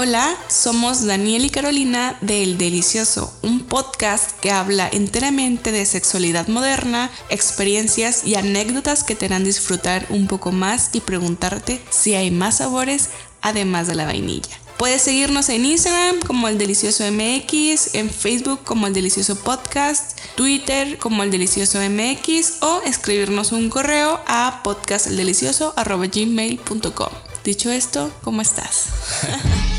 Hola, 0.00 0.38
somos 0.46 1.06
Daniel 1.06 1.44
y 1.44 1.50
Carolina 1.50 2.16
de 2.20 2.44
El 2.44 2.56
Delicioso, 2.56 3.36
un 3.42 3.64
podcast 3.64 4.30
que 4.38 4.52
habla 4.52 4.88
enteramente 4.92 5.72
de 5.72 5.84
sexualidad 5.84 6.46
moderna, 6.46 7.10
experiencias 7.30 8.24
y 8.24 8.36
anécdotas 8.36 9.02
que 9.02 9.16
te 9.16 9.26
harán 9.26 9.42
disfrutar 9.42 10.06
un 10.10 10.28
poco 10.28 10.52
más 10.52 10.90
y 10.92 11.00
preguntarte 11.00 11.82
si 11.90 12.14
hay 12.14 12.30
más 12.30 12.58
sabores 12.58 13.08
además 13.42 13.88
de 13.88 13.96
la 13.96 14.04
vainilla. 14.04 14.56
Puedes 14.76 15.02
seguirnos 15.02 15.48
en 15.48 15.64
Instagram 15.64 16.20
como 16.20 16.46
El 16.46 16.58
Delicioso 16.58 17.02
MX, 17.10 17.96
en 17.96 18.08
Facebook 18.08 18.62
como 18.62 18.86
El 18.86 18.94
Delicioso 18.94 19.34
Podcast, 19.40 20.16
Twitter 20.36 20.98
como 20.98 21.24
El 21.24 21.32
Delicioso 21.32 21.80
MX 21.80 22.62
o 22.62 22.82
escribirnos 22.86 23.50
un 23.50 23.68
correo 23.68 24.20
a 24.28 24.60
podcasteldelicioso.gmail.com. 24.62 27.10
Dicho 27.42 27.72
esto, 27.72 28.12
¿cómo 28.22 28.42
estás? 28.42 28.90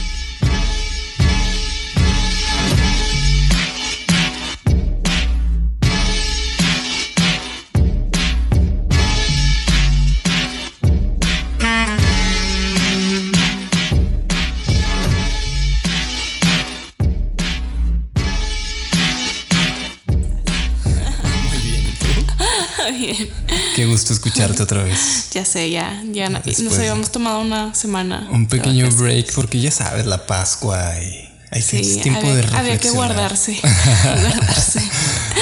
Qué 23.80 23.86
gusto 23.86 24.12
escucharte 24.12 24.62
otra 24.62 24.84
vez. 24.84 25.28
Ya 25.32 25.46
sé, 25.46 25.70
ya, 25.70 26.04
ya 26.12 26.28
Después 26.28 26.60
nos 26.60 26.78
habíamos 26.78 27.14
tomado 27.14 27.40
una 27.40 27.74
semana. 27.74 28.28
Un 28.30 28.46
pequeño 28.48 28.90
break 28.92 29.32
porque 29.34 29.62
ya 29.62 29.72
sabes, 29.72 30.06
la 30.06 30.26
Pascua 30.26 30.96
y 31.02 31.30
hay 31.50 31.62
Sí, 31.62 31.98
tiempo 32.04 32.20
había, 32.28 32.36
de 32.36 32.42
había 32.58 32.78
que 32.78 32.90
reflexionar. 32.90 33.08
guardarse. 33.16 33.58
guardarse. 34.04 34.82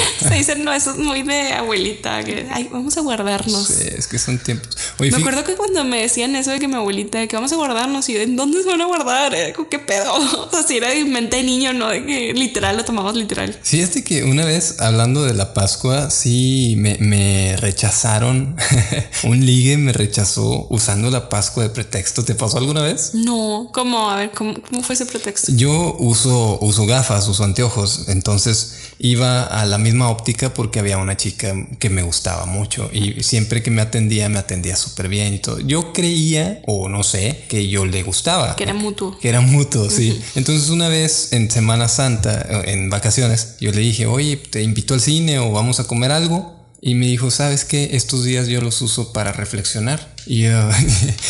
Se 0.28 0.36
dice, 0.36 0.56
no, 0.56 0.73
eso 0.73 0.92
es 0.92 0.98
muy 0.98 1.23
de 1.23 1.53
abuelita. 1.53 2.23
Que, 2.23 2.48
ay, 2.52 2.70
vamos 2.72 2.98
a 2.98 3.02
guardarnos. 3.02 3.67
Sí, 3.67 3.88
es 3.98 4.08
que 4.08 4.20
son 4.20 4.38
tiempos. 4.40 4.78
Oye, 5.00 5.12
Me 5.12 5.17
acuerdo 5.17 5.44
que 5.44 5.56
cuando 5.56 5.84
me 5.84 6.02
decían 6.02 6.36
eso 6.36 6.52
de 6.52 6.59
que 6.59 6.67
mi 6.67 6.76
abuelita, 6.76 7.20
de 7.20 7.28
que 7.28 7.36
vamos 7.36 7.52
a 7.52 7.56
guardarnos, 7.56 8.08
y 8.09 8.14
yo, 8.14 8.22
¿en 8.22 8.36
dónde 8.36 8.64
se 8.64 8.70
van 8.70 8.81
a 8.81 8.86
guardar? 8.86 9.34
Eh, 9.34 9.53
¿Qué 9.70 9.80
pedo? 9.80 10.14
O 10.48 10.50
sea, 10.50 10.64
si 10.64 10.78
era 10.78 10.90
de 10.90 11.03
mente 11.03 11.38
de 11.38 11.44
niño, 11.44 11.73
no 11.73 11.90
de 11.90 12.06
que 12.06 12.34
literal 12.34 12.78
lo 12.78 12.86
tomamos 12.86 13.16
literal. 13.16 13.58
Fíjate 13.62 14.03
que 14.03 14.23
una 14.23 14.45
vez 14.45 14.80
hablando 14.80 15.23
de 15.23 15.34
la 15.34 15.53
Pascua, 15.53 16.09
sí 16.09 16.75
me, 16.78 16.98
me 17.00 17.56
rechazaron. 17.58 18.56
Un 19.23 19.45
ligue 19.45 19.78
me 19.78 19.94
rechazó 19.94 20.68
usando 20.70 21.09
la 21.09 21.30
Pascua 21.30 21.64
de 21.64 21.70
pretexto. 21.70 22.23
¿Te 22.23 22.36
pasó 22.36 22.58
alguna 22.58 22.81
vez? 22.81 23.12
No, 23.14 23.70
¿cómo? 23.73 24.09
A 24.09 24.18
ver, 24.18 24.31
¿cómo, 24.31 24.53
cómo 24.62 24.84
fue 24.84 24.95
ese 24.95 25.06
pretexto? 25.06 25.52
Yo 25.53 25.95
uso, 26.00 26.59
uso 26.62 26.86
gafas, 26.86 27.28
uso 27.28 27.44
anteojos, 27.44 28.06
entonces 28.08 28.75
iba 29.00 29.44
a 29.44 29.66
la 29.66 29.78
misma 29.88 30.10
óptica 30.10 30.54
porque 30.54 30.80
había 30.80 30.98
una 30.98 31.16
chica 31.16 31.56
que 31.80 31.90
me 31.90 32.02
gustaba 32.02 32.46
mucho 32.46 32.90
y 32.94 33.24
siempre 33.24 33.64
que 33.64 33.72
me 33.72 33.82
atendía 33.82 34.30
me 34.30 34.40
atendía 34.40 34.76
súper 34.76 35.08
bien 35.08 35.34
y 35.34 35.40
todo. 35.40 35.60
Yo 35.60 35.94
creía, 35.94 36.62
o 36.66 36.90
no 36.90 37.04
sé, 37.04 37.46
que 37.48 37.68
yo 37.68 37.86
le 37.86 38.04
gustaba. 38.04 38.56
Que 38.56 38.64
era 38.64 38.74
mutuo. 38.74 39.18
Que 39.20 39.30
era 39.30 39.42
mutuo, 39.42 39.90
sí. 39.90 40.22
Entonces 40.36 40.70
una 40.70 40.90
vez 40.90 41.34
en 41.34 41.50
Semana 41.50 41.88
Santa, 41.88 42.46
eh, 42.50 42.74
en 42.74 42.90
vacaciones, 42.90 43.56
yo 43.60 43.72
le 43.72 43.80
dije, 43.80 44.06
oye, 44.06 44.38
te 44.38 44.62
invito 44.62 44.94
al 44.94 45.02
cine 45.02 45.40
o 45.40 45.52
vamos 45.52 45.80
a 45.80 45.86
comer 45.86 46.12
algo. 46.12 46.56
Y 46.80 46.94
me 46.94 47.08
dijo, 47.08 47.32
¿sabes 47.32 47.66
qué? 47.66 47.90
Estos 47.94 48.24
días 48.24 48.48
yo 48.48 48.62
los 48.62 48.82
uso 48.82 49.12
para 49.12 49.32
reflexionar. 49.32 50.16
Y 50.28 50.44
yo, 50.44 50.70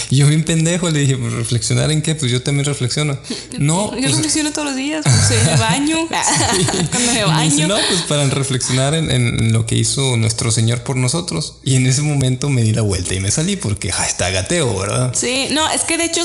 y 0.09 0.15
yo 0.17 0.27
bien 0.27 0.43
pendejo 0.43 0.89
le 0.89 0.99
dije, 0.99 1.17
"¿Pues, 1.17 1.33
¿reflexionar 1.33 1.91
en 1.91 2.01
qué? 2.01 2.15
Pues 2.15 2.31
yo 2.31 2.41
también 2.41 2.65
reflexiono. 2.65 3.17
No, 3.59 3.91
Yo 3.93 4.01
pues, 4.01 4.11
reflexiono 4.11 4.51
todos 4.51 4.69
los 4.69 4.75
días, 4.75 5.03
pues 5.03 5.31
en 5.41 5.47
el 5.49 5.57
baño, 5.59 5.97
cuando 6.07 7.11
me 7.11 7.13
dice, 7.13 7.25
baño. 7.25 7.67
no, 7.67 7.75
pues 7.89 8.01
para 8.03 8.25
reflexionar 8.25 8.95
en, 8.95 9.11
en 9.11 9.53
lo 9.53 9.65
que 9.65 9.75
hizo 9.75 10.17
nuestro 10.17 10.51
Señor 10.51 10.83
por 10.83 10.95
nosotros. 10.97 11.55
Y 11.63 11.75
en 11.75 11.85
ese 11.87 12.01
momento 12.01 12.49
me 12.49 12.63
di 12.63 12.73
la 12.73 12.81
vuelta 12.81 13.13
y 13.13 13.19
me 13.19 13.31
salí 13.31 13.55
porque 13.55 13.91
hashtag 13.91 14.35
ateo, 14.37 14.77
¿verdad? 14.79 15.13
Sí, 15.15 15.47
no, 15.51 15.69
es 15.71 15.81
que 15.83 15.97
de 15.97 16.05
hecho 16.05 16.21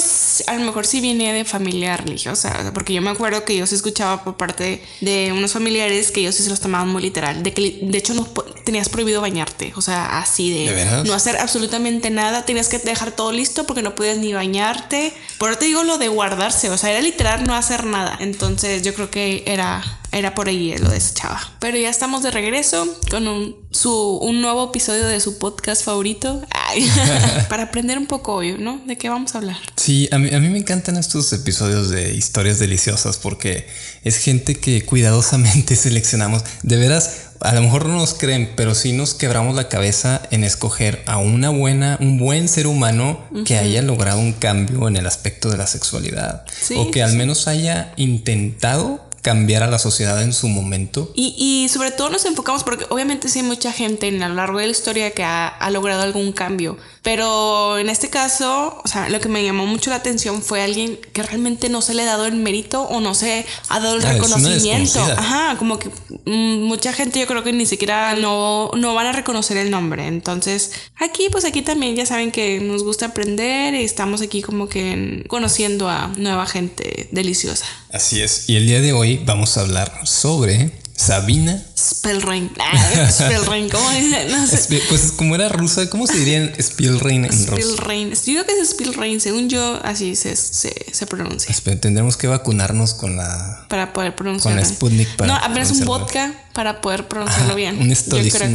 a 0.46 0.54
lo 0.54 0.64
mejor 0.64 0.86
sí 0.86 1.00
viene 1.00 1.32
de 1.32 1.44
familia 1.44 1.96
religiosa, 1.96 2.70
porque 2.74 2.92
yo 2.94 3.02
me 3.02 3.10
acuerdo 3.10 3.44
que 3.44 3.56
yo 3.56 3.66
sí 3.66 3.74
escuchaba 3.74 4.24
por 4.24 4.36
parte 4.36 4.82
de 5.00 5.32
unos 5.32 5.52
familiares 5.52 6.10
que 6.10 6.20
ellos 6.20 6.34
sí 6.34 6.42
se 6.42 6.48
los 6.50 6.60
tomaban 6.60 6.88
muy 6.88 7.02
literal, 7.02 7.42
de 7.42 7.52
que 7.52 7.80
de 7.82 7.98
hecho 7.98 8.14
no 8.14 8.26
tenías 8.64 8.88
prohibido 8.88 9.20
bañarte, 9.20 9.72
o 9.76 9.82
sea, 9.82 10.18
así 10.18 10.50
de, 10.50 10.72
¿De 10.72 11.04
no 11.04 11.14
hacer 11.14 11.36
absolutamente 11.36 12.10
nada, 12.10 12.44
tenías 12.44 12.61
que 12.68 12.78
dejar 12.78 13.12
todo 13.12 13.32
listo 13.32 13.66
porque 13.66 13.82
no 13.82 13.94
podías 13.94 14.18
ni 14.18 14.32
bañarte. 14.32 15.12
Por 15.38 15.50
eso 15.50 15.58
te 15.60 15.66
digo 15.66 15.84
lo 15.84 15.98
de 15.98 16.08
guardarse, 16.08 16.70
o 16.70 16.78
sea, 16.78 16.90
era 16.90 17.00
literal 17.00 17.44
no 17.44 17.54
hacer 17.54 17.84
nada. 17.84 18.16
Entonces 18.20 18.82
yo 18.82 18.94
creo 18.94 19.10
que 19.10 19.44
era 19.46 20.00
era 20.12 20.34
por 20.34 20.48
ahí 20.48 20.76
lo 20.76 20.90
de 20.90 20.98
esa 20.98 21.14
chava. 21.14 21.40
Pero 21.58 21.78
ya 21.78 21.88
estamos 21.88 22.22
de 22.22 22.30
regreso 22.30 22.86
con 23.10 23.26
un, 23.26 23.56
su, 23.70 24.18
un 24.18 24.42
nuevo 24.42 24.68
episodio 24.68 25.06
de 25.06 25.18
su 25.20 25.38
podcast 25.38 25.82
favorito. 25.82 26.42
Ay, 26.50 26.88
para 27.48 27.64
aprender 27.64 27.98
un 27.98 28.06
poco 28.06 28.34
hoy, 28.34 28.52
¿no? 28.58 28.80
¿De 28.86 28.98
qué 28.98 29.08
vamos 29.08 29.34
a 29.34 29.38
hablar? 29.38 29.56
Sí, 29.76 30.08
a 30.12 30.18
mí, 30.18 30.32
a 30.32 30.38
mí 30.38 30.48
me 30.50 30.58
encantan 30.58 30.98
estos 30.98 31.32
episodios 31.32 31.88
de 31.88 32.14
historias 32.14 32.58
deliciosas 32.58 33.16
porque 33.16 33.66
es 34.04 34.18
gente 34.18 34.54
que 34.54 34.84
cuidadosamente 34.84 35.76
seleccionamos. 35.76 36.44
De 36.62 36.76
veras, 36.76 37.31
a 37.42 37.54
lo 37.54 37.62
mejor 37.62 37.86
no 37.86 37.96
nos 37.96 38.14
creen, 38.14 38.52
pero 38.56 38.74
sí 38.74 38.92
nos 38.92 39.14
quebramos 39.14 39.54
la 39.54 39.68
cabeza 39.68 40.22
en 40.30 40.44
escoger 40.44 41.02
a 41.06 41.18
una 41.18 41.50
buena, 41.50 41.98
un 42.00 42.18
buen 42.18 42.48
ser 42.48 42.66
humano 42.66 43.20
que 43.44 43.58
haya 43.58 43.82
logrado 43.82 44.18
un 44.18 44.32
cambio 44.32 44.88
en 44.88 44.96
el 44.96 45.06
aspecto 45.06 45.50
de 45.50 45.56
la 45.56 45.66
sexualidad. 45.66 46.44
Sí, 46.60 46.74
o 46.76 46.90
que 46.90 47.02
al 47.02 47.14
menos 47.14 47.48
haya 47.48 47.92
intentado 47.96 49.00
cambiar 49.22 49.62
a 49.62 49.68
la 49.68 49.78
sociedad 49.78 50.20
en 50.22 50.32
su 50.32 50.48
momento. 50.48 51.12
Y, 51.14 51.34
y 51.38 51.68
sobre 51.68 51.92
todo 51.92 52.10
nos 52.10 52.24
enfocamos 52.24 52.64
porque 52.64 52.86
obviamente 52.90 53.28
sí 53.28 53.38
hay 53.38 53.44
mucha 53.44 53.72
gente 53.72 54.08
en 54.08 54.22
a 54.22 54.28
lo 54.28 54.34
largo 54.34 54.58
de 54.58 54.66
la 54.66 54.72
historia 54.72 55.12
que 55.12 55.22
ha, 55.22 55.46
ha 55.46 55.70
logrado 55.70 56.02
algún 56.02 56.32
cambio. 56.32 56.76
Pero 57.02 57.78
en 57.78 57.88
este 57.88 58.10
caso, 58.10 58.80
o 58.84 58.86
sea, 58.86 59.08
lo 59.08 59.18
que 59.20 59.28
me 59.28 59.42
llamó 59.42 59.66
mucho 59.66 59.90
la 59.90 59.96
atención 59.96 60.40
fue 60.40 60.62
alguien 60.62 60.98
que 61.12 61.22
realmente 61.24 61.68
no 61.68 61.82
se 61.82 61.94
le 61.94 62.02
ha 62.02 62.06
dado 62.06 62.26
el 62.26 62.34
mérito 62.36 62.82
o 62.82 63.00
no 63.00 63.14
se 63.14 63.44
ha 63.68 63.80
dado 63.80 63.96
el 63.96 64.04
Ah, 64.06 64.12
reconocimiento. 64.12 65.02
Ajá, 65.02 65.56
como 65.58 65.80
que 65.80 65.88
mm, 66.26 66.62
mucha 66.62 66.92
gente 66.92 67.18
yo 67.18 67.26
creo 67.26 67.42
que 67.42 67.52
ni 67.52 67.66
siquiera 67.66 68.14
no, 68.14 68.70
no 68.76 68.94
van 68.94 69.06
a 69.08 69.12
reconocer 69.12 69.56
el 69.56 69.68
nombre. 69.70 70.06
Entonces, 70.06 70.70
aquí, 70.96 71.26
pues 71.32 71.44
aquí 71.44 71.62
también 71.62 71.96
ya 71.96 72.06
saben 72.06 72.30
que 72.30 72.60
nos 72.60 72.84
gusta 72.84 73.06
aprender 73.06 73.74
y 73.74 73.82
estamos 73.82 74.22
aquí 74.22 74.40
como 74.40 74.68
que 74.68 74.92
en- 74.92 75.24
conociendo 75.26 75.88
a 75.88 76.12
nueva 76.16 76.46
gente 76.46 77.08
deliciosa. 77.10 77.66
Así 77.92 78.22
es. 78.22 78.48
Y 78.48 78.54
el 78.56 78.66
día 78.66 78.80
de 78.80 78.92
hoy 78.92 79.20
vamos 79.26 79.56
a 79.56 79.62
hablar 79.62 79.92
sobre 80.04 80.70
Sabina. 80.94 81.64
Spellring. 81.92 82.50
Ah, 82.58 83.08
Spellring, 83.10 83.68
¿cómo 83.68 83.90
dice? 83.90 84.26
No 84.30 84.46
sé. 84.46 84.80
Pues 84.88 85.12
como 85.12 85.34
era 85.34 85.48
rusa, 85.48 85.88
¿cómo 85.90 86.06
se 86.06 86.18
diría 86.18 86.38
en 86.38 86.54
Spielrein 86.62 87.24
en 87.24 87.46
ruso? 87.46 87.76
Spillrain. 87.76 88.10
Yo 88.12 88.20
digo 88.24 88.44
que 88.46 88.60
es 88.60 88.70
Spillrain, 88.70 89.20
según 89.20 89.48
yo, 89.48 89.80
así 89.84 90.16
se, 90.16 90.34
se, 90.36 90.74
se 90.92 91.06
pronuncia. 91.06 91.50
Espera, 91.50 91.80
Tendremos 91.80 92.16
que 92.16 92.26
vacunarnos 92.28 92.94
con 92.94 93.16
la 93.16 93.66
Para 93.68 93.92
poder 93.92 94.14
pronunciarlo. 94.14 94.60
Con 94.60 94.68
la. 94.68 94.74
Sputnik 94.74 95.16
para 95.16 95.32
No, 95.32 95.38
apenas 95.44 95.70
un 95.70 95.84
vodka 95.84 96.32
para 96.52 96.80
poder 96.80 97.08
pronunciarlo 97.08 97.54
bien. 97.54 97.78
un 97.80 97.90
creo 97.92 98.22
que- 98.22 98.54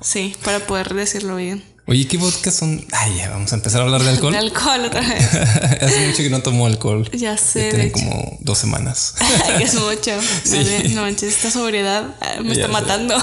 Sí, 0.00 0.34
para 0.44 0.60
poder 0.60 0.94
decirlo 0.94 1.36
bien. 1.36 1.64
Oye, 1.86 2.06
¿qué 2.08 2.16
vodka 2.16 2.50
son? 2.50 2.82
Ay, 2.92 3.16
ya 3.18 3.28
vamos 3.28 3.52
a 3.52 3.56
empezar 3.56 3.82
a 3.82 3.84
hablar 3.84 4.02
de 4.02 4.08
alcohol. 4.08 4.32
De 4.32 4.38
alcohol 4.38 4.86
otra 4.86 5.00
vez. 5.06 5.34
Hace 5.82 6.06
mucho 6.06 6.22
que 6.22 6.30
no 6.30 6.40
tomo 6.40 6.64
alcohol. 6.64 7.10
Ya 7.12 7.36
sé, 7.36 7.68
tiene 7.68 7.92
como 7.92 8.38
dos 8.40 8.56
semanas. 8.56 9.14
que 9.58 9.64
es 9.64 9.74
mucho. 9.74 10.12
Sí. 10.44 10.56
Vale, 10.56 10.88
No 10.90 11.02
manches, 11.02 11.34
esta 11.36 11.50
sobriedad 11.50 12.14
ah, 12.22 12.40
me 12.40 12.54
Ya 12.54 12.62
está 12.62 12.66
sé. 12.66 12.72
matando. 12.72 13.14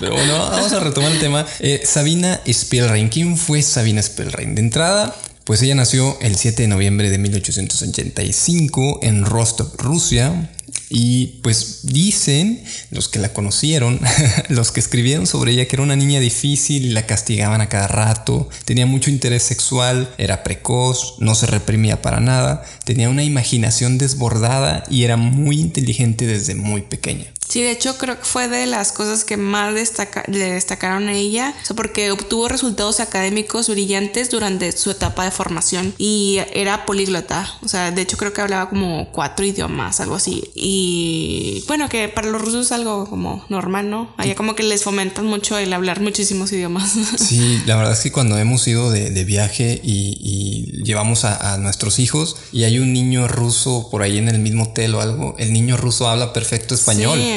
Pero 0.00 0.12
bueno, 0.14 0.38
vamos 0.50 0.72
a 0.72 0.80
retomar 0.80 1.12
el 1.12 1.20
tema. 1.20 1.46
Eh, 1.60 1.82
Sabina 1.84 2.40
Spielrein. 2.46 3.08
¿Quién 3.10 3.36
fue 3.36 3.62
Sabina 3.62 4.02
Spielrein? 4.02 4.56
De 4.56 4.60
entrada, 4.62 5.14
pues 5.44 5.62
ella 5.62 5.76
nació 5.76 6.18
el 6.20 6.36
7 6.36 6.62
de 6.62 6.68
noviembre 6.68 7.10
de 7.10 7.18
1885 7.18 9.00
en 9.02 9.24
Rostov, 9.24 9.72
Rusia. 9.78 10.50
Y 10.96 11.40
pues 11.42 11.80
dicen 11.82 12.62
los 12.92 13.08
que 13.08 13.18
la 13.18 13.32
conocieron, 13.32 13.98
los 14.48 14.70
que 14.70 14.78
escribieron 14.78 15.26
sobre 15.26 15.50
ella, 15.50 15.66
que 15.66 15.74
era 15.74 15.82
una 15.82 15.96
niña 15.96 16.20
difícil 16.20 16.86
y 16.86 16.90
la 16.90 17.04
castigaban 17.04 17.60
a 17.60 17.68
cada 17.68 17.88
rato, 17.88 18.48
tenía 18.64 18.86
mucho 18.86 19.10
interés 19.10 19.42
sexual, 19.42 20.14
era 20.18 20.44
precoz, 20.44 21.16
no 21.18 21.34
se 21.34 21.46
reprimía 21.46 22.00
para 22.00 22.20
nada, 22.20 22.64
tenía 22.84 23.08
una 23.08 23.24
imaginación 23.24 23.98
desbordada 23.98 24.84
y 24.88 25.02
era 25.02 25.16
muy 25.16 25.58
inteligente 25.60 26.28
desde 26.28 26.54
muy 26.54 26.82
pequeña. 26.82 27.33
Sí, 27.48 27.62
de 27.62 27.70
hecho 27.70 27.96
creo 27.98 28.18
que 28.18 28.24
fue 28.24 28.48
de 28.48 28.66
las 28.66 28.92
cosas 28.92 29.24
que 29.24 29.36
más 29.36 29.72
le 29.72 30.50
destacaron 30.52 31.08
a 31.08 31.12
ella, 31.12 31.54
o 31.62 31.66
sea, 31.66 31.76
porque 31.76 32.10
obtuvo 32.10 32.48
resultados 32.48 33.00
académicos 33.00 33.68
brillantes 33.68 34.30
durante 34.30 34.72
su 34.72 34.90
etapa 34.90 35.24
de 35.24 35.30
formación 35.30 35.94
y 35.98 36.38
era 36.52 36.86
políglota, 36.86 37.48
o 37.62 37.68
sea, 37.68 37.90
de 37.90 38.02
hecho 38.02 38.16
creo 38.16 38.32
que 38.32 38.40
hablaba 38.40 38.68
como 38.68 39.10
cuatro 39.12 39.44
idiomas, 39.44 40.00
algo 40.00 40.16
así. 40.16 40.50
Y 40.54 41.64
bueno, 41.66 41.88
que 41.88 42.08
para 42.08 42.28
los 42.28 42.40
rusos 42.40 42.66
es 42.66 42.72
algo 42.72 43.08
como 43.08 43.44
normal, 43.48 43.90
¿no? 43.90 44.12
Allá 44.16 44.34
como 44.34 44.54
que 44.54 44.62
les 44.62 44.82
fomentan 44.82 45.26
mucho 45.26 45.58
el 45.58 45.72
hablar 45.72 46.00
muchísimos 46.00 46.52
idiomas. 46.52 46.92
Sí, 47.24 47.62
la 47.66 47.76
verdad 47.76 47.92
es 47.92 48.00
que 48.00 48.12
cuando 48.12 48.36
hemos 48.38 48.66
ido 48.68 48.90
de, 48.90 49.24
viaje 49.24 49.80
y, 49.82 50.82
llevamos 50.82 51.24
a, 51.24 51.56
nuestros 51.58 51.98
hijos 51.98 52.36
y 52.52 52.64
hay 52.64 52.78
un 52.78 52.92
niño 52.92 53.28
ruso 53.28 53.88
por 53.90 54.02
ahí 54.02 54.18
en 54.18 54.28
el 54.28 54.38
mismo 54.38 54.64
hotel 54.64 54.94
o 54.94 55.00
algo, 55.00 55.34
el 55.38 55.52
niño 55.52 55.76
ruso 55.76 56.08
habla 56.08 56.32
perfecto 56.32 56.74
español. 56.74 57.18
Sí, 57.18 57.33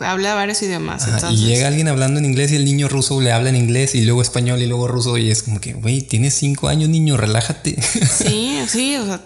habla 0.00 0.34
varios 0.34 0.62
idiomas. 0.62 1.06
Y 1.30 1.36
llega 1.46 1.68
alguien 1.68 1.88
hablando 1.88 2.18
en 2.18 2.26
inglés 2.26 2.52
y 2.52 2.56
el 2.56 2.64
niño 2.64 2.88
ruso 2.88 3.20
le 3.20 3.32
habla 3.32 3.48
en 3.48 3.56
inglés 3.56 3.94
y 3.94 4.02
luego 4.02 4.22
español 4.22 4.60
y 4.62 4.66
luego 4.66 4.88
ruso 4.88 5.16
y 5.18 5.30
es 5.30 5.42
como 5.42 5.60
que, 5.60 5.72
güey, 5.72 6.02
tienes 6.02 6.34
cinco 6.34 6.68
años, 6.68 6.88
niño, 6.88 7.16
relájate. 7.16 7.76
Sí, 8.12 8.60
sí, 8.68 8.96
o 8.96 9.06
sea, 9.06 9.20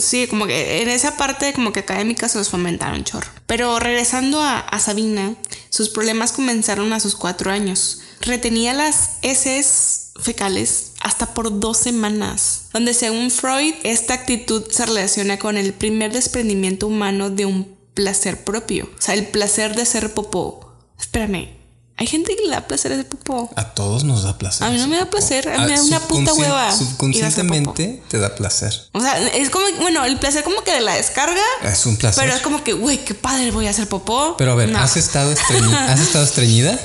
sí, 0.00 0.26
como 0.28 0.46
que 0.46 0.82
en 0.82 0.88
esa 0.88 1.16
parte 1.16 1.52
como 1.52 1.72
que 1.72 1.80
académica 1.80 2.28
se 2.28 2.38
los 2.38 2.48
fomentaron 2.48 3.04
chorro. 3.04 3.28
Pero 3.46 3.78
regresando 3.78 4.40
a, 4.42 4.58
a 4.60 4.78
Sabina, 4.78 5.34
sus 5.70 5.90
problemas 5.90 6.32
comenzaron 6.32 6.92
a 6.92 7.00
sus 7.00 7.14
cuatro 7.14 7.50
años. 7.50 8.00
Retenía 8.20 8.72
las 8.72 9.18
heces 9.22 10.08
fecales 10.20 10.92
hasta 11.00 11.34
por 11.34 11.60
dos 11.60 11.78
semanas, 11.78 12.64
donde 12.72 12.94
según 12.94 13.30
Freud 13.30 13.74
esta 13.84 14.14
actitud 14.14 14.64
se 14.70 14.86
relaciona 14.86 15.38
con 15.38 15.56
el 15.56 15.72
primer 15.72 16.12
desprendimiento 16.12 16.86
humano 16.86 17.30
de 17.30 17.46
un 17.46 17.77
placer 17.98 18.44
propio, 18.44 18.88
o 18.96 19.02
sea, 19.02 19.14
el 19.14 19.26
placer 19.26 19.74
de 19.74 19.84
ser 19.84 20.14
popó. 20.14 20.72
Espérame, 21.00 21.48
hay 21.96 22.06
gente 22.06 22.36
que 22.36 22.44
le 22.44 22.50
da 22.50 22.68
placer 22.68 22.92
hacer 22.92 23.08
popó. 23.08 23.50
A 23.56 23.74
todos 23.74 24.04
nos 24.04 24.22
da 24.22 24.38
placer. 24.38 24.64
A 24.64 24.70
mí 24.70 24.78
no 24.78 24.86
me 24.86 24.98
da 24.98 25.10
placer, 25.10 25.48
a 25.48 25.58
mí 25.58 25.72
me 25.72 25.76
da 25.76 25.82
una 25.82 25.98
puta 25.98 26.32
hueva. 26.32 26.70
Subconscientemente 26.70 28.00
te 28.06 28.18
da 28.18 28.36
placer. 28.36 28.72
O 28.92 29.00
sea, 29.00 29.18
es 29.30 29.50
como, 29.50 29.66
bueno, 29.80 30.04
el 30.04 30.16
placer 30.16 30.44
como 30.44 30.62
que 30.62 30.74
de 30.74 30.80
la 30.80 30.94
descarga. 30.94 31.42
Es 31.64 31.86
un 31.86 31.96
placer. 31.96 32.22
Pero 32.22 32.36
es 32.36 32.42
como 32.42 32.62
que, 32.62 32.72
güey, 32.72 33.04
qué 33.04 33.14
padre 33.14 33.50
voy 33.50 33.66
a 33.66 33.70
hacer 33.70 33.88
popó. 33.88 34.36
Pero 34.38 34.52
a 34.52 34.54
ver, 34.54 34.76
¿has 34.76 34.96
estado 34.96 35.32
estreñida? 35.32 35.92
¿Has 35.92 35.98
estado 35.98 36.24
estreñida? 36.24 36.78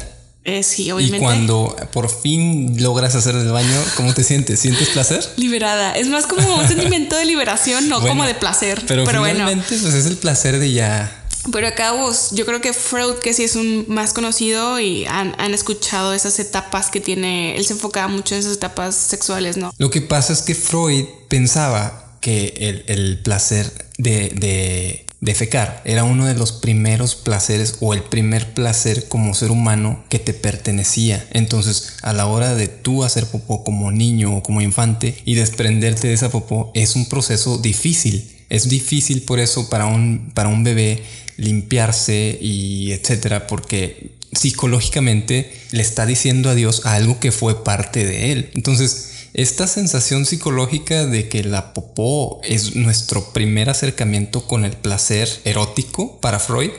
Eh, 0.46 0.64
sí, 0.64 0.92
obviamente. 0.92 1.18
Y 1.18 1.22
cuando 1.22 1.76
por 1.94 2.10
fin 2.10 2.82
logras 2.82 3.16
hacer 3.16 3.36
el 3.36 3.50
baño, 3.52 3.84
¿cómo 3.96 4.14
te 4.14 4.24
sientes? 4.24 4.60
¿Sientes 4.60 4.90
placer? 4.90 5.28
Liberada. 5.38 5.94
Es 5.94 6.08
más 6.08 6.28
como 6.28 6.56
un 6.58 6.68
sentimiento 6.68 7.16
de 7.16 7.26
liberación, 7.26 7.88
no 7.88 8.02
como 8.02 8.26
de 8.26 8.36
placer. 8.36 8.84
Pero, 8.88 9.06
finalmente, 9.06 9.78
pues 9.80 9.94
es 9.94 10.06
el 10.06 10.18
placer 10.18 10.60
de 10.60 10.72
ya 10.74 11.20
pero 11.52 11.68
acá 11.68 11.92
vos, 11.92 12.30
yo 12.32 12.46
creo 12.46 12.62
que 12.62 12.72
Freud, 12.72 13.16
que 13.16 13.34
sí 13.34 13.44
es 13.44 13.56
un 13.56 13.86
más 13.90 14.14
conocido 14.14 14.80
y 14.80 15.06
han, 15.06 15.54
escuchado 15.54 16.14
esas 16.14 16.40
etapas 16.40 16.90
que 16.90 17.02
tiene, 17.02 17.58
él 17.58 17.66
se 17.66 17.74
enfocaba 17.74 18.08
mucho 18.08 18.36
en 18.36 18.40
esas 18.40 18.54
etapas 18.54 18.96
sexuales, 18.96 19.58
¿no? 19.58 19.74
Lo 19.78 19.90
que 19.90 20.02
pasa 20.02 20.32
es 20.32 20.42
que 20.42 20.56
Freud 20.56 21.06
pensaba 21.28 22.18
que 22.22 22.86
el, 22.88 23.20
placer 23.20 23.70
de, 23.98 24.30
de, 24.30 25.03
de, 25.24 25.36
fecar 25.36 25.82
era 25.86 26.04
uno 26.04 26.26
de 26.26 26.36
los 26.36 26.52
primeros 26.52 27.16
placeres 27.16 27.78
o 27.80 27.94
el 27.94 28.04
primer 28.04 28.54
placer 28.54 29.08
como 29.08 29.34
ser 29.34 29.52
humano 29.52 30.04
que 30.10 30.20
te 30.20 30.34
pertenecía. 30.34 31.26
Entonces, 31.32 31.94
a 32.02 32.14
la 32.14 32.26
hora 32.28 32.56
de 32.56 32.68
tú 32.68 33.04
hacer 33.04 33.26
popó 33.26 33.64
como 33.64 33.92
niño 33.92 34.38
o 34.38 34.44
como 34.44 34.62
infante 34.62 35.16
y 35.26 35.36
desprenderte 35.36 36.08
de 36.08 36.14
esa 36.14 36.30
popó, 36.30 36.72
es 36.74 36.96
un 36.96 37.08
proceso 37.08 37.58
difícil. 37.58 38.30
Es 38.50 38.70
difícil 38.70 39.24
por 39.24 39.40
eso 39.40 39.70
para 39.70 39.86
un, 39.86 40.32
para 40.34 40.50
un 40.50 40.64
bebé 40.64 41.04
limpiarse 41.38 42.38
y 42.40 42.92
etcétera, 42.92 43.48
porque 43.48 44.12
psicológicamente 44.34 45.52
le 45.72 45.82
está 45.82 46.06
diciendo 46.06 46.50
adiós 46.50 46.86
a 46.86 46.96
algo 46.96 47.20
que 47.20 47.32
fue 47.32 47.64
parte 47.64 48.06
de 48.06 48.32
él. 48.32 48.52
Entonces, 48.56 49.13
esta 49.34 49.66
sensación 49.68 50.26
psicológica 50.26 51.08
de 51.08 51.28
que 51.28 51.44
la 51.44 51.74
popó 51.74 52.40
es 52.44 52.76
nuestro 52.76 53.34
primer 53.34 53.70
acercamiento 53.70 54.48
con 54.48 54.64
el 54.64 54.74
placer 54.74 55.28
erótico 55.44 56.20
para 56.20 56.40
Freud 56.40 56.72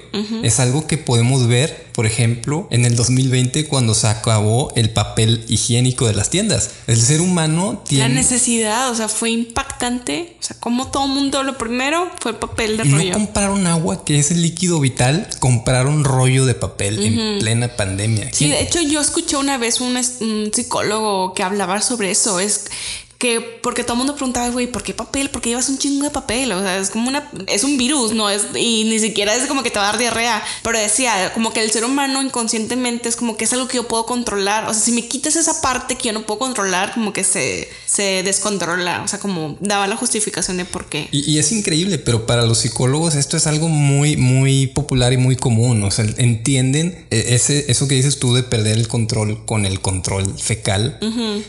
es 0.42 0.60
algo 0.60 0.86
que 0.86 0.96
podemos 0.96 1.48
ver, 1.48 1.83
por 1.94 2.06
ejemplo, 2.06 2.66
en 2.72 2.84
el 2.84 2.96
2020 2.96 3.68
cuando 3.68 3.94
se 3.94 4.08
acabó 4.08 4.72
el 4.74 4.90
papel 4.90 5.44
higiénico 5.46 6.08
de 6.08 6.14
las 6.14 6.28
tiendas. 6.28 6.70
El 6.88 7.00
ser 7.00 7.20
humano 7.20 7.84
tiene... 7.86 8.08
La 8.08 8.12
necesidad, 8.12 8.90
o 8.90 8.96
sea, 8.96 9.06
fue 9.06 9.30
impactante. 9.30 10.36
O 10.40 10.42
sea, 10.42 10.56
como 10.58 10.90
todo 10.90 11.06
mundo 11.06 11.44
lo 11.44 11.56
primero 11.56 12.10
fue 12.18 12.32
el 12.32 12.38
papel 12.38 12.78
de 12.78 12.82
rollo. 12.82 13.12
No 13.12 13.12
compraron 13.12 13.68
agua, 13.68 14.04
que 14.04 14.18
es 14.18 14.32
el 14.32 14.42
líquido 14.42 14.80
vital, 14.80 15.28
compraron 15.38 16.02
rollo 16.02 16.46
de 16.46 16.54
papel 16.54 17.00
en 17.00 17.38
plena 17.38 17.68
pandemia. 17.68 18.28
Sí, 18.32 18.48
de 18.48 18.60
hecho 18.60 18.80
yo 18.80 19.00
escuché 19.00 19.36
una 19.36 19.56
vez 19.56 19.80
un, 19.80 19.96
un 19.96 20.50
psicólogo 20.52 21.32
que 21.32 21.44
hablaba 21.44 21.80
sobre 21.80 22.10
eso 22.10 22.40
es 22.40 22.66
que 23.24 23.40
porque 23.40 23.84
todo 23.84 23.94
el 23.94 23.98
mundo 23.98 24.14
preguntaba, 24.14 24.50
güey, 24.50 24.66
¿por 24.66 24.82
qué 24.82 24.92
papel? 24.92 25.30
¿Por 25.30 25.40
qué 25.40 25.48
llevas 25.48 25.70
un 25.70 25.78
chingo 25.78 26.04
de 26.04 26.10
papel? 26.10 26.52
O 26.52 26.60
sea, 26.60 26.76
es 26.76 26.90
como 26.90 27.08
una, 27.08 27.30
es 27.46 27.64
un 27.64 27.78
virus, 27.78 28.12
¿no? 28.12 28.28
Es, 28.28 28.42
y 28.54 28.84
ni 28.84 28.98
siquiera 28.98 29.34
es 29.34 29.46
como 29.46 29.62
que 29.62 29.70
te 29.70 29.78
va 29.78 29.88
a 29.88 29.92
dar 29.92 29.98
diarrea. 29.98 30.44
Pero 30.62 30.78
decía, 30.78 31.32
como 31.32 31.50
que 31.50 31.62
el 31.62 31.70
ser 31.70 31.86
humano 31.86 32.22
inconscientemente 32.22 33.08
es 33.08 33.16
como 33.16 33.38
que 33.38 33.44
es 33.44 33.52
algo 33.54 33.66
que 33.66 33.76
yo 33.76 33.88
puedo 33.88 34.04
controlar. 34.04 34.68
O 34.68 34.74
sea, 34.74 34.82
si 34.82 34.92
me 34.92 35.08
quitas 35.08 35.36
esa 35.36 35.62
parte 35.62 35.96
que 35.96 36.08
yo 36.08 36.12
no 36.12 36.26
puedo 36.26 36.38
controlar, 36.38 36.92
como 36.92 37.14
que 37.14 37.24
se, 37.24 37.70
se 37.86 38.22
descontrola. 38.24 39.00
O 39.02 39.08
sea, 39.08 39.18
como 39.18 39.56
daba 39.58 39.86
la 39.86 39.96
justificación 39.96 40.58
de 40.58 40.66
por 40.66 40.90
qué. 40.90 41.08
Y, 41.10 41.38
es 41.38 41.50
increíble, 41.50 41.96
pero 41.96 42.26
para 42.26 42.44
los 42.44 42.58
psicólogos 42.58 43.14
esto 43.14 43.38
es 43.38 43.46
algo 43.46 43.68
muy, 43.68 44.18
muy 44.18 44.66
popular 44.66 45.14
y 45.14 45.16
muy 45.16 45.36
común. 45.36 45.82
O 45.84 45.90
sea, 45.90 46.04
entienden 46.18 47.06
e, 47.10 47.34
ese, 47.34 47.70
eso 47.70 47.88
que 47.88 47.94
dices 47.94 48.18
tú 48.18 48.34
de 48.34 48.42
perder 48.42 48.76
el 48.76 48.86
control 48.86 49.46
con 49.46 49.64
el 49.64 49.80
control 49.80 50.38
fecal. 50.38 50.98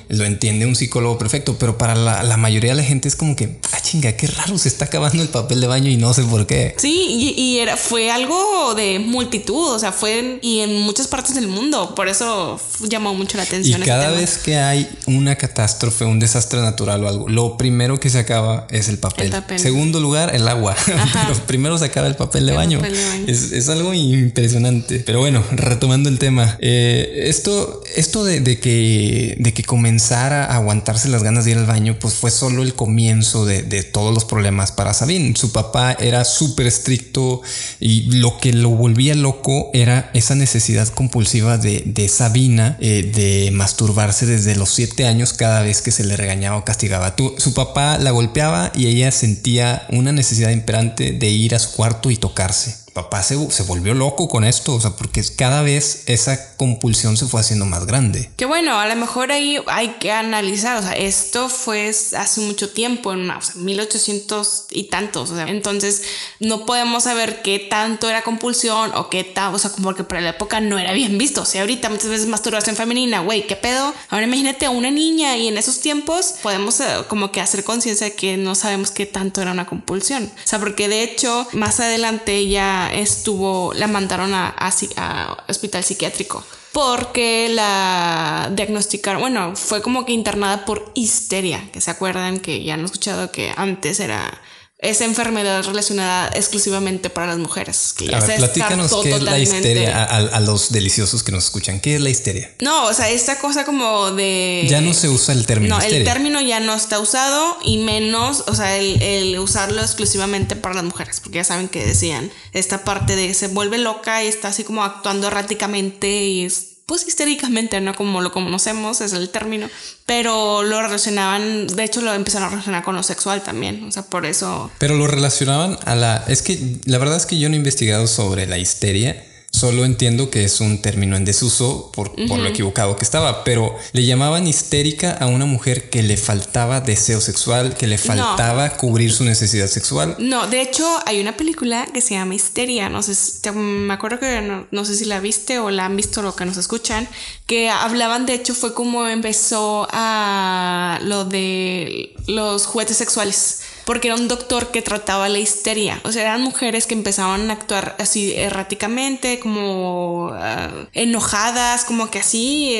Lo 0.07 0.23
entiende 0.23 0.65
un 0.65 0.77
psicólogo 0.77 1.17
perfecto, 1.17 1.57
pero 1.59 1.64
para 1.73 1.95
la, 1.95 2.37
mayoría 2.37 2.71
de 2.71 2.77
la 2.77 2.83
gente 2.83 3.07
es 3.07 3.15
como 3.15 3.35
que, 3.35 3.57
ah, 3.71 3.79
chinga, 3.81 4.11
qué 4.13 4.27
raro, 4.27 4.57
se 4.57 4.67
está 4.67 4.85
acabando 4.85 5.23
el 5.23 5.29
papel 5.29 5.61
de 5.61 5.67
baño 5.67 5.89
y 5.89 5.97
no 5.97 6.13
sé 6.13 6.23
por 6.23 6.45
qué. 6.45 6.75
Sí, 6.77 7.33
y, 7.37 7.57
era, 7.57 7.77
fue 7.77 8.11
algo 8.11 8.75
de 8.75 8.99
multitud, 8.99 9.73
o 9.73 9.79
sea, 9.79 9.91
fue 9.91 10.39
y 10.41 10.59
en 10.59 10.81
muchas 10.81 11.07
partes 11.07 11.35
del 11.35 11.47
mundo, 11.47 11.95
por 11.95 12.07
eso 12.07 12.59
llamó 12.87 13.13
mucho 13.13 13.37
la 13.37 13.43
atención. 13.43 13.81
Y 13.81 13.85
cada 13.85 14.11
vez 14.11 14.37
que 14.37 14.57
hay 14.57 14.87
una 15.07 15.35
catástrofe, 15.35 16.05
un 16.05 16.19
desastre 16.19 16.61
natural 16.61 17.03
o 17.03 17.07
algo, 17.07 17.29
lo 17.29 17.57
primero 17.57 17.99
que 17.99 18.09
se 18.09 18.19
acaba 18.19 18.67
es 18.69 18.89
el 18.89 18.97
papel. 18.97 19.33
Segundo 19.57 19.99
lugar, 19.99 20.35
el 20.35 20.47
agua. 20.47 20.75
Pero 20.85 21.35
primero 21.45 21.77
se 21.77 21.85
acaba 21.85 22.07
el 22.07 22.15
papel 22.15 22.45
de 22.45 22.53
baño. 22.53 22.81
Es, 23.27 23.69
algo 23.69 23.93
impresionante. 23.93 24.99
Pero 25.05 25.19
bueno, 25.19 25.43
retomando 25.51 26.09
el 26.09 26.19
tema, 26.19 26.57
eh, 26.59 27.23
esto, 27.27 27.81
esto 27.95 28.23
de, 28.23 28.39
de, 28.41 28.59
que, 28.59 29.35
de 29.39 29.53
que 29.53 29.63
comenzara 29.63 30.45
a 30.45 30.55
aguantarse 30.55 31.09
las 31.09 31.23
ganas 31.23 31.45
de 31.45 31.54
ir 31.55 31.59
al 31.59 31.65
baño, 31.65 31.97
pues 31.99 32.13
fue 32.15 32.31
solo 32.31 32.63
el 32.63 32.75
comienzo 32.75 33.45
de, 33.45 33.63
todos 33.83 34.13
los 34.13 34.25
problemas 34.25 34.71
para 34.71 34.93
Sabine. 34.93 35.35
Su 35.35 35.51
papá 35.51 35.93
era 35.93 36.25
súper 36.25 36.67
estricto 36.67 37.41
y 37.79 38.03
lo 38.17 38.37
que 38.37 38.53
lo 38.53 38.69
volvía 38.69 39.15
loco 39.15 39.69
era 39.73 40.09
esa 40.13 40.35
necesidad 40.35 40.87
compulsiva 40.89 41.57
de, 41.57 42.09
Sabina 42.09 42.77
eh, 42.79 43.11
de 43.13 43.51
masturbarse 43.51 44.25
desde 44.25 44.55
los 44.55 44.69
siete 44.69 45.07
años 45.07 45.33
cada 45.33 45.61
vez 45.61 45.81
que 45.81 45.91
se 45.91 46.03
le 46.03 46.15
regañaba 46.15 46.57
o 46.57 46.65
castigaba. 46.65 47.15
su 47.37 47.53
papá 47.53 47.97
la 47.97 48.11
golpeaba 48.11 48.71
y 48.75 48.87
ella 48.87 49.11
sentía 49.11 49.85
una 49.89 50.11
necesidad 50.11 50.51
imperante 50.51 51.11
de 51.11 51.29
ir 51.29 51.55
a 51.55 51.59
su 51.59 51.71
cuarto 51.71 52.11
y 52.11 52.17
tocarse 52.17 52.84
papá 52.95 53.21
se, 53.23 53.35
volvió 53.63 53.93
loco 53.93 54.29
con 54.29 54.45
esto, 54.45 54.73
o 54.73 54.79
sea, 54.79 54.91
porque 54.91 55.21
cada 55.35 55.61
vez 55.61 56.03
esa 56.05 56.55
compulsión 56.55 57.17
se 57.17 57.25
fue 57.25 57.41
haciendo 57.41 57.65
más 57.65 57.85
grande. 57.85 58.31
Que 58.37 58.45
bueno, 58.45 58.79
a 58.79 58.87
lo 58.87 58.95
mejor 58.95 59.33
ahí 59.33 59.57
hay 59.67 59.89
que 59.99 60.13
analizar, 60.13 60.77
o 60.77 60.81
sea, 60.81 60.93
esto 60.93 61.49
fue 61.49 61.89
hace 61.89 62.39
mucho 62.39 62.69
tiempo, 62.69 63.11
en 63.11 63.29
o 63.29 63.39
1800 63.55 64.67
y 64.71 64.85
tantos, 64.85 65.29
o 65.31 65.35
sea, 65.35 65.49
entonces 65.49 66.03
no 66.39 66.65
podemos 66.65 67.03
saber 67.03 67.41
qué 67.41 67.59
tanto 67.59 68.09
era 68.09 68.21
compulsión 68.21 68.91
o 68.95 69.09
qué 69.09 69.25
tal, 69.25 69.53
o 69.53 69.59
sea, 69.59 69.71
como 69.71 69.89
porque 69.89 70.05
para 70.05 70.21
la 70.21 70.29
época 70.29 70.61
no 70.61 70.79
era 70.79 70.93
bien 70.93 71.17
visto, 71.17 71.41
o 71.41 71.45
sea, 71.45 71.61
ahorita 71.61 71.89
muchas 71.89 72.07
veces 72.07 72.27
masturbación 72.27 72.77
femenina, 72.77 73.19
güey, 73.19 73.45
¿qué 73.45 73.57
pedo? 73.57 73.93
Ahora 74.09 74.25
imagínate 74.25 74.67
a 74.67 74.69
una 74.69 74.89
niña 74.89 75.35
y 75.35 75.49
en 75.49 75.57
esos 75.57 75.81
tiempos 75.81 76.35
podemos 76.41 76.79
eh, 76.79 76.85
como 77.09 77.29
que 77.33 77.41
hacer 77.41 77.65
conciencia 77.65 78.07
de 78.07 78.15
que 78.15 78.37
no 78.37 78.55
sabemos 78.55 78.91
qué 78.91 79.05
tanto 79.05 79.41
era 79.41 79.51
una 79.51 79.65
compulsión, 79.65 80.31
o 80.33 80.47
sea, 80.47 80.59
porque 80.59 80.87
de 80.87 81.03
hecho 81.03 81.45
más 81.51 81.81
adelante 81.81 82.47
ya 82.47 82.84
estuvo, 82.93 83.73
la 83.73 83.87
mandaron 83.87 84.33
a, 84.33 84.55
a, 84.57 85.37
hospital 85.47 85.83
psiquiátrico 85.83 86.43
porque 86.71 87.47
la 87.49 88.51
diagnosticaron, 88.53 89.21
bueno, 89.21 89.55
fue 89.55 89.81
como 89.81 90.05
que 90.05 90.11
internada 90.11 90.65
por 90.65 90.91
histeria, 90.93 91.69
que 91.71 91.79
se 91.79 91.89
acuerdan 91.89 92.41
que 92.41 92.63
ya 92.63 92.73
han 92.73 92.83
escuchado 92.83 93.31
que 93.31 93.53
antes 93.55 94.01
era 94.01 94.41
esa 94.77 95.05
enfermedad 95.05 95.63
relacionada 95.63 96.29
exclusivamente 96.35 97.09
para 97.09 97.27
las 97.27 97.37
mujeres. 97.37 97.93
Que 97.97 98.07
ya 98.07 98.17
a 98.17 98.25
ver, 98.25 98.37
platícanos 98.37 98.91
qué 99.03 99.11
es 99.11 99.21
la 99.21 99.39
histeria 99.39 100.03
a, 100.03 100.39
los 100.41 100.71
deliciosos 100.71 101.23
que 101.23 101.31
nos 101.31 101.45
escuchan. 101.45 101.79
¿Qué 101.79 101.95
es 101.95 102.01
la 102.01 102.09
histeria? 102.09 102.53
No, 102.61 102.85
o 102.85 102.93
sea, 102.93 103.09
esta 103.09 103.39
cosa 103.39 103.65
como 103.65 104.11
de... 104.11 104.65
Ya 104.69 104.81
no 104.81 104.93
se 104.93 105.07
usa 105.07 105.33
el 105.33 105.45
término. 105.45 105.77
No, 105.77 105.83
el 105.83 106.03
término 106.03 106.41
ya 106.41 106.59
no 106.59 106.73
está 106.75 106.99
usado 106.99 107.57
y 107.63 107.77
menos, 107.77 108.43
o 108.47 108.55
sea, 108.55 108.77
el, 108.77 109.01
el, 109.01 109.39
usarlo 109.39 109.81
exclusivamente 109.81 110.55
para 110.55 110.75
las 110.75 110.83
mujeres, 110.83 111.21
porque 111.21 111.37
ya 111.37 111.43
saben 111.43 111.69
que 111.69 111.85
decían 111.85 112.31
esta 112.51 112.83
parte 112.83 113.15
de 113.15 113.33
se 113.33 113.47
vuelve 113.47 113.77
loca 113.77 114.23
y 114.23 114.27
está 114.27 114.49
así 114.49 114.63
como 114.63 114.83
actuando 114.83 115.27
erráticamente 115.27 116.25
y 116.25 116.45
es 116.45 116.74
pues 116.85 117.07
histéricamente, 117.07 117.81
no 117.81 117.95
como 117.95 118.21
lo 118.21 118.31
conocemos, 118.31 119.01
es 119.01 119.13
el 119.13 119.29
término, 119.29 119.69
pero 120.05 120.63
lo 120.63 120.81
relacionaban, 120.81 121.67
de 121.67 121.83
hecho 121.83 122.01
lo 122.01 122.13
empezaron 122.13 122.47
a 122.47 122.51
relacionar 122.51 122.83
con 122.83 122.95
lo 122.95 123.03
sexual 123.03 123.41
también, 123.41 123.83
o 123.83 123.91
sea, 123.91 124.03
por 124.03 124.25
eso... 124.25 124.71
Pero 124.77 124.95
lo 124.95 125.07
relacionaban 125.07 125.79
a 125.85 125.95
la... 125.95 126.23
Es 126.27 126.41
que 126.41 126.77
la 126.85 126.97
verdad 126.97 127.17
es 127.17 127.25
que 127.25 127.39
yo 127.39 127.49
no 127.49 127.55
he 127.55 127.57
investigado 127.57 128.07
sobre 128.07 128.45
la 128.45 128.57
histeria 128.57 129.25
Solo 129.65 129.83
entiendo 129.83 130.29
que 130.29 130.43
es 130.43 130.61
un 130.61 130.79
término 130.79 131.15
en 131.15 131.25
desuso 131.25 131.89
por, 131.91 132.11
lo 132.19 132.45
equivocado 132.45 132.95
que 132.97 133.03
estaba, 133.03 133.43
pero 133.43 133.75
le 133.93 134.05
llamaban 134.05 134.45
histérica 134.45 135.17
a 135.19 135.25
una 135.25 135.47
mujer 135.47 135.89
que 135.89 136.03
le 136.03 136.17
faltaba 136.17 136.81
deseo 136.81 137.19
sexual, 137.19 137.73
que 137.75 137.87
le 137.87 137.97
faltaba 137.97 138.77
cubrir 138.77 139.11
su 139.11 139.23
necesidad 139.23 139.65
sexual. 139.65 140.17
No, 140.19 140.45
de 140.45 140.61
hecho 140.61 140.87
hay 141.07 141.19
una 141.19 141.35
película 141.35 141.87
que 141.91 142.01
se 142.01 142.13
llama 142.13 142.35
Histeria, 142.35 142.89
no 142.89 143.01
sé, 143.01 143.51
me 143.53 143.91
acuerdo 143.91 144.19
que 144.19 144.39
no, 144.41 144.67
no, 144.69 144.85
sé 144.85 144.93
si 144.93 145.05
la 145.05 145.19
viste 145.19 145.57
o 145.57 145.71
la 145.71 145.85
han 145.85 145.95
visto 145.95 146.21
lo 146.21 146.35
que 146.35 146.45
nos 146.45 146.57
escuchan, 146.57 147.07
que 147.47 147.71
hablaban, 147.71 148.27
de 148.27 148.35
hecho 148.35 148.53
fue 148.53 148.75
como 148.75 149.07
empezó 149.07 149.87
a 149.91 150.99
lo 151.01 151.25
de 151.25 152.13
los 152.27 152.67
juguetes 152.67 152.97
sexuales 152.97 153.61
porque 153.85 154.07
era 154.07 154.15
un 154.15 154.27
doctor 154.27 154.71
que 154.71 154.81
trataba 154.81 155.29
la 155.29 155.39
histeria. 155.39 156.01
O 156.03 156.11
sea, 156.11 156.23
eran 156.23 156.41
mujeres 156.41 156.87
que 156.87 156.95
empezaban 156.95 157.49
a 157.49 157.53
actuar 157.53 157.95
así 157.99 158.33
erráticamente, 158.35 159.39
como 159.39 160.31
ah, 160.33 160.71
enojadas, 160.93 161.85
como 161.85 162.09
que 162.09 162.19
así, 162.19 162.75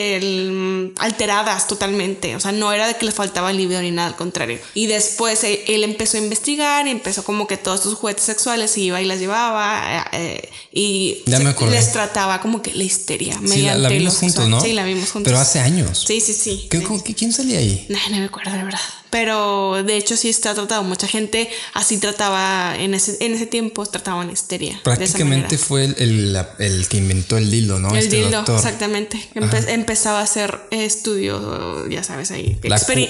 alteradas 0.98 1.68
totalmente. 1.68 2.36
O 2.36 2.40
sea, 2.40 2.52
no 2.52 2.74
era 2.74 2.88
de 2.88 2.96
que 2.96 3.06
le 3.06 3.12
faltaba 3.12 3.52
el 3.52 3.58
libido 3.58 3.82
ni 3.82 3.92
nada, 3.92 4.10
al 4.10 4.16
contrario. 4.16 4.60
Y 4.74 4.88
después 4.88 5.44
eh, 5.44 5.64
él, 5.68 5.84
empezó 5.84 6.18
a 6.18 6.22
investigar 6.22 6.88
y 6.88 6.90
empezó 6.90 7.24
como 7.24 7.46
que 7.46 7.58
todos 7.58 7.82
sus 7.82 7.94
juguetes 7.94 8.24
sexuales 8.24 8.76
iba 8.78 9.00
y 9.02 9.06
las 9.06 9.20
llevaba 9.20 10.08
eh, 10.12 10.50
y 10.74 11.24
les 11.28 11.92
trataba 11.92 12.42
como 12.42 12.64
que 12.64 12.74
la 12.74 12.84
histeria. 12.84 13.40
Sí, 13.46 13.62
la, 13.62 13.90
vimos 13.90 14.18
juntos, 14.18 14.50
¿no? 14.50 14.60
Sí, 14.60 14.74
la 14.74 14.84
vimos 14.84 15.12
juntos. 15.12 15.32
Pero 15.32 15.40
hace 15.40 15.60
años. 15.60 16.04
Sí, 16.08 16.20
sí, 16.20 16.34
sí. 16.34 16.68
¿Quién 17.16 17.32
salía 17.32 17.60
ahí? 17.60 17.86
No, 17.90 18.00
no 18.10 18.18
me 18.18 18.26
acuerdo, 18.26 18.52
de 18.52 18.64
verdad 18.64 18.80
pero 19.16 19.82
de 19.82 19.96
hecho 19.96 20.18
sí 20.18 20.28
está 20.28 20.54
tratado. 20.54 20.84
Mucha 20.84 21.08
gente 21.08 21.50
así 21.74 22.00
trataba 22.00 22.76
en 22.78 22.94
ese, 22.94 23.16
en 23.22 23.34
ese 23.34 23.46
tiempo, 23.46 23.86
trataban 23.86 24.30
histeria. 24.30 24.82
Prácticamente 24.84 25.58
fue 25.58 25.86
el, 25.86 26.38
el, 26.60 26.88
que 26.90 26.98
inventó 26.98 27.38
el 27.38 27.50
dildo, 27.50 27.80
¿no? 27.80 27.92
El 27.92 28.00
este 28.00 28.18
dildo, 28.18 28.42
exactamente. 28.42 29.26
empezaba 29.70 30.20
a 30.20 30.24
hacer 30.24 30.60
estudios, 30.70 31.90
ya 31.90 32.04
sabes, 32.04 32.32
ahí, 32.32 32.60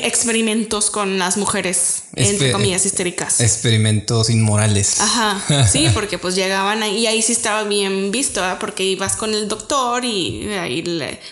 experimentos 0.04 0.92
con 0.92 1.18
las 1.18 1.38
mujeres, 1.38 2.04
entre 2.16 2.52
comillas, 2.52 2.86
histéricas. 2.86 3.42
Experimentos 3.42 4.30
inmorales. 4.30 5.02
Ajá, 5.02 5.68
sí, 5.72 5.90
porque 5.92 6.20
pues 6.20 6.36
llegaban 6.36 6.84
ahí, 6.84 7.00
y 7.00 7.08
ahí 7.08 7.24
sí 7.24 7.32
estaba 7.32 7.64
bien 7.64 8.12
visto, 8.12 8.44
porque 8.60 8.84
ibas 8.84 9.16
con 9.16 9.34
el 9.34 9.48
doctor 9.48 10.06
y 10.06 10.54
ahí 10.54 10.84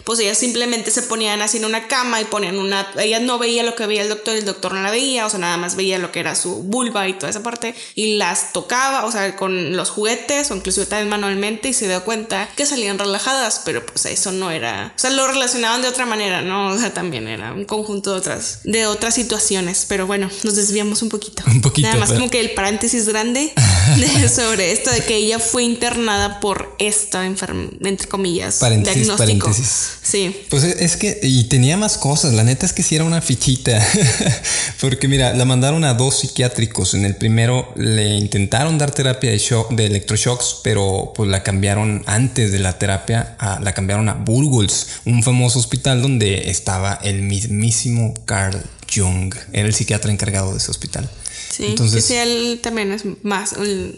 pues 0.03 0.17
ellas 0.17 0.39
simplemente 0.39 0.89
se 0.89 1.03
ponían 1.03 1.43
así 1.43 1.57
en 1.57 1.65
una 1.65 1.87
cama 1.87 2.19
y 2.21 2.25
ponían 2.25 2.57
una, 2.57 2.87
ellas 2.97 3.21
no 3.21 3.37
veía 3.37 3.61
lo 3.61 3.75
que 3.75 3.85
veía 3.85 4.01
el 4.01 4.09
doctor, 4.09 4.35
el 4.35 4.45
doctor 4.45 4.62
no 4.71 4.81
la 4.81 4.91
veía, 4.91 5.25
o 5.25 5.29
sea, 5.29 5.39
nada 5.39 5.57
más 5.57 5.75
veía 5.75 5.99
lo 5.99 6.11
que 6.11 6.19
era 6.19 6.35
su 6.35 6.63
vulva 6.63 7.07
y 7.07 7.13
toda 7.13 7.29
esa 7.29 7.43
parte, 7.43 7.75
y 7.95 8.17
las 8.17 8.53
tocaba, 8.53 9.05
o 9.05 9.11
sea, 9.11 9.35
con 9.35 9.75
los 9.75 9.89
juguetes 9.89 10.51
o 10.51 10.55
incluso 10.55 10.85
también 10.87 11.09
manualmente, 11.09 11.69
y 11.69 11.73
se 11.73 11.87
dio 11.87 12.03
cuenta 12.03 12.49
que 12.55 12.65
salían 12.65 12.99
relajadas, 12.99 13.61
pero 13.65 13.85
pues 13.85 14.05
eso 14.05 14.31
no 14.31 14.51
era, 14.51 14.93
o 14.95 14.99
sea, 14.99 15.09
lo 15.09 15.27
relacionaban 15.27 15.81
de 15.81 15.87
otra 15.87 16.05
manera, 16.05 16.41
¿no? 16.41 16.67
O 16.67 16.77
sea, 16.77 16.93
también 16.93 17.27
era 17.27 17.53
un 17.53 17.65
conjunto 17.65 18.11
de 18.11 18.17
otras, 18.17 18.59
de 18.63 18.85
otras 18.85 19.15
situaciones, 19.15 19.85
pero 19.87 20.07
bueno, 20.07 20.29
nos 20.43 20.55
desviamos 20.55 21.01
un 21.01 21.09
poquito. 21.09 21.43
Un 21.53 21.61
poquito. 21.61 21.87
Nada 21.87 21.99
más 21.99 22.11
como 22.11 22.29
que 22.29 22.39
el 22.39 22.51
paréntesis 22.51 23.07
grande 23.07 23.53
sobre 24.33 24.71
esto 24.71 24.89
de 24.91 25.01
que 25.01 25.15
ella 25.15 25.39
fue 25.39 25.63
internada 25.63 26.39
por 26.39 26.75
esta 26.79 27.25
enfermedad, 27.25 27.73
entre 27.83 28.07
comillas, 28.07 28.55
paréntesis, 28.55 29.09
Paréntesis. 29.09 29.91
Sí. 30.01 30.45
Pues 30.49 30.63
es 30.63 30.97
que, 30.97 31.19
y 31.21 31.45
tenía 31.45 31.77
más 31.77 31.97
cosas, 31.97 32.33
la 32.33 32.43
neta 32.43 32.65
es 32.65 32.73
que 32.73 32.83
si 32.83 32.95
era 32.95 33.03
una 33.03 33.21
fichita. 33.21 33.85
Porque 34.79 35.07
mira, 35.07 35.33
la 35.33 35.45
mandaron 35.45 35.83
a 35.83 35.93
dos 35.93 36.19
psiquiátricos. 36.19 36.93
En 36.93 37.05
el 37.05 37.15
primero 37.15 37.73
le 37.75 38.15
intentaron 38.15 38.77
dar 38.77 38.91
terapia 38.91 39.31
de, 39.31 39.39
de 39.71 39.85
electroshocks, 39.85 40.59
pero 40.63 41.13
pues 41.15 41.29
la 41.29 41.43
cambiaron 41.43 42.03
antes 42.05 42.51
de 42.51 42.59
la 42.59 42.77
terapia, 42.77 43.35
la 43.61 43.73
cambiaron 43.73 44.09
a 44.09 44.13
Burgos, 44.13 44.87
un 45.05 45.23
famoso 45.23 45.59
hospital 45.59 46.01
donde 46.01 46.49
estaba 46.49 46.99
el 47.03 47.21
mismísimo 47.21 48.13
Carl 48.25 48.63
Jung. 48.93 49.33
Era 49.51 49.67
el 49.67 49.73
psiquiatra 49.73 50.11
encargado 50.11 50.51
de 50.51 50.57
ese 50.57 50.71
hospital. 50.71 51.09
Sí, 51.53 51.65
Entonces, 51.67 52.03
sí, 52.05 52.15
él 52.15 52.59
también 52.63 52.91
es 52.91 53.03
más, 53.21 53.53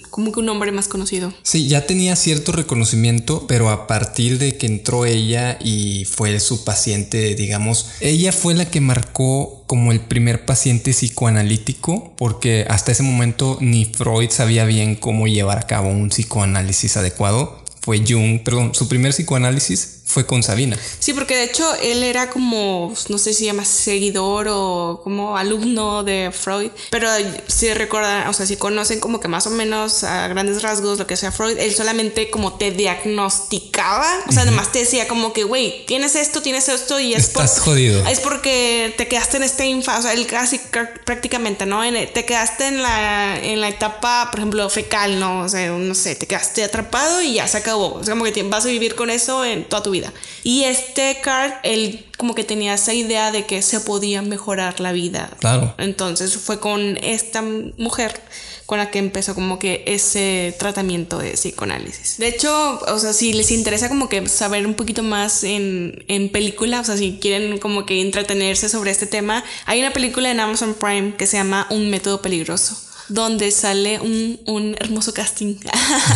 como 0.10 0.34
que 0.34 0.42
un 0.42 0.50
hombre 0.50 0.74
más 0.74 0.90
conocido. 0.90 1.34
Sí, 1.42 1.70
ya 1.70 1.86
tenía 1.86 2.18
cierto 2.18 2.52
reconocimiento, 2.52 3.48
pero 3.48 3.70
a 3.70 3.88
partir 3.88 4.40
de 4.40 4.58
que 4.58 4.66
entró 4.66 5.06
ella 5.06 5.58
y 5.64 6.04
fue 6.04 6.38
su 6.42 6.66
paciente, 6.66 7.34
digamos, 7.36 7.92
ella 8.02 8.34
fue 8.34 8.56
la 8.56 8.70
que 8.70 8.82
marcó 8.82 9.64
como 9.68 9.94
el 9.94 10.02
primer 10.02 10.44
paciente 10.46 10.92
psicoanalítico, 10.92 12.14
porque 12.18 12.66
hasta 12.70 12.92
ese 12.92 13.04
momento 13.04 13.58
ni 13.62 13.86
Freud 13.86 14.32
sabía 14.32 14.66
bien 14.66 14.96
cómo 14.96 15.28
llevar 15.28 15.60
a 15.60 15.68
cabo 15.68 15.88
un 15.88 16.10
psicoanálisis 16.10 16.98
adecuado. 16.98 17.64
Fue 17.80 18.04
Jung, 18.06 18.44
perdón, 18.44 18.76
su 18.76 18.90
primer 18.90 19.14
psicoanálisis 19.14 20.02
fue 20.06 20.26
con 20.26 20.44
Sabina. 20.44 20.78
Sí, 21.00 21.14
porque 21.14 21.36
de 21.36 21.44
hecho 21.46 21.68
él 21.82 22.04
era 22.04 22.30
como, 22.30 22.94
no 23.10 23.18
sé 23.18 23.34
si 23.34 23.46
llama 23.46 23.66
seguidor 23.66 24.48
o 24.50 25.02
como 25.04 25.36
alumno 25.36 26.04
de 26.04 26.32
Freud, 26.32 26.70
pero 26.92 27.10
si 27.48 27.74
recuerdan, 27.74 28.28
o 28.28 28.34
sea, 28.34 28.46
si 28.46 28.56
conocen 28.56 29.00
como 29.00 29.20
que 29.20 29.28
más 29.28 29.48
o 29.48 29.50
menos 29.50 30.04
a 30.04 30.28
grandes 30.28 30.62
rasgos 30.62 31.00
lo 31.00 31.08
que 31.08 31.18
sea 31.18 31.32
Freud, 31.32 31.58
él 31.58 31.74
solamente 31.74 32.30
como 32.30 32.54
te 32.54 32.72
diagnosticaba, 32.72 34.08
o 34.28 34.32
sea, 34.32 34.44
además 34.44 34.72
te 34.72 34.80
decía 34.80 35.08
como 35.08 35.34
que, 35.34 35.44
güey, 35.44 35.86
tienes 35.88 36.16
esto, 36.16 36.42
tienes 36.42 36.70
esto 36.70 37.00
y 37.00 37.14
es 37.14 37.26
Estás 37.26 37.60
jodido. 37.60 38.06
Es 38.08 38.20
porque 38.20 38.94
te 38.98 39.08
quedaste 39.08 39.38
en 39.38 39.44
este 39.44 39.66
infa, 39.66 39.98
o 39.98 40.02
sea, 40.04 40.14
él 40.14 40.28
casi 40.28 40.62
prácticamente, 41.04 41.66
¿no? 41.66 41.82
te 42.14 42.26
quedaste 42.26 42.68
en 42.68 42.82
la, 42.82 43.40
en 43.42 43.60
la 43.60 43.70
etapa, 43.70 44.30
por 44.32 44.40
ejemplo, 44.40 44.70
fecal, 44.70 45.20
¿no? 45.20 45.42
O 45.42 45.50
sea, 45.50 45.72
no 45.72 45.96
sé, 45.96 46.16
te 46.16 46.28
quedaste 46.28 46.64
atrapado 46.64 47.22
y 47.22 47.34
ya 47.34 47.48
se 47.48 47.58
acabó. 47.58 48.02
Es 48.02 48.10
como 48.10 48.24
que 48.24 48.44
vas 48.44 48.66
a 48.66 48.70
vivir 48.70 48.96
con 48.96 49.10
eso 49.10 49.44
en 49.44 49.66
toda 49.66 49.84
tu 49.84 49.92
vida. 49.92 49.95
Y 50.44 50.64
este 50.64 51.18
Card, 51.22 51.54
él 51.64 52.06
como 52.18 52.36
que 52.36 52.44
tenía 52.44 52.74
esa 52.74 52.94
idea 52.94 53.32
de 53.32 53.46
que 53.46 53.62
se 53.62 53.80
podía 53.80 54.22
mejorar 54.22 54.80
la 54.80 54.92
vida. 54.92 55.30
Claro. 55.40 55.74
Entonces 55.78 56.38
fue 56.38 56.60
con 56.60 56.98
esta 56.98 57.42
mujer 57.42 58.22
con 58.66 58.80
la 58.80 58.90
que 58.90 59.00
empezó 59.00 59.36
como 59.36 59.60
que 59.60 59.84
ese 59.86 60.56
tratamiento 60.58 61.20
de 61.20 61.32
psicoanálisis. 61.32 62.18
De 62.18 62.28
hecho, 62.28 62.80
o 62.88 63.00
sea, 63.00 63.14
si 63.14 63.34
les 63.34 63.52
interesa 63.52 63.90
como 63.90 64.10
que 64.10 64.28
saber 64.28 64.66
un 64.66 64.74
poquito 64.74 65.04
más 65.04 65.44
en, 65.44 66.04
en 66.08 66.30
película, 66.30 66.80
o 66.80 66.84
sea, 66.84 66.98
si 66.98 67.20
quieren 67.22 67.60
como 67.60 67.86
que 67.86 68.02
entretenerse 68.02 68.70
sobre 68.70 68.92
este 68.92 69.06
tema, 69.06 69.44
hay 69.66 69.82
una 69.82 69.94
película 69.94 70.32
en 70.32 70.40
Amazon 70.40 70.74
Prime 70.74 71.16
que 71.16 71.28
se 71.28 71.38
llama 71.38 71.68
Un 71.70 71.90
método 71.90 72.22
peligroso 72.22 72.78
donde 73.08 73.52
sale 73.52 74.00
un, 74.00 74.40
un 74.48 74.76
hermoso 74.80 75.14
casting. 75.14 75.58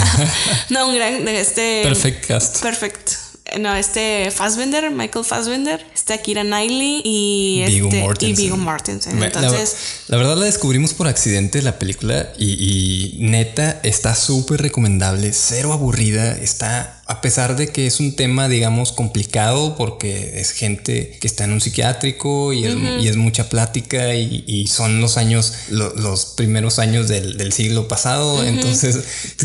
no, 0.69 0.87
un 0.87 0.95
gran, 0.95 1.27
este... 1.27 1.81
Perfect 1.83 2.25
cast. 2.25 2.61
Perfect 2.63 3.28
no, 3.59 3.75
este 3.75 4.31
Fassbender, 4.31 4.91
Michael 4.91 5.25
Fassbender, 5.25 5.85
está 5.93 6.17
Kira 6.19 6.43
Knightley 6.43 7.01
y, 7.03 7.63
Vigo 7.65 7.87
este, 7.87 8.01
Mortensen. 8.01 8.29
y 8.29 8.43
Vigo 8.43 8.57
Mortensen. 8.57 9.23
Entonces, 9.23 9.75
la, 10.07 10.17
verdad 10.17 10.37
la 10.37 10.45
descubrimos 10.45 10.93
por 10.93 11.07
accidente 11.07 11.61
la 11.61 11.79
película 11.79 12.31
y, 12.37 13.17
y 13.17 13.17
neta 13.19 13.79
está 13.83 14.15
súper 14.15 14.61
recomendable, 14.61 15.31
cero 15.33 15.73
aburrida, 15.73 16.33
está 16.33 16.98
a 17.09 17.21
pesar 17.21 17.55
de 17.55 17.69
que 17.69 17.87
es 17.87 17.99
un 17.99 18.15
tema, 18.15 18.47
digamos, 18.47 18.91
complicado 18.91 19.75
porque 19.75 20.39
es 20.39 20.51
gente 20.51 21.17
que 21.19 21.25
está 21.25 21.45
en 21.45 21.53
un 21.53 21.59
psiquiátrico 21.59 22.53
y 22.53 22.65
es, 22.65 23.15
mucha 23.15 23.49
plática 23.49 24.13
y, 24.13 24.67
son 24.67 25.01
los 25.01 25.17
años, 25.17 25.53
los 25.69 26.27
primeros 26.27 26.77
años 26.77 27.07
del, 27.07 27.51
siglo 27.51 27.87
pasado. 27.87 28.43
Entonces, 28.43 28.99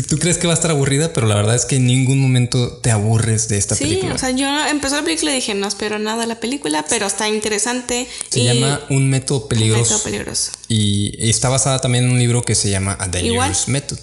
tú 0.07 0.19
crees 0.19 0.37
que 0.37 0.45
va 0.45 0.53
a 0.53 0.55
estar 0.55 0.69
aburrida, 0.69 1.11
pero 1.11 1.25
la 1.25 1.33
verdad 1.33 1.55
es 1.55 1.65
que 1.65 1.77
en 1.77 1.87
ningún 1.87 2.19
momento 2.19 2.71
te 2.83 2.91
aburres 2.91 3.47
de 3.47 3.57
esta 3.57 3.75
película. 3.75 4.11
Sí, 4.11 4.15
o 4.15 4.19
sea, 4.19 4.29
yo 4.29 4.67
empezó 4.67 4.97
la 4.97 5.03
película 5.03 5.31
y 5.31 5.35
dije, 5.35 5.55
no 5.55 5.67
espero 5.67 5.97
nada 5.97 6.21
de 6.21 6.27
la 6.27 6.39
película, 6.39 6.85
pero 6.87 7.07
está 7.07 7.27
interesante. 7.29 8.07
Se 8.29 8.43
llama 8.43 8.81
Un 8.91 9.09
método 9.09 9.47
peligroso. 9.47 9.81
Un 9.81 9.89
método 9.89 10.03
peligroso. 10.03 10.51
Y 10.77 11.29
está 11.29 11.49
basada 11.49 11.79
también 11.79 12.05
en 12.05 12.11
un 12.11 12.19
libro 12.19 12.41
que 12.43 12.55
se 12.55 12.69
llama 12.69 12.97
A 12.99 13.07
Dangerous 13.07 13.67
Method. 13.67 13.97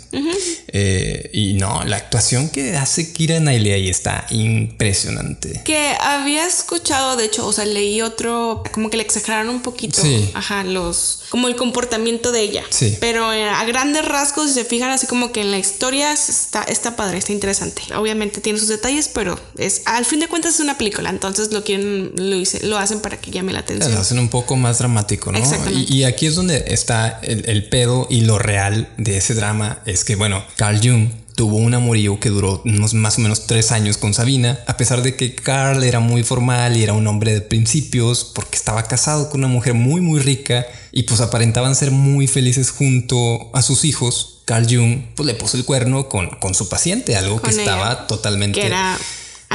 Eh, 0.74 1.28
y 1.34 1.52
no, 1.54 1.84
la 1.84 1.96
actuación 1.96 2.48
que 2.48 2.76
hace 2.76 3.12
Kira 3.12 3.38
Knightley 3.38 3.72
ahí 3.72 3.88
está 3.90 4.26
impresionante. 4.30 5.60
Que 5.64 5.94
había 6.00 6.46
escuchado, 6.46 7.16
de 7.16 7.26
hecho, 7.26 7.46
o 7.46 7.52
sea, 7.52 7.64
leí 7.64 8.00
otro, 8.02 8.62
como 8.72 8.88
que 8.90 8.96
le 8.96 9.02
exageraron 9.02 9.48
un 9.50 9.60
poquito, 9.62 10.00
Sí. 10.00 10.30
ajá, 10.34 10.64
los, 10.64 11.20
como 11.30 11.48
el 11.48 11.56
comportamiento 11.56 12.32
de 12.32 12.40
ella. 12.40 12.64
Sí. 12.70 12.96
Pero 13.00 13.32
eh, 13.32 13.48
a 13.48 13.64
grandes 13.64 14.04
rasgos, 14.04 14.48
si 14.48 14.54
se 14.54 14.64
fijan 14.64 14.90
así 14.90 15.06
como 15.06 15.30
que 15.32 15.40
en 15.42 15.50
la 15.50 15.58
historia 15.58 16.12
está, 16.12 16.62
está 16.64 16.96
padre, 16.96 17.18
está 17.18 17.32
interesante. 17.32 17.82
Obviamente 17.94 18.40
tiene 18.40 18.58
sus 18.58 18.68
detalles, 18.68 19.08
pero 19.08 19.38
es, 19.58 19.82
al 19.84 20.04
fin 20.04 20.20
de 20.20 20.28
cuentas 20.28 20.54
es 20.54 20.60
una 20.60 20.78
película, 20.78 21.10
entonces 21.10 21.52
lo 21.52 21.64
quieren, 21.64 22.12
lo, 22.16 22.36
hice- 22.36 22.66
lo 22.66 22.78
hacen 22.78 23.00
para 23.00 23.20
que 23.20 23.30
llame 23.30 23.52
la 23.52 23.58
Lo 23.60 23.64
atención. 23.64 23.96
hacen 23.96 24.18
un 24.18 24.28
poco 24.28 24.56
más 24.56 24.78
dramático, 24.78 25.30
¿no? 25.32 25.38
Exactamente. 25.38 25.92
Y, 25.92 25.98
y 25.98 26.04
aquí 26.04 26.26
es 26.26 26.34
donde 26.34 26.61
está 26.68 27.20
el, 27.22 27.48
el 27.48 27.68
pedo 27.68 28.06
y 28.10 28.22
lo 28.22 28.38
real 28.38 28.88
de 28.96 29.16
ese 29.16 29.34
drama. 29.34 29.80
Es 29.86 30.04
que, 30.04 30.16
bueno, 30.16 30.44
Carl 30.56 30.80
Jung 30.82 31.08
tuvo 31.34 31.56
un 31.56 31.74
amorío 31.74 32.20
que 32.20 32.28
duró 32.28 32.62
unos 32.64 32.94
más 32.94 33.18
o 33.18 33.20
menos 33.20 33.46
tres 33.46 33.72
años 33.72 33.96
con 33.96 34.14
Sabina, 34.14 34.58
a 34.66 34.76
pesar 34.76 35.02
de 35.02 35.16
que 35.16 35.34
Carl 35.34 35.82
era 35.82 36.00
muy 36.00 36.22
formal 36.22 36.76
y 36.76 36.82
era 36.82 36.92
un 36.92 37.06
hombre 37.06 37.34
de 37.34 37.40
principios, 37.40 38.24
porque 38.34 38.56
estaba 38.56 38.84
casado 38.84 39.30
con 39.30 39.40
una 39.40 39.48
mujer 39.48 39.74
muy, 39.74 40.00
muy 40.00 40.20
rica 40.20 40.66
y 40.92 41.04
pues 41.04 41.20
aparentaban 41.20 41.74
ser 41.74 41.90
muy 41.90 42.26
felices 42.26 42.70
junto 42.70 43.50
a 43.54 43.62
sus 43.62 43.84
hijos. 43.84 44.42
Carl 44.44 44.66
Jung 44.68 45.02
pues 45.14 45.26
le 45.26 45.34
puso 45.34 45.56
el 45.56 45.64
cuerno 45.64 46.08
con, 46.08 46.28
con 46.40 46.54
su 46.54 46.68
paciente, 46.68 47.16
algo 47.16 47.40
que 47.40 47.50
ella, 47.50 47.62
estaba 47.62 48.06
totalmente... 48.06 48.60
Que 48.60 48.66
era 48.66 48.98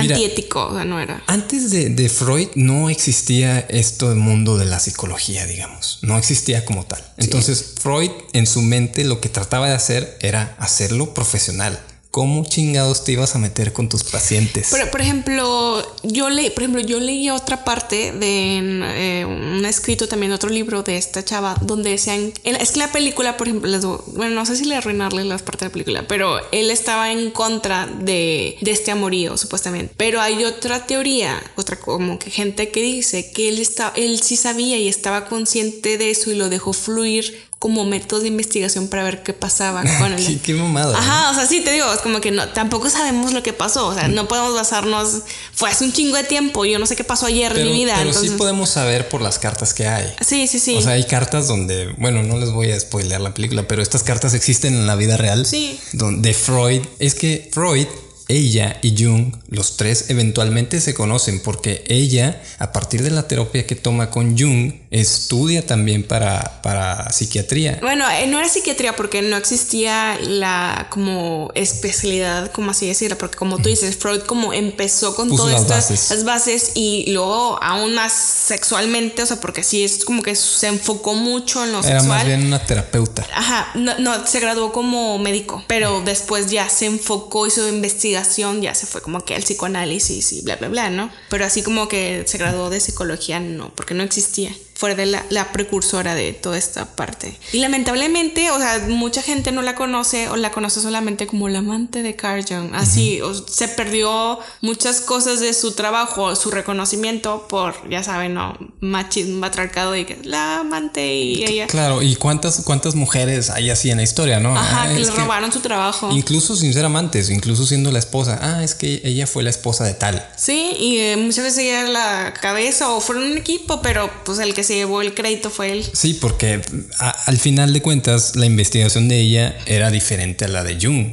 Mira, 0.01 0.15
antiético, 0.15 0.67
o 0.67 0.73
sea, 0.73 0.85
no 0.85 0.99
era. 0.99 1.23
antes 1.27 1.71
de, 1.71 1.89
de 1.89 2.09
Freud 2.09 2.47
no 2.55 2.89
existía 2.89 3.59
esto 3.59 4.09
del 4.09 4.17
mundo 4.17 4.57
de 4.57 4.65
la 4.65 4.79
psicología, 4.79 5.45
digamos. 5.45 5.99
No 6.01 6.17
existía 6.17 6.65
como 6.65 6.85
tal. 6.85 7.03
Entonces 7.17 7.73
Freud 7.81 8.11
en 8.33 8.47
su 8.47 8.61
mente 8.61 9.03
lo 9.03 9.21
que 9.21 9.29
trataba 9.29 9.67
de 9.67 9.75
hacer 9.75 10.17
era 10.21 10.55
hacerlo 10.59 11.13
profesional. 11.13 11.79
¿Cómo 12.17 12.43
chingados 12.43 13.03
te 13.03 13.11
ibas 13.11 13.35
a 13.35 13.37
meter 13.37 13.73
con 13.73 13.89
tus 13.89 14.03
pacientes? 14.03 14.69
Pero, 14.71 14.89
por 14.89 15.01
ejemplo, 15.01 15.85
yo 16.01 16.31
leí, 16.31 16.49
por 16.49 16.63
ejemplo, 16.63 16.81
yo 16.81 16.99
leí 16.99 17.29
otra 17.29 17.63
parte 17.63 18.11
de 18.11 18.57
eh, 18.57 19.23
un 19.23 19.63
escrito 19.65 20.07
también, 20.07 20.31
otro 20.31 20.49
libro 20.49 20.81
de 20.81 20.97
esta 20.97 21.23
chava, 21.23 21.55
donde 21.61 21.91
decían, 21.91 22.33
es 22.43 22.71
que 22.71 22.79
la 22.79 22.91
película, 22.91 23.37
por 23.37 23.47
ejemplo, 23.47 24.03
bueno, 24.15 24.33
no 24.33 24.47
sé 24.47 24.55
si 24.55 24.65
le 24.65 24.75
arruinarle 24.77 25.25
las 25.25 25.43
partes 25.43 25.59
de 25.59 25.65
la 25.67 25.73
película, 25.73 26.07
pero 26.07 26.39
él 26.51 26.71
estaba 26.71 27.11
en 27.11 27.29
contra 27.29 27.85
de, 27.85 28.57
de 28.61 28.71
este 28.71 28.89
amorío, 28.89 29.37
supuestamente. 29.37 29.93
Pero 29.95 30.19
hay 30.19 30.43
otra 30.43 30.87
teoría, 30.87 31.39
otra 31.55 31.79
como 31.79 32.17
que 32.17 32.31
gente 32.31 32.69
que 32.69 32.81
dice 32.81 33.31
que 33.31 33.49
él, 33.49 33.59
está, 33.59 33.93
él 33.95 34.23
sí 34.23 34.37
sabía 34.37 34.79
y 34.79 34.87
estaba 34.87 35.25
consciente 35.25 35.99
de 35.99 36.09
eso 36.09 36.31
y 36.31 36.35
lo 36.35 36.49
dejó 36.49 36.73
fluir 36.73 37.45
como 37.67 37.83
método 37.83 38.21
de 38.21 38.29
investigación 38.29 38.87
para 38.87 39.03
ver 39.03 39.23
qué 39.23 39.33
pasaba 39.33 39.83
con 39.99 40.13
él. 40.13 40.25
qué, 40.25 40.39
qué 40.39 40.53
mamada. 40.53 40.97
Ajá, 40.97 41.31
o 41.31 41.33
sea, 41.33 41.45
sí, 41.45 41.59
te 41.59 41.73
digo, 41.73 41.91
es 41.91 41.99
como 41.99 42.21
que 42.21 42.31
no, 42.31 42.47
tampoco 42.47 42.89
sabemos 42.89 43.33
lo 43.33 43.43
que 43.43 43.51
pasó, 43.51 43.87
o 43.87 43.93
sea, 43.93 44.07
no 44.07 44.25
podemos 44.29 44.55
basarnos, 44.55 45.23
fue 45.53 45.69
hace 45.69 45.83
un 45.83 45.91
chingo 45.91 46.15
de 46.15 46.23
tiempo, 46.23 46.63
yo 46.63 46.79
no 46.79 46.85
sé 46.85 46.95
qué 46.95 47.03
pasó 47.03 47.25
ayer 47.25 47.51
Pero, 47.51 47.65
en 47.65 47.73
mi 47.73 47.79
vida, 47.79 47.95
pero 47.97 48.07
entonces... 48.07 48.31
sí 48.31 48.37
podemos 48.37 48.69
saber 48.69 49.09
por 49.09 49.21
las 49.21 49.37
cartas 49.37 49.73
que 49.73 49.85
hay. 49.85 50.13
Sí, 50.25 50.47
sí, 50.47 50.59
sí. 50.59 50.77
O 50.77 50.81
sea, 50.81 50.93
hay 50.93 51.03
cartas 51.03 51.49
donde, 51.49 51.93
bueno, 51.97 52.23
no 52.23 52.37
les 52.37 52.51
voy 52.51 52.71
a 52.71 52.79
spoilear 52.79 53.19
la 53.19 53.33
película, 53.33 53.67
pero 53.67 53.81
estas 53.81 54.03
cartas 54.03 54.33
existen 54.33 54.73
en 54.73 54.87
la 54.87 54.95
vida 54.95 55.17
real. 55.17 55.45
Sí. 55.45 55.77
Donde 55.91 56.33
Freud, 56.33 56.83
es 56.99 57.15
que 57.15 57.49
Freud, 57.51 57.87
ella 58.29 58.77
y 58.81 58.95
Jung, 59.01 59.35
los 59.49 59.77
tres 59.77 60.09
eventualmente 60.09 60.81
se 60.81 60.93
conocen 60.93 61.41
porque 61.41 61.83
ella, 61.87 62.41
a 62.59 62.71
partir 62.71 63.03
de 63.03 63.11
la 63.11 63.27
terapia 63.27 63.65
que 63.65 63.75
toma 63.75 64.09
con 64.09 64.37
Jung, 64.37 64.73
estudia 64.89 65.65
también 65.65 66.03
para, 66.03 66.61
para 66.61 67.11
psiquiatría. 67.11 67.79
Bueno, 67.81 68.09
eh, 68.09 68.27
no 68.27 68.39
era 68.39 68.47
psiquiatría 68.47 68.95
porque 68.95 69.21
no 69.21 69.35
existía 69.35 70.17
la 70.21 70.87
como 70.89 71.51
especialidad, 71.55 72.51
como 72.51 72.71
así 72.71 72.87
decirlo, 72.87 73.17
porque 73.17 73.37
como 73.37 73.57
tú 73.57 73.69
dices, 73.69 73.97
Freud 73.97 74.21
como 74.21 74.53
empezó 74.53 75.15
con 75.15 75.29
Puso 75.29 75.43
todas 75.43 75.53
las 75.53 75.61
estas 75.63 75.89
bases. 75.89 76.11
las 76.11 76.23
bases 76.23 76.71
y 76.75 77.11
luego 77.11 77.61
aún 77.61 77.95
más 77.95 78.13
sexualmente, 78.13 79.23
o 79.23 79.25
sea, 79.25 79.41
porque 79.41 79.63
sí 79.63 79.83
es 79.83 80.05
como 80.05 80.23
que 80.23 80.35
se 80.35 80.67
enfocó 80.67 81.15
mucho 81.15 81.63
en 81.65 81.73
lo 81.73 81.79
Era 81.79 81.99
sexual. 81.99 82.07
más 82.07 82.25
bien 82.25 82.45
una 82.45 82.59
terapeuta. 82.59 83.25
Ajá, 83.33 83.71
no, 83.75 83.97
no, 83.99 84.25
se 84.25 84.39
graduó 84.39 84.71
como 84.71 85.17
médico, 85.19 85.63
pero 85.67 86.01
después 86.01 86.49
ya 86.49 86.69
se 86.69 86.85
enfocó, 86.85 87.45
hizo 87.45 87.67
investigación, 87.67 88.61
ya 88.61 88.73
se 88.73 88.85
fue 88.85 89.01
como 89.01 89.23
que 89.25 89.35
al 89.35 89.43
psicoanálisis 89.43 90.31
y 90.31 90.41
bla, 90.41 90.55
bla, 90.55 90.69
bla, 90.69 90.89
¿no? 90.89 91.09
Pero 91.29 91.45
así 91.45 91.61
como 91.61 91.87
que 91.87 92.23
se 92.25 92.37
graduó 92.37 92.69
de 92.69 92.79
psicología, 92.79 93.39
no, 93.39 93.73
porque 93.75 93.93
no 93.93 94.03
existía. 94.03 94.55
Fuera 94.77 94.95
de 94.95 95.07
la, 95.07 95.25
la 95.29 95.51
precursora 95.51 96.13
de 96.13 96.33
toda 96.33 96.57
esta 96.57 96.85
parte. 96.95 97.35
Y 97.51 97.59
lamentablemente, 97.59 98.51
o 98.51 98.59
sea, 98.59 98.85
mucha 98.87 99.21
gente 99.23 99.51
no 99.51 99.63
la 99.63 99.73
conoce 99.75 100.29
o 100.29 100.35
la 100.35 100.51
conoce 100.51 100.81
solamente 100.81 101.25
como 101.25 101.49
la 101.49 101.59
amante 101.59 102.03
de 102.03 102.15
Carl 102.15 102.45
Jung. 102.47 102.75
Así, 102.75 103.19
o 103.21 103.33
se 103.33 103.67
perdió 103.69 104.39
muchas 104.61 105.01
cosas 105.01 105.39
de 105.39 105.53
su 105.53 105.71
trabajo, 105.71 106.35
su 106.35 106.51
reconocimiento 106.51 107.47
por, 107.49 107.89
ya 107.89 108.03
saben, 108.03 108.35
¿no? 108.35 108.55
Machismo, 108.79 109.41
patriarcado 109.41 109.95
y 109.95 110.05
que 110.05 110.19
la 110.23 110.59
amante 110.59 111.07
y 111.15 111.43
ella. 111.43 111.65
Claro, 111.67 112.01
y 112.03 112.15
cuántas, 112.15 112.61
cuántas 112.61 112.93
mujeres 112.93 113.49
hay 113.49 113.69
así 113.71 113.89
en 113.89 113.97
la 113.97 114.03
historia, 114.03 114.39
¿no? 114.39 114.55
Ajá, 114.55 114.83
Ah, 114.83 114.93
que 114.93 114.99
le 114.99 115.09
robaron 115.09 115.51
su 115.51 115.59
trabajo. 115.59 116.11
Incluso 116.11 116.55
sin 116.55 116.71
ser 116.71 116.85
amantes, 116.85 117.31
incluso 117.31 117.65
siendo 117.65 117.91
la 117.91 117.97
esposa. 117.99 118.37
Ah, 118.41 118.63
es 118.63 118.75
que 118.75 119.01
ella 119.03 119.25
fue 119.25 119.41
la 119.41 119.49
esposa 119.49 119.85
de 119.85 119.95
tal. 119.95 120.23
Sí, 120.37 120.73
y 120.79 120.97
eh, 120.99 121.17
muchas 121.17 121.45
veces 121.45 121.59
ella 121.63 121.81
era 121.81 121.89
la 121.89 122.33
cabeza 122.39 122.91
o 122.91 123.01
fueron 123.01 123.23
un 123.31 123.37
equipo, 123.37 123.81
pero 123.81 124.09
pues 124.23 124.37
el 124.39 124.53
que 124.53 124.63
se 124.67 124.75
llevó 124.75 125.01
el 125.01 125.13
crédito 125.13 125.49
fue 125.49 125.71
él. 125.71 125.85
Sí, 125.93 126.13
porque 126.13 126.61
a- 126.99 127.09
al 127.09 127.37
final 127.37 127.73
de 127.73 127.81
cuentas 127.81 128.35
la 128.35 128.45
investigación 128.45 129.07
de 129.09 129.19
ella 129.19 129.57
era 129.65 129.89
diferente 129.91 130.45
a 130.45 130.47
la 130.47 130.63
de 130.63 130.77
Jung. 130.81 131.07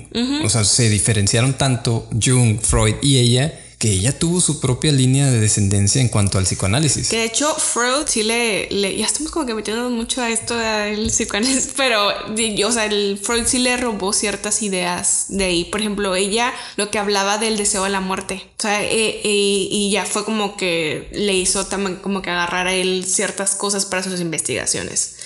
O 0.45 0.49
sea, 0.49 0.65
se 0.65 0.89
diferenciaron 0.91 1.55
tanto 1.55 2.09
Jung, 2.23 2.61
Freud 2.61 2.97
y 3.03 3.19
ella 3.19 3.61
que 3.85 3.91
ella 3.93 4.19
tuvo 4.19 4.41
su 4.41 4.61
propia 4.61 4.93
línea 4.93 5.31
de 5.31 5.41
descendencia 5.41 6.01
en 6.01 6.09
cuanto 6.09 6.39
al 6.39 6.45
psicoanálisis. 6.45 7.11
Que 7.11 7.19
de 7.19 7.25
hecho 7.25 7.55
Freud 7.55 8.07
sí 8.07 8.23
le, 8.23 8.67
le- 8.71 8.97
ya 8.97 9.05
estamos 9.05 9.31
como 9.31 9.45
que 9.45 9.53
metiendo 9.53 9.91
mucho 9.91 10.23
a 10.23 10.31
esto 10.31 10.57
del 10.57 11.09
psicoanálisis, 11.09 11.69
pero 11.77 12.09
o 12.09 12.73
sea, 12.73 12.87
el 12.87 13.21
Freud 13.23 13.45
sí 13.45 13.59
le 13.59 13.77
robó 13.77 14.15
ciertas 14.15 14.63
ideas 14.63 15.27
de 15.29 15.45
ahí. 15.45 15.65
Por 15.67 15.81
ejemplo, 15.81 16.17
ella 16.17 16.55
lo 16.77 16.91
que 16.91 16.99
hablaba 16.99 17.37
del 17.37 17.59
deseo 17.59 17.85
de 17.85 17.91
la 17.91 18.01
muerte. 18.01 18.43
O 18.59 18.63
sea, 18.63 18.83
eh, 18.83 19.21
eh, 19.23 19.69
y 19.71 19.91
ya 19.93 20.07
fue 20.07 20.25
como 20.25 20.57
que 20.57 21.11
le 21.13 21.35
hizo 21.35 21.67
también 21.67 21.97
como 21.97 22.23
que 22.23 22.31
agarrar 22.31 22.69
a 22.69 22.73
él 22.73 23.05
ciertas 23.07 23.55
cosas 23.55 23.85
para 23.85 24.03
sus 24.03 24.19
investigaciones. 24.19 25.17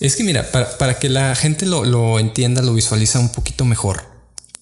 Es 0.00 0.16
que 0.16 0.24
mira, 0.24 0.50
para, 0.50 0.78
para 0.78 0.98
que 0.98 1.10
la 1.10 1.34
gente 1.34 1.66
lo, 1.66 1.84
lo 1.84 2.18
entienda, 2.18 2.62
lo 2.62 2.72
visualiza 2.72 3.18
un 3.20 3.30
poquito 3.30 3.66
mejor. 3.66 4.15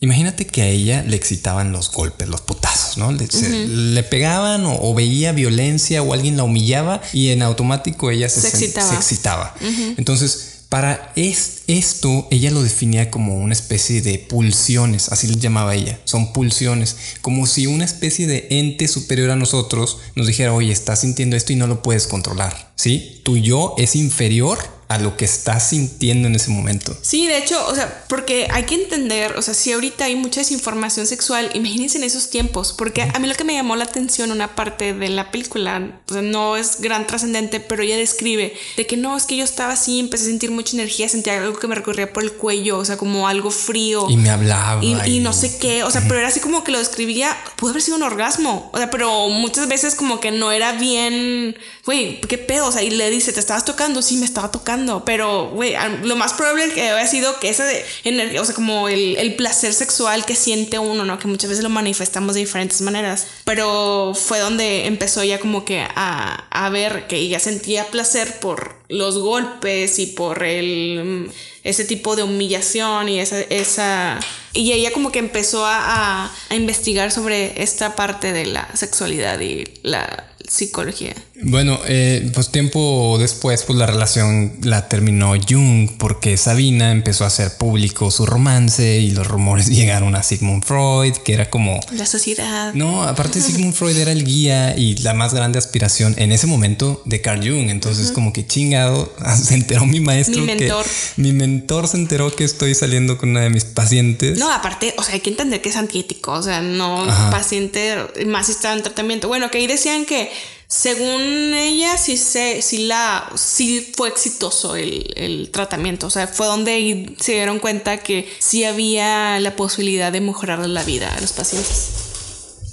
Imagínate 0.05 0.47
que 0.47 0.63
a 0.63 0.67
ella 0.69 1.03
le 1.03 1.17
excitaban 1.17 1.73
los 1.73 1.91
golpes, 1.91 2.29
los 2.29 2.41
putazos, 2.43 2.99
¿no? 2.99 3.11
Le, 3.13 3.27
se- 3.27 3.67
le 3.67 4.03
pegaban 4.03 4.65
o, 4.67 4.79
o 4.81 4.95
veía 4.95 5.33
violencia 5.33 6.03
o 6.03 6.13
alguien 6.13 6.37
la 6.37 6.45
humillaba 6.45 7.01
y 7.13 7.31
en 7.31 7.43
automático 7.43 8.11
ella 8.11 8.29
se, 8.29 8.47
excitaba. 8.49 8.89
se 8.89 8.95
excitaba. 8.97 9.55
Entonces, 9.97 10.51
para 10.69 11.13
es- 11.17 11.63
esto, 11.69 12.27
ella 12.31 12.51
lo 12.51 12.63
definía 12.63 13.11
como 13.11 13.37
una 13.39 13.53
especie 13.55 14.03
de 14.03 14.19
pulsiones, 14.19 15.09
así 15.11 15.27
le 15.29 15.37
llamaba 15.37 15.75
ella, 15.75 15.99
son 16.05 16.33
pulsiones, 16.33 16.97
como 17.23 17.47
si 17.47 17.67
una 17.67 17.85
especie 17.85 18.27
de 18.27 18.49
ente 18.51 18.89
superior 18.89 19.31
a 19.31 19.37
nosotros 19.37 19.99
nos 20.17 20.27
dijera, 20.27 20.53
oye, 20.53 20.73
estás 20.73 21.01
sintiendo 21.01 21.37
esto 21.37 21.53
y 21.53 21.57
no 21.57 21.67
lo 21.69 21.83
puedes 21.83 22.07
controlar, 22.09 22.73
¿sí? 22.77 23.21
Tu 23.25 23.37
yo 23.39 23.75
es 23.79 23.95
inferior 23.97 24.59
a 24.95 24.99
lo 24.99 25.17
que 25.17 25.25
estás 25.25 25.71
sintiendo 25.71 26.29
en 26.29 26.35
ese 26.35 26.51
momento. 26.51 26.97
Sí, 27.03 27.27
de 27.27 27.39
hecho, 27.39 27.67
o 27.67 27.75
sea, 27.75 28.05
porque 28.09 28.49
hay 28.51 28.65
que 28.65 28.77
entender, 28.77 29.37
o 29.37 29.43
sea, 29.43 29.55
si 29.55 29.73
ahorita 29.73 30.05
hay 30.05 30.17
mucha 30.17 30.41
desinformación 30.41 31.07
sexual, 31.07 31.51
imagínense 31.55 31.99
en 31.99 32.05
esos 32.05 32.31
tiempos, 32.31 32.73
porque 32.73 33.03
a 33.03 33.19
mí 33.19 33.27
lo 33.27 33.35
que 33.35 33.45
me 33.45 33.55
llamó 33.55 33.77
la 33.77 33.85
atención 33.85 34.31
una 34.31 34.55
parte 34.55 34.95
de 34.95 35.09
la 35.09 35.31
película, 35.31 36.01
o 36.09 36.13
sea, 36.13 36.23
no 36.23 36.57
es 36.57 36.81
gran 36.81 37.07
trascendente, 37.07 37.61
pero 37.61 37.83
ella 37.83 37.97
describe 37.97 38.55
de 38.77 38.87
que 38.87 38.97
no, 38.97 39.17
es 39.17 39.25
que 39.25 39.37
yo 39.37 39.45
estaba 39.45 39.73
así, 39.73 39.99
empecé 39.99 40.25
a 40.25 40.29
sentir 40.29 40.51
mucha 40.51 40.77
energía, 40.77 41.09
sentía 41.09 41.39
algo 41.39 41.59
que 41.59 41.67
me 41.67 41.75
recorría 41.75 42.13
por 42.13 42.23
el 42.23 42.33
cuello, 42.33 42.79
o 42.79 42.85
sea, 42.85 42.97
como 42.97 43.27
algo 43.27 43.51
frío. 43.51 44.07
Y 44.09 44.17
me 44.17 44.31
hablaba. 44.31 44.85
Y, 44.85 44.97
y 45.07 45.21
no 45.21 45.33
sé 45.33 45.59
qué, 45.59 45.83
o 45.83 45.91
sea, 45.91 46.03
pero 46.03 46.19
era 46.19 46.29
así 46.29 46.41
como 46.41 46.63
que 46.65 46.73
lo 46.73 46.79
describía, 46.79 47.37
pudo 47.57 47.71
haber 47.71 47.83
sido 47.83 47.97
un 47.97 48.03
orgasmo, 48.03 48.71
o 48.73 48.79
sea, 48.79 48.91
pero 48.91 49.29
muchas 49.29 49.69
veces 49.69 49.95
como 49.95 50.21
que 50.21 50.31
no 50.31 50.53
era 50.53 50.73
bien, 50.73 51.57
güey, 51.85 52.21
¿qué 52.21 52.39
pedo? 52.39 52.69
O 52.69 52.73
sea, 52.73 52.83
y 52.83 52.91
le 52.91 53.11
dice, 53.11 53.33
¿te 53.33 53.41
estabas 53.41 53.65
tocando? 53.65 54.03
Sí, 54.03 54.17
me 54.17 54.25
estaba 54.25 54.51
tocando, 54.51 54.84
pero, 55.05 55.49
güey, 55.51 55.75
lo 56.03 56.17
más 56.17 56.35
probable 56.35 56.73
que 56.73 56.89
había 56.89 57.07
sido 57.07 57.39
que 57.41 57.49
esa 57.49 57.65
energía, 58.05 58.41
o 58.41 58.45
sea, 58.45 58.55
como 58.55 58.89
el, 58.89 59.17
el 59.17 59.35
placer 59.37 59.73
sexual 59.73 60.25
que 60.27 60.37
siente 60.37 60.79
uno, 60.79 61.05
¿no? 61.05 61.19
Que 61.19 61.27
muchas 61.29 61.51
veces 61.51 61.63
lo 61.65 61.71
manifestamos 61.71 62.35
de 62.35 62.41
diferentes 62.41 62.81
maneras, 62.83 63.27
pero 63.45 64.13
fue 64.15 64.39
donde 64.41 64.87
empezó 64.87 65.25
ya 65.25 65.39
como 65.41 65.65
que 65.65 65.81
a, 65.81 66.47
a 66.51 66.69
ver 66.71 67.07
que 67.07 67.17
ella 67.17 67.41
sentía 67.41 67.87
placer 67.91 68.39
por 68.41 68.77
los 68.89 69.19
golpes 69.19 69.99
y 69.99 70.07
por 70.07 70.43
el... 70.45 71.27
mm, 71.29 71.33
ese 71.65 71.87
tipo 71.87 72.15
de 72.15 72.23
humillación 72.23 73.09
y 73.09 73.21
esa, 73.21 73.41
esa 73.41 74.21
y 74.53 74.73
ella 74.73 74.93
como 74.93 75.11
que 75.11 75.19
empezó 75.19 75.65
a- 75.65 76.31
a 76.51 76.55
investigar 76.55 77.11
sobre 77.11 77.63
esta 77.63 77.97
parte 77.97 78.35
de 78.35 78.45
la 78.45 78.69
sexualidad 78.75 79.41
y 79.41 79.65
la, 79.83 80.29
psicología. 80.47 81.15
Bueno, 81.43 81.79
eh, 81.87 82.31
pues 82.33 82.51
tiempo 82.51 83.17
después, 83.19 83.65
pues 83.65 83.79
la 83.79 83.87
relación 83.87 84.53
la 84.63 84.89
terminó 84.89 85.35
Jung 85.49 85.91
porque 85.99 86.37
Sabina 86.37 86.93
empezó 86.93 87.25
a 87.25 87.27
hacer 87.29 87.57
público 87.57 88.11
su 88.11 88.25
romance 88.25 89.01
y 89.01 89.11
los 89.11 89.27
rumores 89.27 89.67
llegaron 89.69 90.15
a 90.15 90.23
Sigmund 90.23 90.65
Freud, 90.65 91.15
que 91.25 91.35
era 91.35 91.51
como... 91.51 91.81
La 91.93 92.07
sociedad. 92.07 92.73
No, 92.75 93.03
aparte 93.03 93.41
Sigmund 93.41 93.75
Freud 93.75 93.97
era 93.97 94.13
el 94.13 94.25
guía 94.25 94.77
y 94.77 94.97
la 94.99 95.15
más 95.15 95.35
grande 95.35 95.59
aspiración 95.59 96.15
en 96.19 96.33
ese 96.33 96.47
momento 96.47 97.03
de 97.05 97.21
Carl 97.21 97.41
Jung. 97.41 97.71
Entonces 97.71 98.13
como 98.13 98.33
que 98.33 98.47
chingado, 98.47 99.13
se 99.43 99.55
enteró 99.55 99.87
mi 99.87 100.01
maestro. 100.01 100.41
Mi 100.41 100.47
mentor. 100.47 100.85
Que, 100.85 101.23
mi 101.23 101.33
mentor 101.33 101.89
se 101.89 101.97
enteró 101.97 102.35
que 102.35 102.45
estoy 102.45 102.75
saliendo 102.75 103.19
con 103.19 103.31
una 103.31 103.41
de 103.41 103.51
mis 103.51 103.65
pacientes. 103.65 104.39
No, 104.39 104.51
aparte, 104.53 104.95
o 104.97 105.03
sea, 105.03 105.15
hay 105.15 105.21
que 105.21 105.31
entender 105.31 105.61
que 105.61 105.71
es 105.71 105.77
antiético, 105.77 106.33
o 106.33 106.43
sea, 106.43 106.61
no 106.61 107.07
paciente, 107.31 107.97
más 108.27 108.47
si 108.47 108.53
está 108.53 108.73
en 108.73 108.83
tratamiento. 108.83 109.29
Bueno, 109.29 109.51
que 109.51 109.59
ahí 109.59 109.67
decían 109.67 110.05
que 110.05 110.31
según 110.67 111.55
ella, 111.55 111.97
sí, 111.97 112.17
se, 112.17 112.63
sí, 112.63 112.87
la, 112.87 113.31
sí 113.35 113.93
fue 113.97 114.09
exitoso 114.09 114.77
el, 114.77 115.13
el, 115.17 115.51
tratamiento. 115.51 116.07
O 116.07 116.11
sea, 116.11 116.27
fue 116.27 116.47
donde 116.47 117.15
se 117.21 117.33
dieron 117.33 117.59
cuenta 117.59 117.99
que 117.99 118.29
sí 118.39 118.65
había 118.65 119.39
la 119.41 119.57
posibilidad 119.57 120.11
de 120.13 120.21
mejorar 120.21 120.67
la 120.67 120.83
vida 120.83 121.15
a 121.15 121.21
los 121.21 121.33
pacientes. 121.33 122.04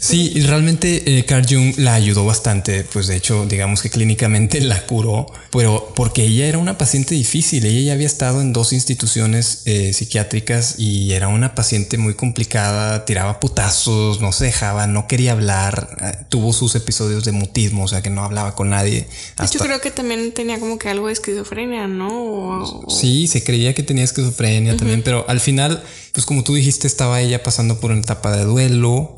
Sí, 0.02 0.34
realmente 0.48 1.20
eh, 1.20 1.26
Carl 1.26 1.46
Jung 1.48 1.78
la 1.78 1.94
ayudó 1.94 2.26
bastante, 2.26 2.84
pues 2.92 3.06
de 3.06 3.16
hecho, 3.16 3.46
digamos 3.46 3.84
que 3.84 3.92
clínicamente 3.92 4.60
la 4.62 4.84
curó, 4.88 5.28
pero 5.52 5.94
porque 5.96 6.24
ella 6.24 6.48
era 6.48 6.58
una 6.58 6.76
paciente 6.80 7.14
difícil, 7.14 7.68
ella 7.68 7.82
ya 7.82 7.94
había 7.94 8.08
estado 8.08 8.42
en 8.42 8.52
dos 8.52 8.74
instituciones 8.74 9.62
eh, 9.66 9.94
psiquiátricas 9.94 10.80
y 10.80 11.14
era 11.14 11.28
una 11.28 11.54
paciente 11.54 12.00
muy 12.00 12.16
complicada, 12.16 13.06
tiraba 13.06 13.40
putazos, 13.40 14.22
no 14.22 14.32
se 14.32 14.46
dejaba, 14.46 14.88
no 14.88 15.08
quería 15.08 15.34
hablar, 15.34 15.96
eh, 16.02 16.26
tuvo 16.30 16.52
sus 16.52 16.74
episodios 16.74 17.24
de 17.24 17.34
mutismo, 17.34 17.84
o 17.84 17.88
sea 17.88 18.02
que 18.02 18.10
no 18.10 18.24
hablaba 18.24 18.56
con 18.56 18.72
nadie. 18.72 19.08
Yo 19.54 19.60
creo 19.60 19.82
que 19.82 19.92
también 19.92 20.32
tenía 20.34 20.60
como 20.60 20.80
que 20.80 20.90
algo 20.90 21.08
de 21.08 21.14
esquizofrenia, 21.14 21.86
¿no? 21.86 22.86
Sí, 22.90 23.28
se 23.28 23.44
creía 23.44 23.76
que 23.76 23.84
tenía 23.84 24.04
esquizofrenia 24.04 24.76
también, 24.76 25.04
pero 25.04 25.26
al 25.30 25.40
final 25.40 25.84
pues 26.14 26.26
como 26.26 26.44
tú 26.44 26.54
dijiste, 26.54 26.88
estaba 26.88 27.22
ella 27.22 27.44
pasando 27.44 27.80
por 27.80 27.92
una 27.92 28.02
etapa 28.02 28.36
de 28.36 28.44
duelo 28.44 29.16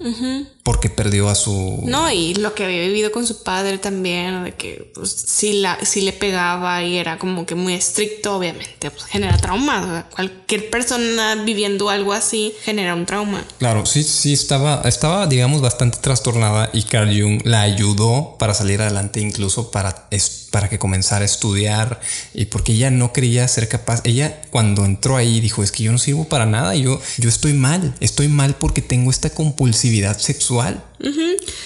porque 0.63 0.89
perdió 0.89 1.27
a 1.27 1.35
su... 1.35 1.81
No, 1.83 2.09
y 2.09 2.35
lo 2.35 2.55
que 2.55 2.63
había 2.63 2.79
vivido 2.81 3.11
con 3.11 3.27
su 3.27 3.43
padre 3.43 3.79
también, 3.79 4.45
de 4.45 4.53
que 4.53 4.91
pues 4.95 5.11
sí, 5.11 5.59
la, 5.59 5.77
sí 5.83 6.01
le 6.01 6.13
pegaba 6.13 6.81
y 6.83 6.97
era 6.97 7.17
como 7.17 7.45
que 7.45 7.53
muy 7.53 7.73
estricto, 7.73 8.37
obviamente, 8.37 8.89
pues 8.89 9.03
genera 9.03 9.37
trauma. 9.37 10.07
cualquier 10.15 10.69
persona 10.69 11.35
viviendo 11.43 11.89
algo 11.89 12.13
así 12.13 12.53
genera 12.63 12.95
un 12.95 13.05
trauma. 13.05 13.43
Claro, 13.57 13.85
sí, 13.85 14.03
sí, 14.03 14.31
estaba, 14.31 14.81
estaba, 14.85 15.27
digamos, 15.27 15.59
bastante 15.59 15.97
trastornada 15.97 16.69
y 16.71 16.83
Carl 16.83 17.09
Jung 17.09 17.41
la 17.43 17.61
ayudó 17.61 18.37
para 18.39 18.53
salir 18.53 18.81
adelante, 18.81 19.19
incluso 19.19 19.69
para, 19.69 20.07
para 20.51 20.69
que 20.69 20.79
comenzara 20.79 21.23
a 21.23 21.25
estudiar 21.25 21.99
y 22.33 22.45
porque 22.45 22.71
ella 22.71 22.89
no 22.89 23.11
creía 23.11 23.45
ser 23.49 23.67
capaz. 23.67 23.99
Ella 24.05 24.41
cuando 24.49 24.85
entró 24.85 25.17
ahí 25.17 25.41
dijo, 25.41 25.61
es 25.61 25.73
que 25.73 25.83
yo 25.83 25.91
no 25.91 25.97
sirvo 25.97 26.23
para 26.23 26.45
nada 26.45 26.73
yo, 26.83 27.01
yo 27.17 27.29
estoy 27.29 27.53
mal, 27.53 27.95
estoy 27.99 28.27
mal 28.27 28.55
porque 28.55 28.81
tengo 28.81 29.09
esta 29.09 29.29
compulsividad 29.29 30.17
sexual. 30.19 30.83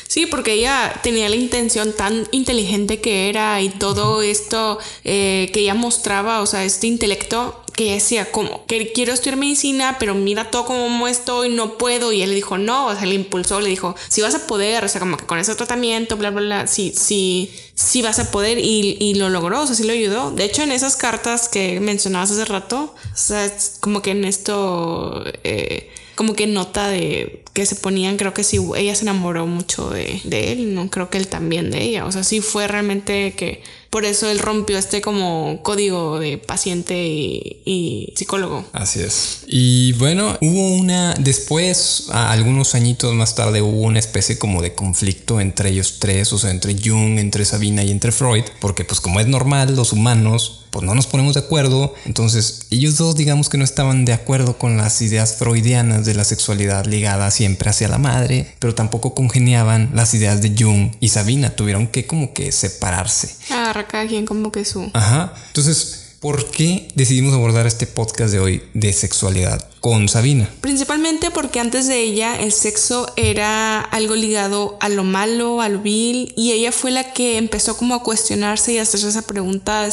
Sí, 0.07 0.25
porque 0.25 0.53
ella 0.53 0.99
tenía 1.03 1.29
la 1.29 1.35
intención 1.35 1.93
tan 1.93 2.27
inteligente 2.31 3.01
que 3.01 3.29
era 3.29 3.61
y 3.61 3.69
todo 3.69 4.23
esto 4.23 4.79
eh, 5.03 5.51
que 5.53 5.59
ella 5.59 5.75
mostraba, 5.75 6.41
o 6.41 6.45
sea, 6.47 6.63
este 6.63 6.87
intelecto 6.87 7.61
que 7.77 7.93
decía 7.93 8.31
como 8.31 8.65
que 8.65 8.91
quiero 8.91 9.13
estudiar 9.13 9.37
medicina, 9.37 9.97
pero 9.99 10.15
mira 10.15 10.49
todo 10.49 10.65
como 10.65 11.07
estoy, 11.07 11.49
no 11.49 11.77
puedo. 11.77 12.11
Y 12.11 12.23
él 12.23 12.29
le 12.29 12.35
dijo, 12.35 12.57
no, 12.57 12.87
o 12.87 12.95
sea, 12.95 13.05
le 13.05 13.13
impulsó, 13.13 13.61
le 13.61 13.69
dijo, 13.69 13.95
si 14.07 14.23
vas 14.23 14.33
a 14.33 14.47
poder, 14.47 14.83
o 14.83 14.87
sea, 14.87 14.99
como 14.99 15.15
que 15.15 15.27
con 15.27 15.37
ese 15.37 15.53
tratamiento, 15.53 16.17
bla, 16.17 16.31
bla, 16.31 16.41
bla, 16.41 16.67
sí, 16.67 16.91
sí, 16.97 17.51
sí 17.75 18.01
vas 18.01 18.17
a 18.17 18.31
poder. 18.31 18.57
Y, 18.57 18.97
y 18.99 19.13
lo 19.13 19.29
logró, 19.29 19.61
o 19.61 19.67
sea, 19.67 19.75
sí 19.75 19.83
lo 19.83 19.93
ayudó. 19.93 20.31
De 20.31 20.45
hecho, 20.45 20.63
en 20.63 20.71
esas 20.71 20.95
cartas 20.95 21.49
que 21.49 21.79
mencionabas 21.79 22.31
hace 22.31 22.45
rato, 22.45 22.95
o 23.13 23.17
sea, 23.17 23.55
como 23.79 24.01
que 24.01 24.11
en 24.11 24.25
esto... 24.25 25.23
Eh, 25.43 25.91
como 26.15 26.33
que 26.33 26.47
nota 26.47 26.87
de 26.87 27.43
que 27.53 27.67
se 27.67 27.75
ponían, 27.75 28.17
creo 28.17 28.33
que 28.33 28.43
sí, 28.43 28.57
ella 28.75 28.95
se 28.95 29.03
enamoró 29.03 29.45
mucho 29.45 29.91
de, 29.91 30.19
de, 30.23 30.51
él, 30.51 30.73
no 30.73 30.89
creo 30.89 31.11
que 31.11 31.19
él 31.19 31.27
también 31.27 31.69
de 31.69 31.83
ella, 31.83 32.05
o 32.05 32.11
sea, 32.11 32.23
sí 32.23 32.41
fue 32.41 32.67
realmente 32.67 33.35
que 33.35 33.61
por 33.97 34.05
eso 34.05 34.29
él 34.29 34.37
rompió 34.37 34.77
este 34.77 35.01
como 35.01 35.63
código 35.63 36.19
de 36.19 36.37
paciente 36.37 37.03
y, 37.03 38.13
psicólogo. 38.15 38.63
Así 38.71 38.99
es. 38.99 39.39
Y 39.47 39.93
bueno, 39.93 40.37
hubo 40.39 40.75
una, 40.75 41.15
después, 41.15 42.09
algunos 42.11 42.75
añitos 42.75 43.15
más 43.15 43.33
tarde, 43.33 43.63
hubo 43.63 43.81
una 43.81 43.97
especie 43.97 44.37
como 44.37 44.61
de 44.61 44.75
conflicto 44.75 45.41
entre 45.41 45.69
ellos 45.69 45.95
tres, 45.97 46.31
o 46.31 46.37
sea, 46.37 46.51
entre 46.51 46.75
Jung, 46.75 47.17
entre 47.17 47.43
Sabina 47.43 47.81
y 47.81 47.89
entre 47.89 48.11
Freud, 48.11 48.43
porque 48.59 48.85
pues 48.85 49.01
como 49.01 49.19
es 49.19 49.25
normal, 49.25 49.75
los 49.75 49.93
humanos 49.93 50.65
pues 50.69 50.85
no 50.85 50.93
nos 50.93 51.07
ponemos 51.07 51.33
de 51.33 51.39
acuerdo. 51.39 51.95
Entonces, 52.05 52.67
ellos 52.69 52.97
dos 52.97 53.15
digamos 53.15 53.49
que 53.49 53.57
no 53.57 53.63
estaban 53.63 54.05
de 54.05 54.13
acuerdo 54.13 54.59
con 54.59 54.77
las 54.77 55.01
ideas 55.01 55.35
freudianas 55.35 56.05
de 56.05 56.13
la 56.13 56.23
sexualidad 56.23 56.85
ligada 56.85 57.31
siempre 57.31 57.69
hacia 57.69 57.87
la 57.87 57.97
madre, 57.97 58.53
pero 58.59 58.75
tampoco 58.75 59.15
congeniaban 59.15 59.89
las 59.93 60.13
ideas 60.13 60.41
de 60.41 60.53
Jung 60.57 60.91
y 60.99 61.09
Sabina. 61.09 61.55
Tuvieron 61.55 61.87
que 61.87 62.05
como 62.05 62.33
que 62.33 62.51
separarse. 62.51 63.35
Cada 63.73 64.07
quien 64.07 64.25
como 64.25 64.51
que 64.51 64.65
su... 64.65 64.89
Ajá. 64.93 65.33
Entonces, 65.47 66.07
¿Por 66.19 66.49
qué 66.49 66.87
decidimos 66.95 67.35
abordar 67.35 67.67
este 67.67 67.85
podcast 67.85 68.33
de 68.33 68.39
hoy 68.39 68.63
de 68.73 68.91
sexualidad 68.91 69.69
con 69.81 70.09
Sabina? 70.09 70.49
Principalmente 70.61 71.29
porque 71.29 71.59
antes 71.59 71.87
de 71.87 72.01
ella 72.01 72.35
el 72.41 72.51
sexo 72.51 73.05
era 73.17 73.81
algo 73.81 74.15
ligado 74.15 74.77
a 74.79 74.89
lo 74.89 75.03
malo, 75.03 75.61
a 75.61 75.69
lo 75.69 75.79
vil, 75.79 76.33
y 76.35 76.53
ella 76.53 76.71
fue 76.71 76.89
la 76.89 77.13
que 77.13 77.37
empezó 77.37 77.77
como 77.77 77.93
a 77.93 78.01
cuestionarse 78.01 78.73
y 78.73 78.79
a 78.79 78.81
hacerse 78.81 79.09
esa 79.09 79.21
pregunta 79.21 79.87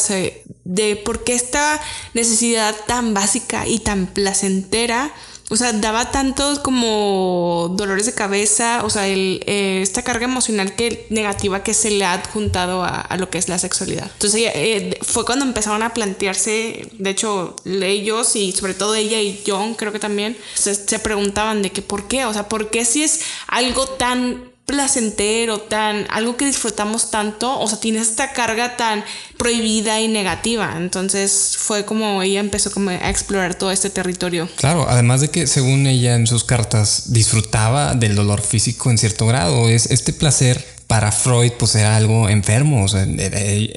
de 0.63 0.95
por 0.95 1.23
qué 1.23 1.35
esta 1.35 1.79
necesidad 2.15 2.75
tan 2.87 3.13
básica 3.13 3.67
y 3.67 3.77
tan 3.77 4.07
placentera 4.07 5.13
o 5.49 5.55
sea, 5.55 5.73
daba 5.73 6.11
tantos 6.11 6.59
como 6.59 7.71
dolores 7.75 8.07
de 8.07 8.13
cabeza, 8.13 8.81
o 8.83 8.89
sea, 8.89 9.07
el, 9.07 9.43
eh, 9.45 9.79
esta 9.81 10.01
carga 10.01 10.25
emocional 10.25 10.75
que 10.75 11.05
negativa 11.11 11.61
que 11.61 11.73
se 11.75 11.91
le 11.91 12.03
ha 12.03 12.13
adjuntado 12.13 12.83
a, 12.83 13.15
lo 13.17 13.29
que 13.29 13.37
es 13.37 13.47
la 13.47 13.59
sexualidad. 13.59 14.09
Entonces 14.13 14.41
eh, 14.53 14.97
fue 15.03 15.23
cuando 15.23 15.45
empezaron 15.45 15.83
a 15.83 15.93
plantearse, 15.93 16.89
de 16.93 17.09
hecho, 17.09 17.55
ellos 17.65 18.35
y 18.35 18.51
sobre 18.53 18.73
todo 18.73 18.95
ella 18.95 19.21
y 19.21 19.43
John 19.45 19.75
creo 19.75 19.91
que 19.91 19.99
también 19.99 20.35
se, 20.55 20.73
se 20.73 20.99
preguntaban 20.99 21.61
de 21.61 21.71
que 21.71 21.81
por 21.81 22.07
qué, 22.07 22.25
o 22.25 22.33
sea, 22.33 22.49
por 22.49 22.71
qué 22.71 22.83
si 22.83 23.03
es 23.03 23.21
algo 23.47 23.87
tan 23.87 24.54
placentero, 24.65 25.59
tan 25.59 26.07
algo 26.09 26.37
que 26.37 26.45
disfrutamos 26.45 27.11
tanto, 27.11 27.59
o 27.59 27.67
sea, 27.67 27.79
tiene 27.79 27.99
esta 27.99 28.33
carga 28.33 28.77
tan 28.77 29.03
prohibida 29.37 29.99
y 30.01 30.07
negativa. 30.07 30.73
Entonces 30.77 31.55
fue 31.57 31.85
como 31.85 32.21
ella 32.21 32.39
empezó 32.39 32.71
como 32.71 32.89
a 32.89 33.09
explorar 33.09 33.55
todo 33.55 33.71
este 33.71 33.89
territorio. 33.89 34.49
Claro, 34.55 34.87
además 34.89 35.21
de 35.21 35.29
que 35.29 35.47
según 35.47 35.85
ella 35.87 36.15
en 36.15 36.27
sus 36.27 36.43
cartas 36.43 37.13
disfrutaba 37.13 37.93
del 37.93 38.15
dolor 38.15 38.41
físico 38.41 38.89
en 38.89 38.97
cierto 38.97 39.27
grado, 39.27 39.69
es 39.69 39.91
este 39.91 40.13
placer 40.13 40.75
para 40.87 41.11
Freud 41.11 41.53
pues 41.57 41.75
era 41.75 41.95
algo 41.95 42.29
enfermo, 42.29 42.85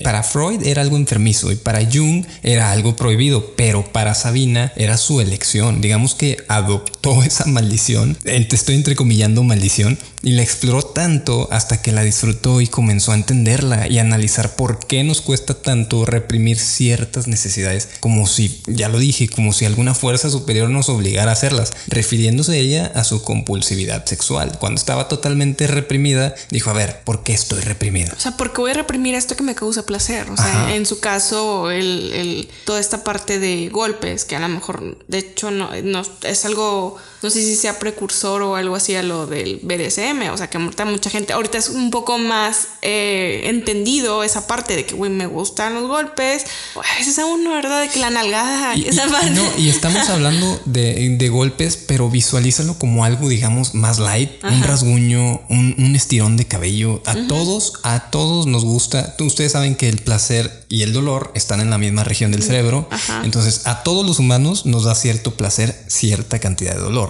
para 0.04 0.22
Freud 0.22 0.62
era 0.64 0.82
algo 0.82 0.96
enfermizo 0.96 1.50
y 1.50 1.56
para 1.56 1.80
Jung 1.84 2.24
era 2.42 2.70
algo 2.70 2.96
prohibido, 2.96 3.54
pero 3.56 3.84
para 3.92 4.14
Sabina 4.14 4.72
era 4.76 4.96
su 4.96 5.20
elección, 5.20 5.80
digamos 5.80 6.14
que 6.14 6.36
adoptó 6.48 7.22
esa 7.24 7.46
maldición, 7.46 8.16
estoy 8.24 8.74
entrecomillando 8.74 9.42
maldición, 9.42 9.98
y 10.22 10.32
la 10.32 10.42
exploró 10.42 10.82
tanto 10.82 11.48
hasta 11.50 11.80
que 11.82 11.92
la 11.92 12.02
disfrutó 12.02 12.60
y 12.60 12.66
comenzó 12.66 13.12
a 13.12 13.14
entenderla 13.14 13.88
y 13.88 13.98
analizar 13.98 14.56
por 14.56 14.78
qué 14.86 15.04
nos 15.04 15.20
cuesta 15.20 15.54
tanto 15.54 16.04
reprimir 16.04 16.58
ciertas 16.58 17.28
necesidades, 17.28 17.88
como 18.00 18.26
si, 18.26 18.62
ya 18.66 18.88
lo 18.88 18.98
dije, 18.98 19.28
como 19.28 19.52
si 19.52 19.64
alguna 19.64 19.94
fuerza 19.94 20.30
superior 20.30 20.70
nos 20.70 20.88
obligara 20.88 21.30
a 21.30 21.34
hacerlas, 21.34 21.72
refiriéndose 21.86 22.58
ella 22.58 22.92
a 22.94 23.04
su 23.04 23.22
compulsividad 23.22 24.04
sexual. 24.06 24.58
Cuando 24.58 24.78
estaba 24.78 25.08
totalmente 25.08 25.66
reprimida, 25.66 26.34
dijo, 26.50 26.70
a 26.70 26.74
ver, 26.74 27.02
¿por 27.04 27.22
qué 27.22 27.34
estoy 27.34 27.60
reprimida? 27.60 28.12
O 28.16 28.20
sea, 28.20 28.36
¿por 28.36 28.52
qué 28.52 28.60
voy 28.60 28.70
a 28.72 28.74
reprimir 28.74 29.14
esto 29.14 29.36
que 29.36 29.42
me 29.42 29.54
causa 29.54 29.84
placer? 29.86 30.30
O 30.30 30.36
sea, 30.36 30.74
en 30.74 30.86
su 30.86 31.00
caso, 31.00 31.70
el, 31.70 32.48
toda 32.64 32.80
esta 32.80 33.04
parte 33.04 33.38
de 33.38 33.68
golpes, 33.68 34.24
que 34.24 34.36
a 34.36 34.40
lo 34.40 34.48
mejor, 34.48 34.98
de 35.06 35.18
hecho, 35.18 35.50
no, 35.50 35.70
no 35.82 36.02
es 36.22 36.44
algo 36.44 36.96
no 37.22 37.30
sé 37.30 37.42
si 37.42 37.56
sea 37.56 37.78
precursor 37.78 38.42
o 38.42 38.56
algo 38.56 38.76
así 38.76 38.94
a 38.94 39.02
lo 39.02 39.26
del 39.26 39.60
BDSM, 39.62 40.30
o 40.32 40.36
sea, 40.36 40.48
que 40.48 40.58
mucha 40.58 41.10
gente, 41.10 41.32
ahorita 41.32 41.58
es 41.58 41.68
un 41.68 41.90
poco 41.90 42.18
más 42.18 42.68
eh, 42.82 43.42
entendido 43.44 44.22
esa 44.22 44.46
parte 44.46 44.76
de 44.76 44.86
que, 44.86 44.94
güey, 44.94 45.10
me 45.10 45.26
gustan 45.26 45.74
los 45.74 45.88
golpes, 45.88 46.44
a 46.76 46.98
veces 46.98 47.18
aún 47.18 47.44
no, 47.44 47.50
¿verdad? 47.50 47.82
De 47.82 47.88
que 47.88 47.98
la 47.98 48.10
nalgada 48.10 48.76
y, 48.76 48.86
esa 48.86 49.06
parte. 49.06 49.30
No, 49.30 49.42
y 49.56 49.68
estamos 49.68 50.08
hablando 50.08 50.60
de, 50.64 51.28
golpes, 51.28 51.76
pero 51.76 52.08
visualízalo 52.08 52.78
como 52.78 53.04
algo, 53.04 53.28
digamos, 53.28 53.74
más 53.74 53.98
light, 53.98 54.30
un 54.44 54.62
rasguño, 54.62 55.42
un, 55.50 55.94
estirón 55.94 56.36
de 56.36 56.46
cabello, 56.46 57.02
a 57.04 57.14
todos, 57.26 57.74
a 57.82 58.10
todos 58.10 58.46
nos 58.46 58.64
gusta. 58.64 59.14
Ustedes 59.18 59.52
saben 59.52 59.74
que 59.74 59.88
el 59.88 59.98
placer 59.98 60.64
y 60.68 60.82
el 60.82 60.92
dolor 60.92 61.32
están 61.34 61.60
en 61.60 61.70
la 61.70 61.78
misma 61.78 62.04
región 62.04 62.30
del 62.30 62.42
cerebro. 62.42 62.88
Entonces, 63.24 63.66
a 63.66 63.82
todos 63.82 64.06
los 64.06 64.18
humanos 64.18 64.64
nos 64.64 64.84
da 64.84 64.94
cierto 64.94 65.34
placer, 65.34 65.84
cierta 65.88 66.38
cantidad 66.38 66.74
de 66.74 66.80
dolor. 66.80 67.07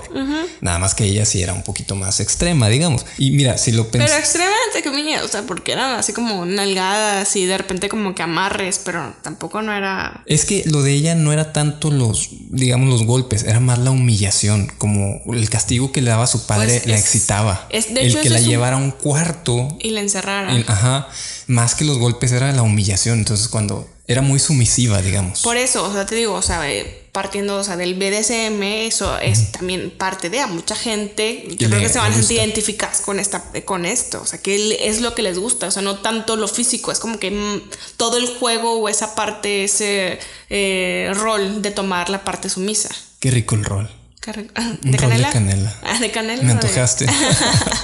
Nada 0.60 0.78
más 0.78 0.94
que 0.94 1.04
ella 1.04 1.24
sí 1.24 1.42
era 1.42 1.52
un 1.52 1.62
poquito 1.62 1.94
más 1.94 2.20
extrema, 2.20 2.68
digamos. 2.68 3.04
Y 3.18 3.30
mira, 3.32 3.58
si 3.58 3.72
lo 3.72 3.88
pensé. 3.88 4.06
Pero 4.06 4.18
extrema 4.18 4.54
entre 4.66 4.88
comillas, 4.88 5.22
o 5.22 5.28
sea, 5.28 5.42
porque 5.42 5.72
eran 5.72 5.98
así 5.98 6.12
como 6.12 6.44
nalgadas 6.44 7.34
y 7.36 7.46
de 7.46 7.58
repente 7.58 7.88
como 7.88 8.14
que 8.14 8.22
amarres, 8.22 8.80
pero 8.84 9.14
tampoco 9.22 9.62
no 9.62 9.72
era. 9.72 10.22
Es 10.26 10.44
que 10.44 10.64
lo 10.66 10.82
de 10.82 10.92
ella 10.92 11.14
no 11.14 11.32
era 11.32 11.52
tanto 11.52 11.90
los, 11.90 12.28
digamos, 12.50 12.88
los 12.88 13.04
golpes, 13.04 13.44
era 13.44 13.60
más 13.60 13.78
la 13.78 13.90
humillación, 13.90 14.70
como 14.78 15.20
el 15.32 15.48
castigo 15.50 15.92
que 15.92 16.02
le 16.02 16.10
daba 16.10 16.24
a 16.24 16.28
su 16.28 16.46
padre 16.46 16.78
pues 16.78 16.86
la 16.86 16.98
excitaba. 16.98 17.66
Es, 17.70 17.92
de 17.92 18.02
el 18.02 18.20
que 18.20 18.30
la 18.30 18.40
llevara 18.40 18.76
a 18.76 18.78
un 18.78 18.90
cuarto 18.90 19.68
y 19.80 19.90
la 19.90 20.00
encerrara. 20.00 20.52
ajá. 20.66 21.08
Más 21.46 21.74
que 21.74 21.84
los 21.84 21.98
golpes 21.98 22.32
era 22.32 22.52
la 22.52 22.62
humillación. 22.62 23.18
Entonces, 23.18 23.48
cuando 23.48 23.88
era 24.06 24.22
muy 24.22 24.38
sumisiva, 24.38 25.02
digamos. 25.02 25.42
Por 25.42 25.56
eso, 25.56 25.84
o 25.84 25.92
sea, 25.92 26.06
te 26.06 26.14
digo, 26.14 26.34
o 26.34 26.42
sea, 26.42 26.70
eh, 26.70 27.07
partiendo 27.18 27.56
o 27.56 27.64
sea, 27.64 27.76
del 27.76 27.96
BDSM, 27.96 28.62
eso 28.62 29.18
es 29.18 29.50
también 29.50 29.90
parte 29.90 30.30
de 30.30 30.38
a 30.38 30.46
mucha 30.46 30.76
gente. 30.76 31.48
Yo 31.58 31.68
creo 31.68 31.80
que 31.80 31.88
se 31.88 31.98
van 31.98 32.12
a 32.12 32.16
identificar 32.16 32.92
con, 33.04 33.18
esta, 33.18 33.42
con 33.64 33.84
esto, 33.84 34.22
o 34.22 34.24
sea, 34.24 34.40
que 34.40 34.86
es 34.88 35.00
lo 35.00 35.16
que 35.16 35.22
les 35.22 35.36
gusta, 35.36 35.66
o 35.66 35.70
sea, 35.72 35.82
no 35.82 35.98
tanto 35.98 36.36
lo 36.36 36.46
físico, 36.46 36.92
es 36.92 37.00
como 37.00 37.18
que 37.18 37.32
mm, 37.32 37.70
todo 37.96 38.18
el 38.18 38.28
juego 38.28 38.74
o 38.74 38.88
esa 38.88 39.16
parte, 39.16 39.64
ese 39.64 40.20
eh, 40.48 41.10
rol 41.16 41.60
de 41.60 41.72
tomar 41.72 42.08
la 42.08 42.22
parte 42.22 42.48
sumisa. 42.48 42.90
Qué 43.18 43.32
rico 43.32 43.56
el 43.56 43.64
rol. 43.64 43.90
¿De 44.82 44.96
canela? 44.96 45.26
de 45.26 45.32
canela. 45.32 45.76
Ah, 45.82 45.98
de 45.98 46.10
canela. 46.12 46.42
Me 46.44 46.52
antojaste. 46.52 47.06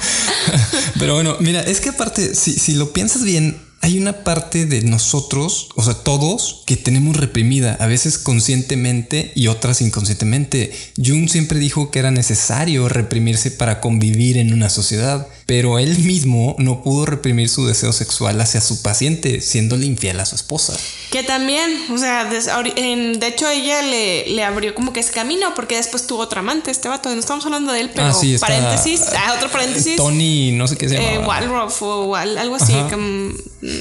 Pero 1.01 1.14
bueno, 1.14 1.38
mira, 1.40 1.61
es 1.61 1.81
que 1.81 1.88
aparte, 1.88 2.37
si, 2.37 2.53
si 2.53 2.75
lo 2.75 2.92
piensas 2.92 3.25
bien, 3.25 3.61
hay 3.85 3.99
una 3.99 4.25
parte 4.25 4.64
de 4.64 4.81
nosotros, 4.81 5.68
o 5.75 5.83
sea, 5.83 5.92
todos, 5.92 6.62
que 6.64 6.79
tenemos 6.79 7.18
reprimida, 7.18 7.77
a 7.79 7.87
veces 7.87 8.16
conscientemente 8.16 9.31
y 9.35 9.49
otras 9.49 9.83
inconscientemente. 9.83 10.73
Jung 10.97 11.29
siempre 11.29 11.59
dijo 11.59 11.90
que 11.90 11.99
era 11.99 12.11
necesario 12.11 12.88
reprimirse 12.88 13.51
para 13.51 13.83
convivir 13.83 14.38
en 14.38 14.55
una 14.55 14.70
sociedad, 14.70 15.29
pero 15.46 15.78
él 15.78 15.98
mismo 15.98 16.57
no 16.59 16.83
pudo 16.83 17.04
reprimir 17.04 17.48
su 17.48 17.66
deseo 17.66 17.92
sexual 17.92 18.40
hacia 18.40 18.61
su 18.61 18.80
paciente, 18.80 19.40
siéndole 19.40 19.85
infiel 19.85 20.18
a 20.20 20.26
su 20.26 20.35
esposa. 20.35 20.74
Que 21.11 21.22
también, 21.22 21.70
o 21.92 21.98
sea, 21.98 22.24
de 22.24 23.26
hecho 23.26 23.48
ella 23.48 23.83
le, 23.83 24.42
abrió 24.42 24.74
como 24.74 24.92
que 24.92 25.00
ese 25.00 25.12
camino, 25.12 25.54
porque 25.54 25.76
después 25.76 26.07
tuvo 26.07 26.22
otra 26.22 26.40
amante, 26.40 26.70
este 26.70 26.88
vato, 26.88 27.11
no 27.11 27.20
estamos 27.20 27.44
hablando 27.44 27.72
de 27.72 27.80
él, 27.83 27.90
pero 27.94 28.09
ah, 28.09 28.20
paréntesis, 28.40 29.02
ah, 29.16 29.35
otro 29.37 29.50
paréntesis. 29.50 29.96
Tony, 29.96 30.52
no 30.52 30.66
sé 30.66 30.76
qué 30.76 30.88
se 30.88 30.96
llama. 30.96 31.12
Eh, 31.12 31.18
Walroff 31.18 31.83
o 31.83 32.16
algo 32.16 32.57
así, 32.57 32.74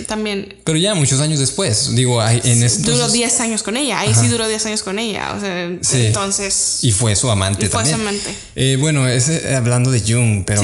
también. 0.08 0.56
Pero 0.64 0.78
ya 0.78 0.96
muchos 0.96 1.22
años 1.22 1.40
después, 1.40 1.96
digo, 1.96 2.22
en 2.24 2.64
estos... 2.64 2.86
Duró 2.86 3.10
10 3.10 3.40
años 3.40 3.64
con 3.64 3.78
ella, 3.78 4.00
ahí 4.00 4.14
sí 4.14 4.28
duró 4.28 4.48
10 4.48 4.66
años 4.66 4.84
con 4.84 5.00
ella, 5.00 5.34
o 5.36 5.40
sea, 5.40 5.64
entonces... 5.64 6.80
Y 6.82 6.92
fue 6.92 7.16
su 7.16 7.32
amante 7.32 7.70
también. 7.70 7.96
Fue 7.96 8.04
su 8.04 8.08
amante. 8.08 8.36
Eh, 8.56 8.78
bueno, 8.80 9.08
es 9.08 9.30
hablando 9.46 9.92
de 9.92 10.02
Jung, 10.02 10.44
pero 10.46 10.62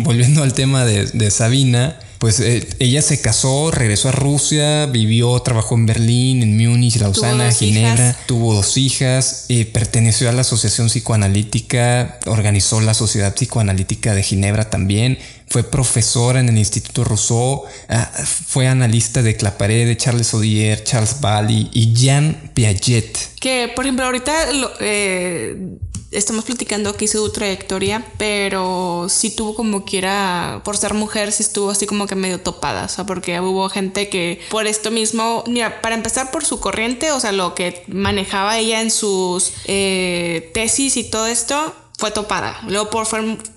volviendo 0.00 0.35
al 0.42 0.52
tema 0.52 0.84
de, 0.84 1.30
Sabina, 1.30 1.98
pues 2.18 2.40
eh, 2.40 2.66
ella 2.78 3.02
se 3.02 3.20
casó, 3.20 3.70
regresó 3.70 4.08
a 4.08 4.12
Rusia, 4.12 4.86
vivió, 4.86 5.38
trabajó 5.40 5.74
en 5.74 5.86
Berlín, 5.86 6.42
en 6.42 6.56
Múnich, 6.56 6.96
Lausana, 6.96 7.52
Ginebra, 7.52 8.16
tuvo 8.26 8.54
dos 8.54 8.76
hijas, 8.76 9.46
eh, 9.48 9.66
perteneció 9.66 10.28
a 10.28 10.32
la 10.32 10.40
Asociación 10.40 10.88
Psicoanalítica, 10.88 12.18
organizó 12.26 12.80
la 12.80 12.94
Sociedad 12.94 13.34
Psicoanalítica 13.34 14.14
de 14.14 14.22
Ginebra 14.22 14.70
también, 14.70 15.18
fue 15.48 15.62
profesora 15.62 16.40
en 16.40 16.48
el 16.48 16.58
Instituto 16.58 17.04
Rousseau, 17.04 17.62
ah, 17.88 18.10
fue 18.24 18.66
analista 18.66 19.22
de 19.22 19.36
Claparé, 19.36 19.86
de 19.86 19.96
Charles 19.96 20.34
Odier, 20.34 20.82
Charles 20.82 21.20
Bally 21.20 21.70
y 21.72 21.92
Jean 21.92 22.50
Piaget. 22.52 23.16
Que, 23.40 23.70
por 23.74 23.84
ejemplo, 23.84 24.06
ahorita 24.06 24.32
eh, 24.80 25.56
estamos 26.10 26.44
platicando 26.44 26.96
que 26.96 27.06
hizo 27.06 27.24
su 27.24 27.32
trayectoria, 27.32 28.04
pero 28.18 29.06
sí 29.08 29.30
tuvo 29.30 29.54
como 29.54 29.84
quiera, 29.84 30.60
por 30.64 30.76
ser 30.76 30.94
mujer, 30.94 31.32
sí 31.32 31.42
estuvo 31.42 31.70
así 31.70 31.86
como 31.86 32.06
que 32.06 32.14
medio 32.14 32.40
topada, 32.40 32.84
o 32.84 32.88
sea, 32.88 33.04
porque 33.06 33.40
hubo 33.40 33.68
gente 33.68 34.08
que 34.08 34.40
por 34.50 34.66
esto 34.66 34.90
mismo, 34.90 35.44
mira, 35.46 35.80
para 35.82 35.94
empezar 35.94 36.30
por 36.30 36.44
su 36.44 36.60
corriente, 36.60 37.12
o 37.12 37.20
sea, 37.20 37.32
lo 37.32 37.54
que 37.54 37.84
manejaba 37.88 38.58
ella 38.58 38.80
en 38.80 38.90
sus 38.90 39.52
eh, 39.66 40.50
tesis 40.54 40.96
y 40.96 41.04
todo 41.04 41.26
esto, 41.26 41.74
fue 41.98 42.10
topada. 42.10 42.60
Luego 42.66 42.90
por, 42.90 43.06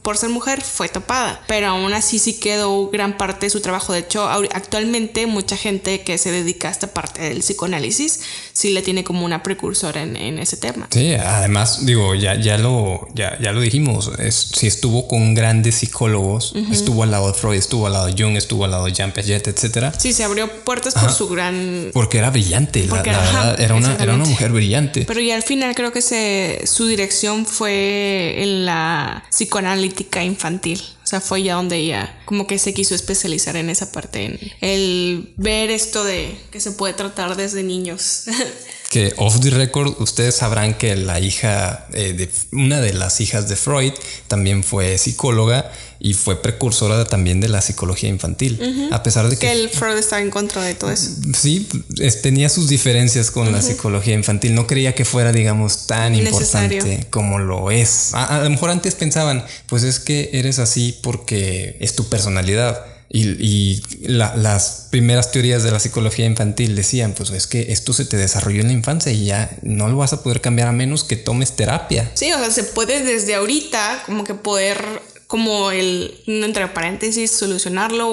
por 0.02 0.18
ser 0.18 0.30
mujer 0.30 0.62
fue 0.62 0.88
topada. 0.88 1.44
Pero 1.48 1.68
aún 1.68 1.92
así 1.94 2.20
sí 2.20 2.40
quedó 2.40 2.90
gran 2.90 3.18
parte 3.18 3.48
de 3.48 3.50
su 3.50 3.62
trabajo. 3.62 3.94
De 3.94 4.00
hecho, 4.00 4.28
actualmente 4.28 5.28
mucha 5.28 5.58
gente 5.58 6.02
que 6.04 6.18
se 6.18 6.32
dedica 6.32 6.70
a 6.70 6.72
esta 6.72 6.94
parte 6.94 7.22
del 7.22 7.40
psicoanálisis 7.40 8.22
sí 8.60 8.72
le 8.72 8.82
tiene 8.82 9.06
como 9.06 9.24
una 9.24 9.42
precursora 9.42 10.04
en, 10.04 10.38
ese 10.38 10.58
tema. 10.58 10.90
Sí, 10.92 11.14
además, 11.14 11.86
digo, 11.86 12.14
ya, 12.14 12.36
ya, 12.36 12.58
lo, 12.58 13.08
ya, 13.16 13.38
ya 13.40 13.54
lo 13.54 13.62
dijimos. 13.62 14.12
Es, 14.20 14.36
si 14.36 14.68
estuvo 14.68 15.08
con 15.08 15.34
grandes 15.34 15.76
psicólogos, 15.76 16.54
estuvo 16.70 17.04
al 17.04 17.12
lado 17.12 17.28
de 17.28 17.36
Freud, 17.36 17.58
estuvo 17.58 17.88
al 17.88 17.94
lado 17.94 18.08
de 18.08 18.22
Jung, 18.22 18.36
estuvo 18.36 18.66
al 18.66 18.72
lado 18.72 18.88
de 18.88 18.92
Jean 18.92 19.14
Piaget, 19.14 19.48
etcétera. 19.48 19.94
Sí, 19.98 20.12
se 20.12 20.26
abrió 20.26 20.50
puertas 20.66 20.94
por 20.94 21.10
su 21.10 21.30
gran. 21.30 21.92
Porque 21.94 22.18
era 22.18 22.32
brillante. 22.32 22.84
era, 22.84 23.76
una, 23.76 23.96
era 23.96 24.14
una 24.14 24.26
mujer 24.26 24.52
brillante. 24.52 25.06
Pero 25.08 25.22
ya 25.22 25.38
al 25.38 25.44
final 25.44 25.74
creo 25.74 25.94
que 25.94 26.02
se, 26.02 26.64
su 26.66 26.86
dirección 26.86 27.46
fue 27.46 28.44
en 28.44 28.66
la 28.66 29.24
psicoanalítica 29.30 30.22
infantil. 30.22 30.82
O 31.10 31.14
sea, 31.18 31.22
fue 31.22 31.42
ya 31.42 31.56
donde 31.56 31.78
ella 31.78 32.22
como 32.26 32.46
que 32.46 32.60
se 32.60 32.72
quiso 32.76 32.94
especializar 32.94 33.56
en 33.56 33.72
esa 33.72 33.92
parte, 33.92 34.26
en 34.26 34.40
el 34.62 35.34
ver 35.38 35.72
esto 35.72 36.04
de 36.04 36.40
que 36.52 36.60
se 36.60 36.70
puede 36.70 36.94
tratar 36.94 37.36
desde 37.36 37.64
niños. 37.64 38.26
que 38.90 39.14
off 39.18 39.40
the 39.40 39.52
record, 39.52 39.94
ustedes 40.00 40.36
sabrán 40.36 40.74
que 40.74 40.96
la 40.96 41.20
hija 41.20 41.86
eh, 41.94 42.14
de 42.14 42.28
una 42.52 42.82
de 42.82 42.92
las 42.94 43.22
hijas 43.22 43.48
de 43.48 43.56
Freud 43.56 43.94
también 44.28 44.64
fue 44.64 44.98
psicóloga 44.98 45.72
y 46.00 46.16
fue 46.16 46.42
precursora 46.42 47.06
también 47.06 47.40
de 47.40 47.50
la 47.50 47.62
psicología 47.62 48.10
infantil. 48.10 48.90
A 48.92 49.04
pesar 49.04 49.30
de 49.30 49.36
que, 49.36 49.46
que, 49.46 49.52
el 49.52 49.70
Freud 49.70 49.98
estaba 49.98 50.22
en 50.24 50.32
contra 50.32 50.64
de 50.64 50.74
todo 50.74 50.90
eso. 50.92 51.12
Sí, 51.38 51.68
tenía 52.24 52.50
sus 52.50 52.68
diferencias 52.68 53.30
con 53.30 53.52
la 53.52 53.62
psicología 53.62 54.16
infantil. 54.16 54.56
No 54.56 54.66
creía 54.66 54.96
que 54.96 55.06
fuera, 55.06 55.32
digamos, 55.32 55.86
tan 55.86 56.16
importante 56.16 57.06
como 57.12 57.38
lo 57.38 57.70
es. 57.70 58.14
A, 58.14 58.42
lo 58.44 58.50
mejor 58.50 58.72
antes 58.72 58.96
pensaban, 58.96 59.46
pues 59.68 59.84
es 59.84 60.00
que 60.00 60.32
eres 60.34 60.58
así 60.58 60.98
porque 61.04 61.78
es 61.80 61.96
tu 61.96 62.10
personalidad. 62.10 62.84
Y, 63.10 63.82
las 64.08 64.88
primeras 64.92 65.32
teorías 65.32 65.64
de 65.64 65.72
la 65.72 65.80
psicología 65.80 66.26
infantil 66.26 66.76
decían, 66.76 67.14
pues 67.14 67.32
es 67.32 67.48
que 67.48 67.72
esto 67.72 67.94
se 67.94 68.06
te 68.06 68.18
desarrolló 68.18 68.62
en 68.62 68.68
la 68.68 68.74
infancia 68.74 69.12
y 69.12 69.26
ya 69.26 69.58
no 69.62 69.88
lo 69.88 69.98
vas 69.98 70.14
a 70.14 70.24
poder 70.24 70.42
cambiar 70.42 70.68
a 70.68 70.72
menos 70.72 71.04
que 71.04 71.16
tomes 71.16 71.56
terapia. 71.56 72.12
Sí, 72.14 72.32
o 72.32 72.38
sea, 72.38 72.52
se 72.52 72.64
puede 72.64 73.04
desde 73.04 73.36
ahorita 73.36 74.04
como 74.06 74.24
que 74.24 74.36
poder 74.36 74.84
como 75.30 75.70
el, 75.70 76.16
entre 76.26 76.68
paréntesis, 76.70 77.30
solucionarlo 77.30 78.08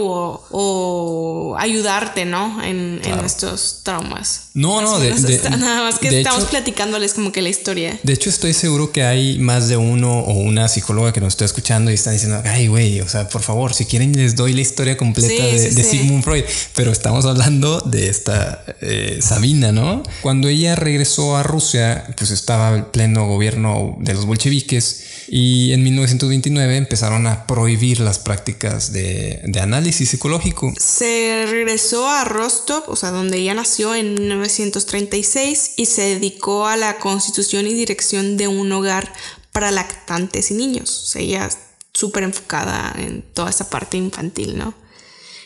o, 0.50 1.56
ayudarte, 1.58 2.26
¿no? 2.26 2.62
En, 2.62 3.00
estos 3.24 3.80
traumas. 3.82 4.50
No, 4.52 4.82
no, 4.82 4.98
de, 4.98 5.14
nada 5.58 5.82
más 5.82 5.98
que 5.98 6.08
estamos 6.18 6.44
platicándoles 6.44 7.14
como 7.14 7.32
que 7.32 7.40
la 7.40 7.48
historia. 7.48 7.98
De 8.02 8.12
hecho, 8.12 8.28
estoy 8.28 8.52
seguro 8.52 8.92
que 8.92 9.02
hay 9.02 9.38
más 9.38 9.68
de 9.68 9.78
uno 9.78 10.20
o 10.20 10.34
una 10.34 10.68
psicóloga 10.68 11.14
que 11.14 11.22
nos 11.22 11.32
está 11.32 11.46
escuchando 11.46 11.90
y 11.90 11.94
está 11.94 12.10
diciendo, 12.10 12.42
ay, 12.44 12.68
güey, 12.68 13.00
o 13.00 13.08
sea, 13.08 13.26
por 13.28 13.40
favor, 13.40 13.72
si 13.72 13.86
quieren 13.86 14.12
les 14.12 14.36
doy 14.36 14.52
la 14.52 14.60
historia 14.60 14.98
completa 14.98 15.42
de, 15.42 15.84
Sigmund 15.84 16.22
Freud, 16.22 16.44
pero 16.74 16.92
estamos 16.92 17.24
hablando 17.24 17.80
de 17.80 18.10
esta 18.10 18.62
eh, 18.82 19.20
Sabina, 19.22 19.72
¿no? 19.72 20.02
Cuando 20.20 20.48
ella 20.48 20.76
regresó 20.76 21.38
a 21.38 21.42
Rusia, 21.42 22.14
pues 22.18 22.30
estaba 22.30 22.76
el 22.76 22.84
pleno 22.84 23.26
gobierno 23.26 23.96
de 24.00 24.12
los 24.12 24.26
bolcheviques 24.26 25.04
y 25.28 25.72
en 25.72 25.82
1929 25.82 26.76
empezaron 26.76 27.05
a 27.06 27.46
prohibir 27.46 28.00
las 28.00 28.18
prácticas 28.18 28.92
de, 28.92 29.40
análisis 29.60 30.10
psicológico. 30.10 30.72
Se 30.78 31.46
regresó 31.48 32.08
a 32.08 32.24
Rostov, 32.24 32.84
o 32.88 32.96
sea, 32.96 33.10
donde 33.10 33.38
ella 33.38 33.54
nació 33.54 33.94
en 33.94 34.14
1936 34.14 35.74
y 35.76 35.86
se 35.86 36.02
dedicó 36.02 36.66
a 36.66 36.76
la 36.76 36.98
constitución 36.98 37.66
y 37.66 37.74
dirección 37.74 38.36
de 38.36 38.48
un 38.48 38.70
hogar 38.72 39.12
para 39.52 39.70
lactantes 39.70 40.50
y 40.50 40.54
niños. 40.54 41.04
O 41.04 41.06
sea, 41.06 41.22
ella 41.22 41.48
súper 41.92 42.24
enfocada 42.24 42.94
en 42.98 43.22
toda 43.22 43.50
esa 43.50 43.70
parte 43.70 43.96
infantil, 43.96 44.58
¿no? 44.58 44.74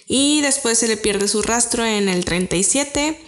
Y 0.07 0.41
después 0.41 0.79
se 0.79 0.89
le 0.89 0.97
pierde 0.97 1.29
su 1.29 1.43
rastro 1.43 1.85
en 1.85 2.09
el 2.09 2.25
37 2.25 3.21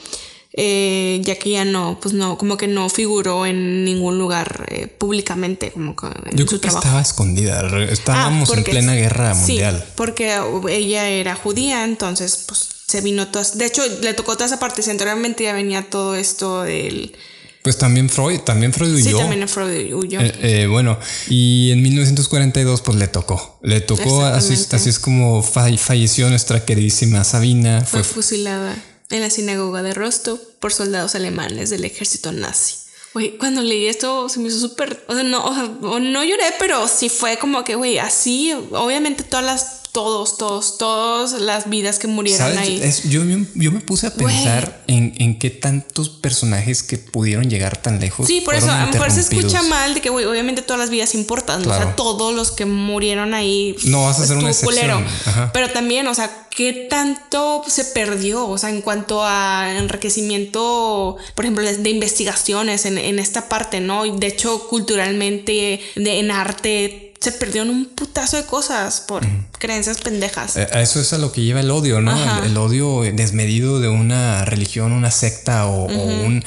eh, 0.54 1.20
ya 1.24 1.36
que 1.36 1.50
ya 1.50 1.64
no, 1.64 1.98
pues 2.00 2.14
no, 2.14 2.36
como 2.36 2.58
que 2.58 2.68
no 2.68 2.88
figuró 2.90 3.46
en 3.46 3.84
ningún 3.84 4.18
lugar 4.18 4.66
eh, 4.70 4.86
públicamente, 4.86 5.70
como 5.70 5.96
que 5.96 6.06
en 6.06 6.36
Yo 6.36 6.44
creo 6.44 6.60
que 6.60 6.68
estaba 6.68 7.00
escondida, 7.00 7.66
estábamos 7.88 8.50
ah, 8.50 8.58
en 8.58 8.64
plena 8.64 8.94
guerra 8.94 9.34
mundial. 9.34 9.82
Sí, 9.82 9.92
porque 9.96 10.38
ella 10.68 11.08
era 11.08 11.36
judía, 11.36 11.84
entonces 11.84 12.44
pues 12.46 12.68
se 12.86 13.00
vino 13.00 13.28
todo, 13.28 13.42
de 13.54 13.64
hecho 13.64 13.82
le 14.02 14.12
tocó 14.12 14.34
toda 14.34 14.46
esa 14.46 14.58
parte, 14.58 14.82
anteriormente 14.90 15.44
ya 15.44 15.54
venía 15.54 15.88
todo 15.88 16.16
esto 16.16 16.64
del 16.64 17.16
Pues 17.62 17.78
también 17.78 18.10
Freud, 18.10 18.40
también 18.40 18.74
Freud 18.74 18.94
huyó. 18.96 19.16
Sí, 19.16 19.16
también 19.16 19.48
Freud 19.48 19.94
huyó. 19.94 20.20
Eh, 20.20 20.34
eh, 20.42 20.66
bueno, 20.66 20.98
y 21.30 21.70
en 21.70 21.80
1942 21.80 22.82
pues 22.82 22.98
le 22.98 23.08
tocó. 23.08 23.58
Le 23.62 23.80
tocó, 23.80 24.22
así, 24.22 24.52
así 24.70 24.90
es 24.90 24.98
como 24.98 25.42
falleció 25.42 26.28
nuestra 26.28 26.62
queridísima 26.66 27.24
Sabina. 27.24 27.86
Fue, 27.86 28.04
fusilada 28.04 28.76
en 29.12 29.20
la 29.20 29.31
sinagoga 29.31 29.83
de 29.83 29.94
Rostov 29.94 30.40
por 30.59 30.72
soldados 30.72 31.14
alemanes 31.14 31.70
del 31.70 31.85
ejército 31.85 32.33
nazi. 32.33 32.77
Güey, 33.14 33.37
cuando 33.37 33.61
leí 33.61 33.87
esto 33.87 34.29
se 34.29 34.40
me 34.40 34.48
hizo 34.48 34.59
súper, 34.59 35.05
o 35.07 35.14
sea, 35.14 35.22
no, 35.22 35.44
o 35.44 35.55
sea, 35.55 35.64
no 36.01 36.25
lloré, 36.25 36.55
pero 36.59 36.88
sí 36.88 37.11
fue 37.11 37.37
como 37.37 37.62
que, 37.62 37.75
güey, 37.75 37.98
así, 37.98 38.53
obviamente 38.53 39.22
todas 39.22 39.44
las 39.44 39.81
todos, 39.92 40.38
todos, 40.38 40.78
todas 40.78 41.33
las 41.33 41.68
vidas 41.68 41.98
que 41.98 42.07
murieron 42.07 42.57
ahí. 42.57 42.81
yo, 43.05 43.22
yo, 43.55 43.72
me 43.72 43.81
puse 43.81 44.07
a 44.07 44.14
pensar 44.14 44.83
en, 44.87 45.14
en, 45.18 45.38
qué 45.38 45.50
tantos 45.50 46.09
personajes 46.09 46.83
que 46.83 46.96
pudieron 46.96 47.50
llegar 47.50 47.76
tan 47.76 48.00
lejos. 48.00 48.26
Sí, 48.26 48.40
por 48.40 48.55
eso 48.55 48.70
a 48.70 48.87
lo 48.87 48.92
mejor 48.92 49.11
se 49.11 49.20
escucha 49.20 49.62
mal 49.62 49.92
de 49.92 50.00
que, 50.00 50.09
güey, 50.09 50.24
obviamente 50.24 50.62
todas 50.62 50.81
las 50.81 50.88
vidas 50.88 51.14
importan. 51.14 51.61
O 51.61 51.64
sea, 51.64 51.94
todos 51.94 52.35
los 52.35 52.52
que 52.52 52.64
murieron 52.64 53.35
ahí. 53.35 53.76
No 53.85 54.05
vas 54.05 54.18
a 54.18 54.22
hacer 54.22 54.38
una 54.38 54.50
excepción. 54.50 55.05
Pero 55.52 55.70
también, 55.70 56.07
o 56.07 56.14
sea, 56.14 56.48
qué 56.48 56.72
tanto 56.88 57.62
se 57.66 57.85
perdió, 57.85 58.48
o 58.48 58.57
sea, 58.57 58.70
en 58.70 58.81
cuanto 58.81 59.22
a 59.22 59.74
enriquecimiento, 59.76 61.16
por 61.35 61.44
ejemplo, 61.44 61.64
de, 61.64 61.90
investigaciones 61.90 62.87
en, 62.87 62.96
en, 62.96 63.18
esta 63.18 63.48
parte, 63.48 63.81
¿no? 63.81 64.05
De 64.05 64.26
hecho, 64.26 64.68
culturalmente, 64.68 65.81
de, 65.96 66.18
en 66.18 66.31
arte 66.31 67.12
se 67.22 67.30
perdieron 67.30 67.70
un 67.70 67.85
putazo 67.85 68.37
de 68.37 68.44
cosas 68.44 69.00
por 69.00 69.24
creencias 69.58 69.98
pendejas. 69.98 70.56
Eh, 70.56 70.66
eso 70.74 71.00
es 71.00 71.12
a 71.12 71.18
lo 71.18 71.30
que 71.30 71.42
lleva 71.42 71.61
el 71.61 71.70
odio, 71.70 72.00
¿no? 72.00 72.12
El, 72.42 72.56
odio 72.56 73.02
desmedido 73.02 73.78
de 73.78 73.88
una 73.88 74.44
religión, 74.44 74.90
una 74.90 75.12
secta 75.12 75.66
o, 75.66 75.85
un 75.85 76.42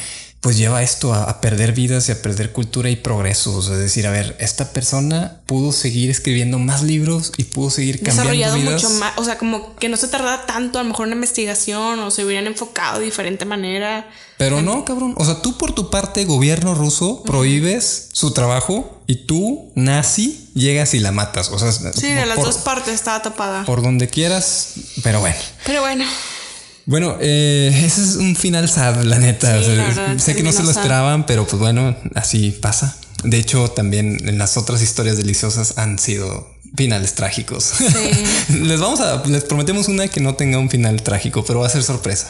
pues 0.46 0.58
lleva 0.58 0.84
esto 0.84 1.12
a, 1.12 1.42
perder 1.42 1.72
vidas 1.72 2.08
y 2.08 2.12
a 2.12 2.22
perder 2.22 2.52
cultura 2.52 2.92
y 2.92 2.96
progresos. 2.96 3.68
Es 3.68 3.80
decir, 3.80 4.06
a 4.06 4.12
ver, 4.12 4.36
esta 4.40 4.74
persona 4.74 5.42
pudo 5.48 5.72
seguir 5.72 6.12
escribiendo 6.12 6.60
más 6.60 6.84
libros 6.84 7.32
y 7.38 7.46
pudo 7.46 7.72
seguir 7.72 7.96
cambiando 8.04 8.32
Desarrollado 8.32 8.72
mucho 8.72 8.90
más, 8.92 9.14
o 9.18 9.24
sea, 9.24 9.40
como 9.40 9.76
que 9.76 9.90
no 9.90 9.98
se 9.98 10.08
tardaba 10.08 10.46
tanto 10.46 10.78
a 10.78 10.84
lo 10.84 10.90
mejor 10.90 11.08
en 11.08 11.14
investigación 11.14 11.98
o 11.98 12.12
se 12.12 12.24
hubieran 12.24 12.46
enfocado 12.46 13.00
de 13.00 13.06
diferente 13.06 13.44
manera. 13.46 14.08
Pero 14.38 14.62
no, 14.62 14.86
cabrón. 14.86 15.16
O 15.18 15.26
sea, 15.26 15.42
tú 15.42 15.58
por 15.58 15.74
tu 15.74 15.90
parte, 15.90 16.26
gobierno 16.26 16.76
ruso, 16.76 17.24
prohíbes 17.24 18.10
su 18.12 18.32
trabajo 18.32 19.02
y 19.08 19.26
tú, 19.26 19.72
nazi, 19.74 20.52
llegas 20.54 20.94
y 20.94 21.00
la 21.00 21.12
matas. 21.12 21.50
O 21.50 21.58
sea, 21.58 21.72
sí, 21.72 22.14
de 22.14 22.28
las 22.28 22.38
dos 22.38 22.58
partes 22.58 22.94
estaba 22.94 23.20
tapada. 23.24 23.66
Por 23.66 23.82
donde 23.82 24.10
quieras, 24.10 24.74
pero 25.02 25.22
bueno. 25.22 25.38
Pero 25.66 25.82
bueno. 25.82 26.06
Bueno, 26.86 27.18
eh, 27.20 27.72
ese 27.86 28.02
es 28.02 28.16
un 28.16 28.36
final 28.36 28.70
sad, 28.70 29.04
la 29.04 29.18
neta. 29.18 29.60
sé 30.18 30.36
que 30.36 30.44
no 30.44 30.52
se 30.52 30.64
lo 30.64 30.72
esperaban, 30.72 31.26
pero 31.26 31.48
pues 31.48 31.60
bueno, 31.60 31.96
así 32.14 32.52
pasa. 32.52 32.96
De 33.24 33.38
hecho, 33.38 33.70
también 33.70 34.28
en 34.28 34.38
las 34.38 34.56
otras 34.56 34.82
historias 34.82 35.18
deliciosas 35.18 35.78
han 35.78 35.98
sido 35.98 36.56
finales 36.76 37.16
trágicos. 37.16 37.64
Sí. 37.78 37.86
les 38.64 38.80
vamos 38.80 39.00
a, 39.00 39.24
les 39.26 39.44
prometemos 39.46 39.88
una 39.88 40.08
que 40.08 40.20
no 40.20 40.36
tenga 40.36 40.60
un 40.60 40.70
final 40.70 41.02
trágico, 41.02 41.44
pero 41.44 41.62
va 41.62 41.68
a 41.68 41.70
ser 41.70 41.84
sorpresa. 41.84 42.30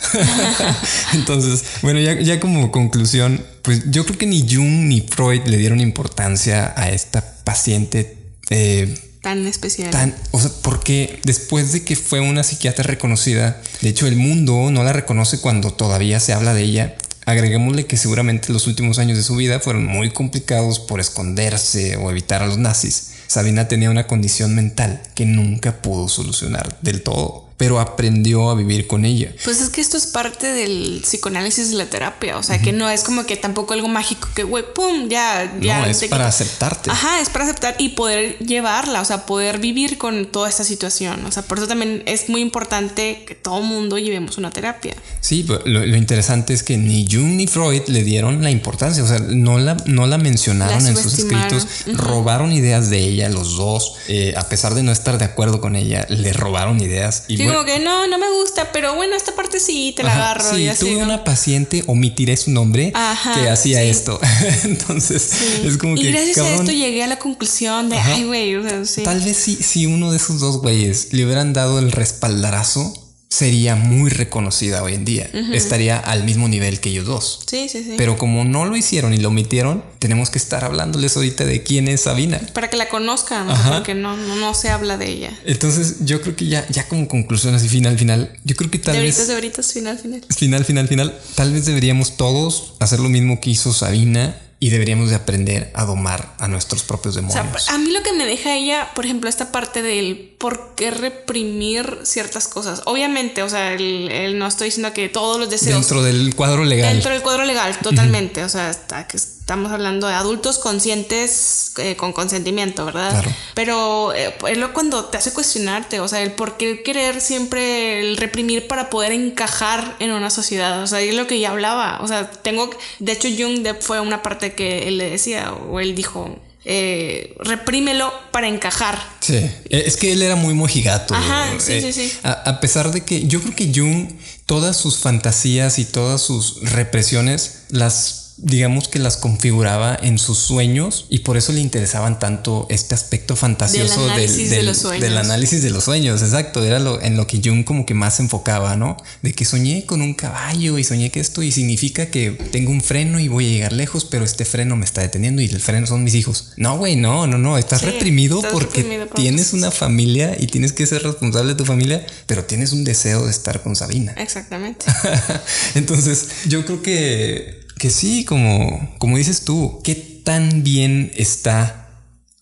Entonces, 1.14 1.64
bueno, 1.82 2.00
ya, 2.00 2.20
ya 2.20 2.40
como 2.40 2.72
conclusión, 2.72 3.44
pues 3.62 3.84
yo 3.92 4.06
creo 4.06 4.18
que 4.18 4.26
ni 4.26 4.42
Jung 4.42 4.88
ni 4.88 5.02
Freud 5.02 5.42
le 5.46 5.58
dieron 5.58 5.82
importancia 5.82 6.74
a 6.78 6.92
esta 6.92 7.24
paciente. 7.44 8.18
Eh, 8.50 8.94
tan 9.26 9.48
especial. 9.48 9.90
Tan, 9.90 10.14
o 10.30 10.40
sea, 10.40 10.52
porque 10.62 11.20
después 11.24 11.72
de 11.72 11.84
que 11.84 11.96
fue 11.96 12.20
una 12.20 12.44
psiquiatra 12.44 12.84
reconocida, 12.84 13.60
de 13.82 13.90
hecho 13.90 14.06
el 14.06 14.18
mundo 14.18 14.70
no 14.70 14.84
la 14.84 14.94
reconoce 14.94 15.40
cuando 15.40 15.74
todavía 15.74 16.20
se 16.20 16.32
habla 16.32 16.54
de 16.54 16.62
ella. 16.62 16.96
Agreguémosle 17.26 17.88
que 17.88 17.98
seguramente 17.98 18.54
los 18.54 18.68
últimos 18.68 19.00
años 19.00 19.18
de 19.18 19.24
su 19.24 19.36
vida 19.36 19.60
fueron 19.60 19.88
muy 19.88 20.12
complicados 20.12 20.78
por 20.78 21.00
esconderse 21.00 21.98
o 21.98 22.12
evitar 22.12 22.44
a 22.44 22.46
los 22.46 22.60
nazis. 22.60 23.14
Sabina 23.26 23.68
tenía 23.68 23.90
una 23.90 24.06
condición 24.06 24.54
mental 24.54 25.02
que 25.16 25.26
nunca 25.26 25.82
pudo 25.82 26.08
solucionar 26.08 26.78
del 26.84 27.02
todo 27.02 27.45
pero 27.58 27.80
aprendió 27.80 28.50
a 28.50 28.56
vivir 28.56 28.88
con 28.88 29.06
ella. 29.06 29.32
Pues 29.44 29.62
es 29.62 29.70
que 29.70 29.80
esto 29.80 29.96
es 29.98 30.08
parte 30.08 30.52
del 30.52 31.00
psicoanálisis 31.04 31.72
de 31.72 31.78
la 31.78 31.86
terapia, 31.86 32.38
o 32.38 32.44
sea, 32.44 32.62
que 32.62 32.74
no 32.74 32.90
es 32.90 33.04
como 33.04 33.26
que 33.26 33.38
tampoco 33.38 33.74
algo 33.74 33.88
mágico 33.88 34.28
que, 34.36 34.44
güey, 34.44 34.64
pum, 34.74 35.08
ya, 35.08 35.58
ya. 35.62 35.80
No, 35.80 35.86
es 35.86 36.04
para 36.06 36.28
aceptarte. 36.28 36.92
Ajá, 36.92 37.22
es 37.22 37.30
para 37.30 37.46
aceptar 37.46 37.76
y 37.78 37.90
poder 37.90 38.38
llevarla, 38.40 39.02
o 39.02 39.06
sea, 39.06 39.26
poder 39.26 39.60
vivir 39.60 39.98
con 39.98 40.26
toda 40.26 40.50
esta 40.50 40.64
situación. 40.64 41.26
O 41.26 41.32
sea, 41.32 41.44
por 41.44 41.58
eso 41.58 41.68
también 41.68 42.04
es 42.06 42.28
muy 42.30 42.42
importante 42.42 43.24
que 43.26 43.36
todo 43.36 43.62
mundo 43.62 43.98
llevemos 43.98 44.38
una 44.38 44.52
terapia. 44.52 44.96
Sí, 45.22 45.48
lo, 45.66 45.86
interesante 45.96 46.54
es 46.54 46.62
que 46.62 46.78
ni 46.78 47.08
Jung 47.10 47.36
ni 47.38 47.48
Freud 47.48 47.84
le 47.88 48.04
dieron 48.04 48.44
la 48.44 48.52
importancia, 48.52 49.02
o 49.04 49.08
sea, 49.08 49.20
no 49.20 49.60
la, 49.60 49.78
no 49.86 50.08
la 50.08 50.18
mencionaron 50.18 50.86
en 50.86 50.98
sus 50.98 51.20
escritos, 51.20 51.68
robaron 51.94 52.52
ideas 52.52 52.90
de 52.90 53.00
ella, 53.00 53.30
los 53.30 53.56
dos, 53.56 53.96
eh, 54.08 54.34
a 54.36 54.50
pesar 54.50 54.74
de 54.74 54.84
no 54.84 54.92
estar 54.92 55.18
de 55.18 55.26
acuerdo 55.26 55.62
con 55.62 55.76
ella, 55.76 56.06
le 56.10 56.34
robaron 56.34 56.82
ideas. 56.82 57.24
Y 57.28 57.45
como 57.48 57.66
que 57.66 57.80
no, 57.80 58.08
no 58.08 58.18
me 58.18 58.30
gusta, 58.30 58.72
pero 58.72 58.96
bueno, 58.96 59.16
esta 59.16 59.36
parte 59.36 59.60
sí 59.60 59.94
te 59.96 60.04
la 60.04 60.14
agarro. 60.14 60.56
Sí, 60.56 60.70
tuve 60.80 60.98
una 60.98 61.24
paciente, 61.24 61.84
omitiré 61.88 62.38
su 62.38 62.52
nombre, 62.52 62.94
que 63.36 63.50
hacía 63.50 63.82
esto. 63.84 64.20
Entonces, 64.64 65.32
es 65.64 65.78
como 65.78 65.96
que. 65.96 66.02
Y 66.02 66.12
gracias 66.12 66.38
a 66.40 66.50
esto 66.50 66.72
llegué 66.72 67.04
a 67.04 67.08
la 67.08 67.20
conclusión 67.20 67.90
de, 67.90 67.98
ay, 67.98 68.24
güey, 68.24 68.56
Tal 69.04 69.22
vez 69.22 69.38
si, 69.38 69.56
si 69.56 69.86
uno 69.86 70.12
de 70.12 70.18
esos 70.18 70.40
dos 70.40 70.62
güeyes 70.62 71.10
le 71.12 71.26
hubieran 71.26 71.54
dado 71.54 71.80
el 71.80 71.92
respaldarazo 71.92 73.05
sería 73.36 73.76
muy 73.76 74.10
reconocida 74.10 74.82
hoy 74.82 74.94
en 74.94 75.04
día. 75.04 75.30
Estaría 75.52 75.98
al 76.00 76.24
mismo 76.24 76.48
nivel 76.48 76.80
que 76.80 76.90
ellos 76.90 77.06
dos. 77.06 77.42
Sí, 77.46 77.68
sí, 77.68 77.84
sí. 77.84 77.96
Pero 77.98 78.18
como 78.18 78.46
no 78.46 78.64
lo 78.64 78.78
hicieron 78.78 79.14
y 79.14 79.18
lo 79.18 79.28
omitieron, 79.28 79.84
tenemos 80.00 80.30
que 80.30 80.38
estar 80.38 80.64
hablándoles 80.64 81.18
ahorita 81.18 81.44
de 81.44 81.62
quién 81.62 81.90
es 81.90 82.02
Sabina. 82.02 82.40
Para 82.54 82.70
que 82.70 82.78
la 82.78 82.88
conozcan, 82.88 83.48
porque 83.70 83.94
no, 83.94 84.16
no, 84.16 84.54
se 84.54 84.70
habla 84.70 84.98
de 84.98 85.10
ella. 85.10 85.38
Entonces, 85.44 86.06
yo 86.06 86.22
creo 86.22 86.38
que 86.38 86.46
ya, 86.46 86.66
ya 86.70 86.88
como 86.88 87.10
conclusión 87.10 87.54
así 87.56 87.68
final, 87.68 87.98
final, 87.98 88.32
yo 88.46 88.56
creo 88.56 88.72
que 88.72 88.80
tal 88.80 89.02
vez... 89.02 89.28
De 89.28 89.34
ahoritas, 89.34 89.74
final, 89.74 90.00
final. 90.00 90.24
Final, 90.30 90.64
final, 90.64 90.88
final. 90.88 91.20
Tal 91.36 91.52
vez 91.52 91.66
deberíamos 91.66 92.16
todos 92.16 92.76
hacer 92.80 93.02
lo 93.02 93.10
mismo 93.10 93.42
que 93.42 93.50
hizo 93.50 93.74
Sabina 93.74 94.40
y 94.60 94.70
deberíamos 94.70 95.10
de 95.10 95.16
aprender 95.16 95.72
a 95.74 95.86
domar 95.86 96.34
a 96.40 96.48
nuestros 96.48 96.84
propios 96.84 97.16
demonios. 97.16 97.70
a 97.70 97.78
mí 97.78 97.92
lo 97.92 98.02
que 98.04 98.14
me 98.14 98.26
deja 98.26 98.56
ella, 98.56 98.92
por 98.96 99.06
ejemplo, 99.06 99.30
esta 99.30 99.52
parte 99.52 99.82
del 99.82 100.34
por 100.40 100.76
qué 100.76 100.92
reprimir 100.92 102.00
ciertas 102.04 102.48
cosas. 102.48 102.82
Obviamente, 102.86 103.44
o 103.44 103.50
sea, 103.50 103.74
el, 103.74 104.40
no 104.40 104.48
estoy 104.48 104.68
diciendo 104.68 104.94
que 104.94 105.10
todos 105.10 105.40
los 105.40 105.50
deseos... 105.50 105.82
Dentro 105.82 106.04
del 106.04 106.36
cuadro 106.36 106.64
legal. 106.64 106.94
Dentro 106.94 107.12
del 107.12 107.22
cuadro 107.22 107.44
legal, 107.44 107.78
totalmente. 107.80 108.44
O 108.44 108.50
sea, 108.50 108.70
está, 108.70 109.08
que 109.08 109.18
estamos 109.46 109.72
hablando 109.72 110.08
de 110.08 110.16
adultos 110.16 110.58
conscientes 110.58 111.74
eh, 111.78 111.96
con 111.96 112.14
consentimiento, 112.14 112.84
¿verdad? 112.84 113.12
Claro. 113.12 113.32
Pero 113.54 114.12
eh, 114.16 114.34
es 114.50 114.58
lo 114.58 114.74
cuando 114.74 115.06
te 115.06 115.20
hace 115.20 115.34
cuestionarte, 115.34 116.00
o 116.00 116.08
sea, 116.08 116.24
el 116.24 116.32
por 116.32 116.58
qué 116.58 116.82
querer 116.82 117.22
siempre 117.22 118.00
el 118.00 118.18
reprimir 118.18 118.66
para 118.66 118.90
poder 118.90 119.12
encajar 119.12 119.98
en 120.00 120.10
una 120.10 120.32
sociedad. 120.32 120.82
O 120.82 120.88
sea, 120.88 121.00
es 121.00 121.14
lo 121.14 121.28
que 121.28 121.40
ya 121.40 121.52
hablaba. 121.52 122.00
O 122.02 122.08
sea, 122.08 122.32
tengo... 122.32 122.72
De 122.98 123.12
hecho, 123.12 123.28
Jung 123.38 123.64
fue 123.82 124.00
una 124.00 124.24
parte 124.24 124.56
que 124.56 124.88
él 124.88 124.98
le 124.98 125.12
decía, 125.12 125.54
o 125.54 125.80
él 125.80 125.94
dijo, 125.94 126.40
eh, 126.68 127.36
reprímelo 127.38 128.12
para 128.32 128.48
encajar. 128.48 129.00
Sí, 129.20 129.36
eh, 129.36 129.62
es 129.70 129.96
que 129.96 130.12
él 130.12 130.24
era 130.24 130.36
muy 130.36 130.56
mojigato. 130.56 131.14
Ajá, 131.14 131.54
sí, 131.60 131.74
eh, 131.74 131.82
sí, 131.82 131.94
sí. 131.94 132.18
A, 132.24 132.60
pesar 132.60 132.92
de 132.92 133.02
que 133.02 133.28
yo 133.28 133.40
creo 133.40 133.56
que 133.56 133.72
Jung, 133.72 134.10
todas 134.48 134.76
sus 134.76 134.98
fantasías 134.98 135.78
y 135.78 135.86
todas 135.86 136.24
sus 136.24 136.62
represiones 136.72 137.66
las 137.70 138.25
digamos 138.38 138.90
que 138.90 139.00
las 139.00 139.18
configuraba 139.18 139.98
en 140.02 140.18
sus 140.18 140.38
sueños 140.38 141.06
y 141.10 141.20
por 141.20 141.38
eso 141.38 141.54
le 141.54 141.62
interesaban 141.62 142.20
tanto 142.20 142.68
este 142.70 142.94
aspecto 142.94 143.36
fantasioso 143.36 144.02
del 144.02 144.12
análisis, 144.12 144.50
de, 144.50 144.64
los 144.64 144.78
sueños. 144.78 145.02
del 145.02 145.18
análisis 145.18 145.64
de 145.64 145.70
los 145.70 145.84
sueños. 145.86 146.22
Exacto, 146.22 146.64
era 146.64 146.80
lo 146.80 147.02
en 147.02 147.16
lo 147.16 147.28
que 147.28 147.42
Jung 147.44 147.64
como 147.64 147.86
que 147.86 147.94
más 147.94 148.18
se 148.18 148.24
enfocaba, 148.24 148.76
¿no? 148.76 148.98
De 149.22 149.34
que 149.34 149.46
soñé 149.46 149.86
con 149.86 150.02
un 150.02 150.14
caballo 150.14 150.78
y 150.78 150.84
soñé 150.84 151.12
que 151.12 151.20
esto 151.20 151.44
y 151.44 151.52
significa 151.52 152.08
que 152.08 152.32
tengo 152.32 152.72
un 152.72 152.82
freno 152.82 153.20
y 153.20 153.28
voy 153.30 153.48
a 153.48 153.50
llegar 153.50 153.74
lejos, 153.74 154.06
pero 154.06 154.26
este 154.26 154.44
freno 154.44 154.76
me 154.76 154.86
está 154.86 155.02
deteniendo 155.02 155.42
y 155.42 155.46
el 155.46 155.62
freno 155.62 155.88
son 155.88 156.04
mis 156.04 156.16
hijos. 156.16 156.52
No, 156.58 156.78
güey, 156.78 156.96
no, 156.96 157.28
no, 157.28 157.38
no, 157.38 157.58
estás 157.58 157.84
reprimido 157.84 158.42
porque 158.52 159.08
tienes 159.16 159.54
una 159.54 159.72
familia 159.72 160.36
y 160.38 160.48
tienes 160.48 160.74
que 160.74 160.86
ser 160.86 161.04
responsable 161.04 161.54
de 161.54 161.56
tu 161.56 161.66
familia, 161.66 162.06
pero 162.26 162.44
tienes 162.44 162.74
un 162.74 162.84
deseo 162.84 163.26
de 163.26 163.32
estar 163.32 163.62
con 163.62 163.76
Sabina. 163.76 164.14
Exactamente. 164.18 164.86
Entonces, 165.76 166.28
yo 166.48 166.66
creo 166.66 166.82
que 166.82 167.65
que 167.78 167.90
sí, 167.90 168.26
como, 168.26 168.96
como 168.98 169.18
dices 169.18 169.46
tú, 169.46 169.82
¿qué 169.84 169.96
tan 169.96 170.64
bien 170.64 171.12
está 171.16 171.90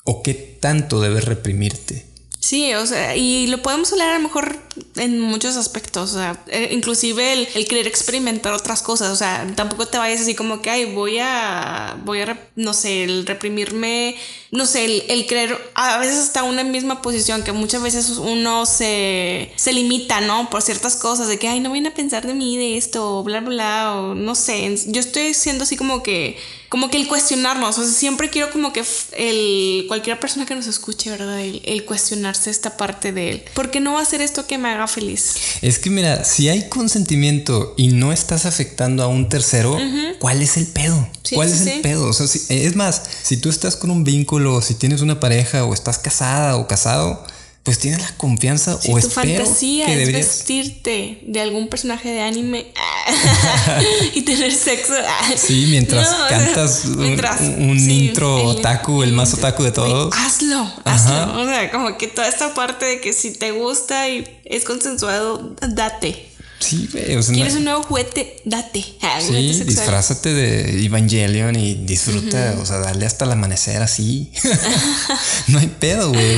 o 0.04 0.24
qué 0.24 0.34
tanto 0.34 1.02
debes 1.02 1.26
reprimirte? 1.26 2.06
Sí, 2.40 2.74
o 2.74 2.86
sea, 2.86 3.16
y 3.16 3.48
lo 3.48 3.62
podemos 3.62 3.92
hablar 3.94 4.10
a 4.10 4.16
lo 4.16 4.24
mejor 4.24 4.58
en 4.96 5.20
muchos 5.20 5.56
aspectos, 5.56 6.12
o 6.12 6.18
sea, 6.18 6.44
eh, 6.48 6.70
inclusive 6.72 7.34
el, 7.34 7.48
el, 7.56 7.68
querer 7.68 7.88
experimentar 7.88 8.54
otras 8.54 8.82
cosas, 8.82 9.12
o 9.12 9.16
sea, 9.16 9.46
tampoco 9.56 9.88
te 9.88 9.98
vayas 9.98 10.22
así 10.22 10.36
como 10.36 10.62
que, 10.62 10.70
ay, 10.70 10.86
voy 10.86 11.20
a, 11.20 11.98
voy 12.04 12.22
a, 12.22 12.40
no 12.56 12.74
sé, 12.74 13.04
el 13.04 13.26
reprimirme, 13.26 14.16
no 14.52 14.66
sé, 14.66 14.86
el, 14.86 15.04
el 15.10 15.28
querer, 15.28 15.58
a 15.76 15.98
veces 15.98 16.18
hasta 16.18 16.44
una 16.44 16.64
misma 16.64 17.02
posición, 17.02 17.44
que 17.44 17.52
muchas 17.52 17.84
veces 17.84 18.10
uno 18.10 18.66
se, 18.66 19.52
se 19.56 19.74
limita, 19.74 20.22
¿no? 20.22 20.50
Por 20.50 20.62
ciertas 20.62 20.96
cosas, 20.96 21.28
de 21.28 21.38
que, 21.38 21.48
ay, 21.48 21.60
no 21.60 21.72
vienen 21.72 21.92
a 21.92 21.96
pensar 21.96 22.26
de 22.26 22.34
mí, 22.34 22.58
de 22.58 22.78
esto, 22.78 23.24
bla, 23.24 23.42
bla, 23.42 23.96
o 23.96 24.16
no 24.16 24.36
sé, 24.36 24.76
yo 24.88 25.00
estoy 25.00 25.34
siendo 25.34 25.64
así 25.64 25.78
como 25.78 26.04
que 26.04 26.38
como 26.74 26.90
que 26.90 26.98
el 26.98 27.08
cuestionarnos, 27.08 27.78
o 27.78 27.84
sea, 27.84 27.92
siempre 27.94 28.32
quiero 28.32 28.50
como 28.50 28.74
que 28.74 28.84
el, 29.12 29.86
cualquier 29.88 30.20
persona 30.20 30.48
que 30.48 30.56
nos 30.56 30.66
escuche, 30.66 31.12
¿verdad? 31.12 31.40
El, 31.40 31.86
cuestionarse 31.86 32.50
esta 32.50 32.78
parte 32.78 33.12
de 33.12 33.30
él. 33.30 33.44
¿Por 33.54 33.70
qué 33.70 33.80
no 33.80 33.94
va 33.94 34.00
a 34.00 34.02
hacer 34.02 34.22
esto 34.22 34.48
que 34.48 34.58
me 34.64 34.70
haga 34.70 34.88
feliz? 34.88 35.36
Es 35.62 35.78
que 35.78 35.90
mira, 35.90 36.24
si 36.24 36.50
hay 36.50 36.70
consentimiento 36.70 37.76
y 37.78 37.90
no 37.90 38.12
estás 38.12 38.46
afectando 38.46 39.04
a 39.04 39.08
un 39.08 39.30
tercero, 39.30 39.78
¿cuál 40.20 40.42
es 40.42 40.58
el 40.58 40.66
pedo? 40.66 41.08
¿Cuál 41.34 41.50
es 41.50 41.68
el 41.68 41.82
pedo? 41.82 42.08
O 42.08 42.14
sea, 42.14 42.26
es 42.50 42.76
más, 42.76 43.04
si 43.22 43.38
tú 43.38 43.50
estás 43.50 43.76
con 43.76 43.92
un 43.92 44.04
vínculo, 44.04 44.62
si 44.62 44.74
tienes 44.74 45.02
una 45.02 45.20
pareja 45.20 45.66
o 45.66 45.74
estás 45.74 46.00
casada 46.00 46.56
o 46.58 46.68
casado, 46.68 47.24
pues 47.64 47.80
tienes 47.80 48.02
la 48.02 48.12
confianza 48.18 48.76
o 48.76 49.00
tu 49.00 49.10
fantasía 49.10 49.88
es 49.88 50.12
vestirte 50.12 51.20
de 51.26 51.40
algún 51.40 51.70
personaje 51.70 52.10
de 52.10 52.22
anime 52.22 52.68
y 54.14 54.22
tener 54.22 54.54
sexo. 54.54 54.94
sí, 55.36 55.68
mientras 55.70 56.10
cantas 56.30 56.86
un, 56.86 57.90
intro 57.90 58.46
otaku, 58.46 59.04
el, 59.04 59.14
más 59.14 59.34
otaku 59.34 59.64
de 59.64 59.72
todos. 59.72 60.14
hazlo, 60.16 60.72
hazlo. 60.86 61.42
O 61.42 61.46
sea, 61.46 61.72
como 61.72 61.98
que 61.98 62.08
toda 62.08 62.28
esta 62.28 62.54
parte 62.54 62.86
de 62.86 63.02
que 63.02 63.14
si 63.14 63.34
te 63.34 63.52
gusta 63.52 64.10
y 64.10 64.26
es 64.46 64.64
consensuado, 64.64 65.56
date. 65.62 66.34
Sí, 66.60 66.88
güey. 66.92 67.22
¿Quieres 67.22 67.56
un 67.56 67.66
nuevo 67.66 67.84
juguete? 67.84 68.42
Date. 68.46 68.86
Ah, 69.02 69.20
sí, 69.22 69.64
disfrázate 69.66 70.34
de 70.34 70.86
Evangelion 70.86 71.56
y 71.58 71.76
disfruta, 71.76 72.56
o 72.62 72.66
sea, 72.66 72.78
dale 72.78 73.06
hasta 73.06 73.26
el 73.26 73.34
amanecer 73.34 73.82
así. 73.82 74.32
no 75.48 75.60
hay 75.60 75.68
pedo, 75.68 76.10
güey. 76.10 76.38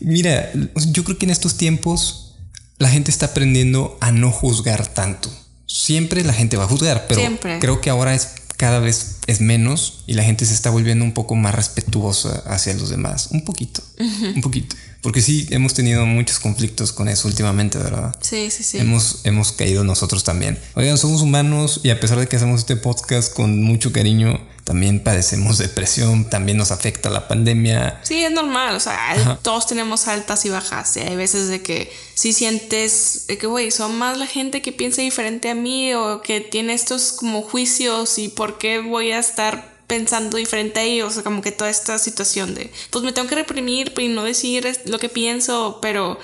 mira, 0.00 0.50
yo 0.92 1.04
creo 1.04 1.18
que 1.18 1.26
en 1.26 1.30
estos 1.30 1.56
tiempos 1.56 2.36
la 2.78 2.88
gente 2.88 3.10
está 3.10 3.26
aprendiendo 3.26 3.98
a 4.00 4.12
no 4.12 4.30
juzgar 4.30 4.86
tanto. 4.86 5.30
Siempre 5.72 6.24
la 6.24 6.32
gente 6.32 6.56
va 6.56 6.64
a 6.64 6.68
juzgar, 6.68 7.06
pero 7.06 7.22
creo 7.60 7.80
que 7.80 7.90
ahora 7.90 8.14
es 8.14 8.30
cada 8.56 8.78
vez 8.78 9.16
es 9.26 9.40
menos 9.40 10.02
y 10.06 10.14
la 10.14 10.22
gente 10.22 10.44
se 10.44 10.52
está 10.52 10.68
volviendo 10.68 11.02
un 11.04 11.12
poco 11.12 11.34
más 11.34 11.54
respetuosa 11.54 12.42
hacia 12.46 12.74
los 12.74 12.90
demás. 12.90 13.28
Un 13.30 13.44
poquito, 13.44 13.82
un 13.98 14.40
poquito. 14.42 14.76
Porque 15.02 15.22
sí, 15.22 15.46
hemos 15.50 15.72
tenido 15.72 16.04
muchos 16.04 16.38
conflictos 16.38 16.92
con 16.92 17.08
eso 17.08 17.26
últimamente, 17.26 17.78
¿verdad? 17.78 18.14
Sí, 18.20 18.50
sí, 18.50 18.62
sí. 18.62 18.78
Hemos, 18.78 19.20
hemos 19.24 19.52
caído 19.52 19.82
nosotros 19.82 20.24
también. 20.24 20.58
Oigan, 20.74 20.98
somos 20.98 21.22
humanos 21.22 21.80
y 21.82 21.90
a 21.90 21.98
pesar 21.98 22.18
de 22.18 22.26
que 22.26 22.36
hacemos 22.36 22.60
este 22.60 22.76
podcast 22.76 23.32
con 23.32 23.62
mucho 23.62 23.92
cariño, 23.92 24.38
también 24.64 25.02
padecemos 25.02 25.58
depresión, 25.58 26.28
también 26.28 26.58
nos 26.58 26.70
afecta 26.70 27.08
la 27.08 27.28
pandemia. 27.28 27.98
Sí, 28.02 28.22
es 28.22 28.30
normal, 28.30 28.76
o 28.76 28.80
sea, 28.80 29.38
todos 29.42 29.66
tenemos 29.66 30.06
altas 30.06 30.44
y 30.44 30.50
bajas. 30.50 30.96
Y 30.96 31.00
hay 31.00 31.16
veces 31.16 31.48
de 31.48 31.62
que 31.62 31.90
si 32.14 32.32
sientes 32.32 33.24
de 33.26 33.38
que, 33.38 33.46
güey, 33.46 33.70
son 33.70 33.96
más 33.96 34.18
la 34.18 34.26
gente 34.26 34.60
que 34.60 34.72
piensa 34.72 35.00
diferente 35.00 35.48
a 35.48 35.54
mí 35.54 35.94
o 35.94 36.20
que 36.20 36.40
tiene 36.40 36.74
estos 36.74 37.12
como 37.12 37.42
juicios 37.42 38.18
y 38.18 38.28
por 38.28 38.58
qué 38.58 38.80
voy 38.80 39.12
a 39.12 39.18
estar 39.18 39.79
pensando 39.90 40.36
diferente 40.36 40.78
a 40.78 40.84
ellos, 40.84 41.18
como 41.24 41.42
que 41.42 41.50
toda 41.50 41.68
esta 41.68 41.98
situación 41.98 42.54
de, 42.54 42.70
pues 42.90 43.04
me 43.04 43.12
tengo 43.12 43.28
que 43.28 43.34
reprimir 43.34 43.92
y 43.98 44.06
no 44.06 44.22
decir 44.22 44.64
lo 44.84 45.00
que 45.00 45.08
pienso, 45.08 45.80
pero 45.82 46.16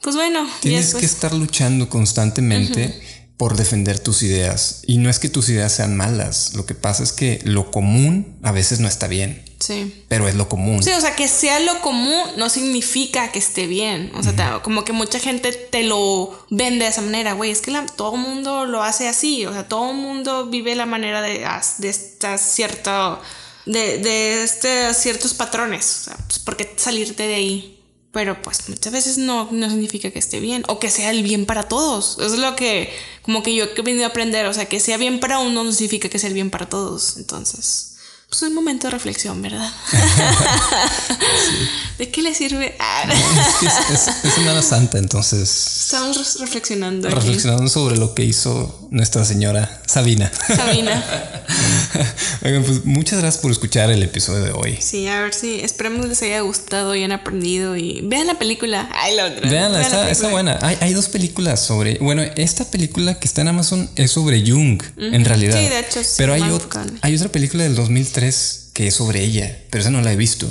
pues 0.00 0.16
bueno. 0.16 0.48
Tienes 0.60 0.94
que 0.94 1.04
estar 1.04 1.34
luchando 1.34 1.88
constantemente. 1.88 2.98
por 3.36 3.56
defender 3.56 3.98
tus 3.98 4.22
ideas. 4.22 4.82
Y 4.86 4.98
no 4.98 5.08
es 5.08 5.18
que 5.18 5.30
tus 5.30 5.48
ideas 5.48 5.72
sean 5.72 5.96
malas, 5.96 6.52
lo 6.54 6.66
que 6.66 6.74
pasa 6.74 7.02
es 7.02 7.12
que 7.12 7.40
lo 7.44 7.70
común 7.70 8.38
a 8.42 8.52
veces 8.52 8.80
no 8.80 8.88
está 8.88 9.08
bien. 9.08 9.42
Sí. 9.60 10.04
Pero 10.08 10.26
es 10.26 10.34
lo 10.34 10.48
común. 10.48 10.82
Sí, 10.82 10.90
o 10.90 11.00
sea, 11.00 11.14
que 11.14 11.28
sea 11.28 11.60
lo 11.60 11.80
común 11.82 12.22
no 12.36 12.48
significa 12.48 13.30
que 13.30 13.38
esté 13.38 13.66
bien. 13.66 14.10
O 14.16 14.22
sea, 14.22 14.60
como 14.62 14.84
que 14.84 14.92
mucha 14.92 15.20
gente 15.20 15.52
te 15.52 15.84
lo 15.84 16.46
vende 16.48 16.86
de 16.86 16.90
esa 16.90 17.02
manera, 17.02 17.34
güey. 17.34 17.50
Es 17.50 17.60
que 17.60 17.70
todo 17.94 18.14
el 18.14 18.22
mundo 18.22 18.64
lo 18.64 18.82
hace 18.82 19.06
así. 19.06 19.44
O 19.44 19.52
sea, 19.52 19.68
todo 19.68 19.90
el 19.90 19.96
mundo 19.96 20.46
vive 20.46 20.74
la 20.74 20.86
manera 20.86 21.20
de, 21.20 21.46
de 21.78 21.88
esta 21.88 22.38
cierta. 22.38 23.20
De, 23.66 23.98
de 23.98 24.42
este, 24.42 24.94
ciertos 24.94 25.34
patrones. 25.34 26.00
O 26.00 26.04
sea, 26.04 26.16
pues, 26.26 26.38
¿por 26.38 26.56
qué 26.56 26.72
salirte 26.76 27.24
de 27.24 27.34
ahí? 27.34 27.76
Pero 28.12 28.42
pues 28.42 28.68
muchas 28.68 28.92
veces 28.92 29.18
no, 29.18 29.48
no 29.52 29.68
significa 29.68 30.10
que 30.10 30.18
esté 30.18 30.40
bien 30.40 30.64
o 30.66 30.80
que 30.80 30.90
sea 30.90 31.10
el 31.10 31.22
bien 31.22 31.44
para 31.44 31.64
todos. 31.64 32.16
Eso 32.18 32.34
es 32.34 32.40
lo 32.40 32.56
que 32.56 32.92
como 33.22 33.42
que 33.42 33.54
yo 33.54 33.66
he 33.66 33.82
venido 33.82 34.06
a 34.06 34.08
aprender. 34.08 34.46
O 34.46 34.54
sea, 34.54 34.64
que 34.64 34.80
sea 34.80 34.96
bien 34.96 35.20
para 35.20 35.38
uno 35.38 35.62
no 35.62 35.72
significa 35.72 36.08
que 36.08 36.18
sea 36.18 36.28
el 36.28 36.34
bien 36.34 36.50
para 36.50 36.68
todos. 36.68 37.18
Entonces 37.18 37.90
pues 38.30 38.42
un 38.42 38.54
momento 38.54 38.86
de 38.86 38.92
reflexión, 38.92 39.42
¿verdad? 39.42 39.68
¿De 41.98 42.10
qué 42.10 42.22
le 42.22 42.32
sirve? 42.32 42.76
es, 43.60 44.08
es, 44.24 44.32
Semana 44.32 44.62
Santa, 44.62 44.98
entonces. 44.98 45.86
Estamos 45.86 46.38
reflexionando. 46.38 47.10
Reflexionando 47.10 47.68
sobre 47.68 47.96
lo 47.96 48.14
que 48.14 48.24
hizo 48.24 48.86
nuestra 48.92 49.24
señora 49.24 49.82
Sabina. 49.84 50.30
Sabina. 50.46 51.04
Oigan, 52.44 52.62
pues 52.62 52.84
muchas 52.84 53.18
gracias 53.18 53.42
por 53.42 53.50
escuchar 53.50 53.90
el 53.90 54.02
episodio 54.04 54.44
de 54.44 54.52
hoy. 54.52 54.78
Sí, 54.80 55.08
a 55.08 55.22
ver 55.22 55.34
si 55.34 55.60
esperemos 55.60 56.06
les 56.06 56.22
haya 56.22 56.40
gustado 56.40 56.94
y 56.94 57.02
han 57.02 57.12
aprendido. 57.12 57.76
Y 57.76 58.00
vean 58.04 58.28
la 58.28 58.38
película. 58.38 58.88
Ay, 58.94 59.16
la 59.16 59.26
otra. 59.26 59.50
Veanla, 59.50 60.08
está, 60.08 60.28
buena. 60.28 60.56
Hay, 60.62 60.78
hay, 60.80 60.94
dos 60.94 61.08
películas 61.08 61.66
sobre. 61.66 61.98
Bueno, 61.98 62.22
esta 62.36 62.64
película 62.64 63.18
que 63.18 63.26
está 63.26 63.40
en 63.40 63.48
Amazon 63.48 63.90
es 63.96 64.12
sobre 64.12 64.48
Jung, 64.48 64.80
en 64.98 65.24
realidad. 65.24 65.58
Sí, 65.58 65.68
de 65.68 65.80
hecho, 65.80 66.04
sí. 66.04 66.14
Pero 66.16 66.34
hay, 66.34 66.42
hay 67.02 67.16
otra 67.16 67.32
película 67.32 67.64
del 67.64 67.74
2003 67.74 68.19
que 68.74 68.86
es 68.86 68.94
sobre 68.94 69.22
ella, 69.22 69.58
pero 69.70 69.82
esa 69.82 69.90
no 69.90 70.00
la 70.00 70.12
he 70.12 70.16
visto. 70.16 70.46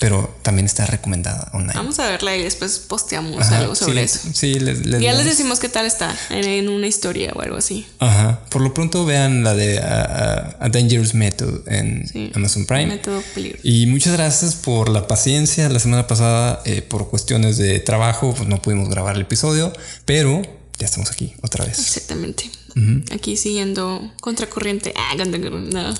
Pero 0.00 0.36
también 0.42 0.66
está 0.66 0.86
recomendada 0.86 1.50
online. 1.52 1.74
Vamos 1.74 2.00
a 2.00 2.10
verla 2.10 2.36
y 2.36 2.42
después 2.42 2.80
posteamos 2.80 3.46
algo 3.52 3.76
sobre 3.76 4.02
eso. 4.02 4.28
Sí, 4.32 4.54
les, 4.58 4.82
ya 4.82 5.12
les 5.12 5.24
decimos 5.24 5.60
qué 5.60 5.68
tal 5.68 5.86
está 5.86 6.14
en, 6.30 6.68
una 6.68 6.88
historia 6.88 7.32
o 7.34 7.40
algo 7.40 7.56
así. 7.56 7.86
Ajá. 8.00 8.40
Por 8.50 8.60
lo 8.60 8.74
pronto 8.74 9.04
vean 9.04 9.44
la 9.44 9.54
de 9.54 9.78
A, 9.78 10.68
Dangerous 10.68 11.14
Method 11.14 11.68
en 11.68 12.32
Amazon 12.34 12.66
Prime. 12.66 12.86
Método 12.86 13.22
y 13.62 13.86
muchas 13.86 14.14
gracias 14.14 14.56
por 14.56 14.88
la 14.88 15.06
paciencia. 15.06 15.68
La 15.68 15.78
semana 15.78 16.08
pasada, 16.08 16.60
eh, 16.64 16.82
por 16.82 17.08
cuestiones 17.08 17.56
de 17.56 17.78
trabajo, 17.78 18.34
pues 18.34 18.48
no 18.48 18.60
pudimos 18.60 18.88
grabar 18.88 19.14
el 19.14 19.22
episodio, 19.22 19.72
pero 20.04 20.42
ya 20.78 20.86
estamos 20.86 21.10
aquí 21.12 21.34
otra 21.40 21.64
vez. 21.64 21.78
Exactamente. 21.78 22.50
Aquí 23.12 23.36
siguiendo 23.36 24.12
contracorriente. 24.20 24.92
Ah, 24.96 25.14
no. 25.14 25.94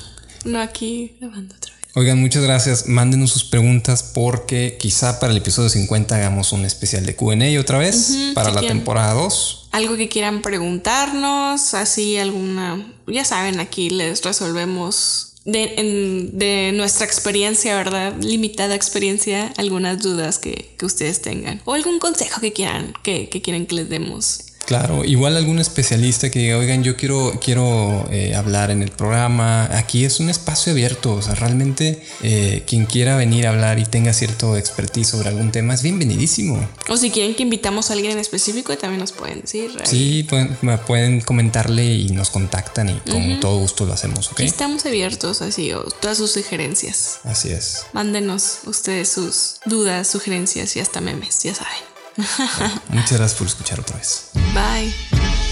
No, 0.45 0.61
aquí 0.61 1.17
grabando 1.21 1.55
otra 1.55 1.73
vez. 1.75 1.85
Oigan, 1.97 2.21
muchas 2.21 2.43
gracias. 2.43 2.89
Mándenos 2.89 3.31
sus 3.31 3.45
preguntas 3.45 4.03
porque 4.03 4.77
quizá 4.81 5.21
para 5.21 5.33
el 5.33 5.39
episodio 5.39 5.69
50 5.69 6.17
hagamos 6.17 6.53
un 6.53 6.65
especial 6.65 7.07
de 7.07 7.15
QA 7.15 7.61
otra 7.61 7.79
vez 7.79 8.33
para 8.35 8.51
la 8.51 8.63
temporada 8.63 9.13
2. 9.15 9.69
Algo 9.71 9.97
que 9.97 10.09
quieran 10.09 10.43
preguntarnos, 10.43 11.75
así 11.75 12.17
alguna, 12.17 12.85
ya 13.07 13.25
saben, 13.25 13.61
aquí 13.61 13.91
les 13.91 14.23
resolvemos 14.25 15.35
de, 15.45 16.73
nuestra 16.75 17.07
experiencia, 17.07 17.77
¿verdad? 17.77 18.15
Limitada 18.21 18.75
experiencia, 18.75 19.53
algunas 19.57 20.01
dudas 20.03 20.39
que, 20.39 20.75
ustedes 20.83 21.23
tengan. 21.23 21.63
O 21.65 21.75
algún 21.75 21.99
consejo 21.99 22.41
que 22.41 22.53
quieran, 22.53 22.93
que, 23.03 23.29
que 23.29 23.41
quieran 23.41 23.67
que 23.67 23.77
les 23.77 23.89
demos. 23.89 24.41
Claro, 24.67 25.05
igual 25.05 25.37
algún 25.37 25.59
especialista 25.59 26.31
que 26.31 26.39
diga, 26.39 26.59
oigan, 26.59 26.83
yo 26.83 26.97
quiero, 26.97 27.39
quiero 27.43 28.09
eh, 28.11 28.35
hablar 28.35 28.71
en 28.71 28.83
el 28.83 28.91
programa. 28.91 29.65
Aquí 29.77 30.05
es 30.05 30.21
un 30.21 30.31
espacio 30.31 30.73
abierto, 30.73 31.15
o 31.15 31.23
sea, 31.23 31.35
realmente 31.35 32.03
eh, 32.23 32.63
quien 32.67 32.87
quiera 32.87 33.17
venir 33.17 33.47
a 33.47 33.51
hablar 33.51 33.79
y 33.79 33.85
tenga 33.85 34.13
cierto 34.13 34.57
expertise 34.57 35.09
sobre 35.09 35.29
algún 35.29 35.53
tema 35.53 35.75
es 35.75 35.83
bienvenidísimo. 35.83 36.67
O 36.89 36.97
si 36.97 37.11
quieren 37.11 37.35
que 37.35 37.43
invitamos 37.43 37.91
a 37.91 37.93
alguien 37.93 38.13
en 38.13 38.19
específico, 38.19 38.77
también 38.79 39.01
nos 39.01 39.13
pueden 39.13 39.43
decir. 39.43 39.71
Sí, 39.85 40.23
pueden, 40.23 40.57
pueden 40.87 41.21
comentarle 41.21 41.95
y 41.95 42.11
nos 42.11 42.31
contactan 42.31 42.89
y 42.89 43.11
con 43.11 43.41
todo 43.41 43.59
gusto 43.59 43.85
lo 43.85 43.93
hacemos, 43.93 44.31
¿ok? 44.33 44.41
estamos 44.41 44.87
abiertos 44.87 45.43
así, 45.43 45.73
todas 46.01 46.19
sus 46.19 46.33
sugerencias. 46.33 47.19
Así 47.25 47.51
es. 47.51 47.87
Mándenos 47.93 48.61
ustedes 48.67 49.09
sus 49.09 49.57
dudas, 49.67 50.09
sugerencias 50.09 50.77
y 50.77 50.81
hasta 50.81 51.01
memes, 51.01 51.43
ya 51.43 51.55
saben. 51.55 51.94
Muchas 52.17 53.13
gracias 53.13 53.35
por 53.35 53.47
escuchar 53.47 53.81
otra 53.81 53.97
vez. 53.97 54.31
Bye. 54.55 55.44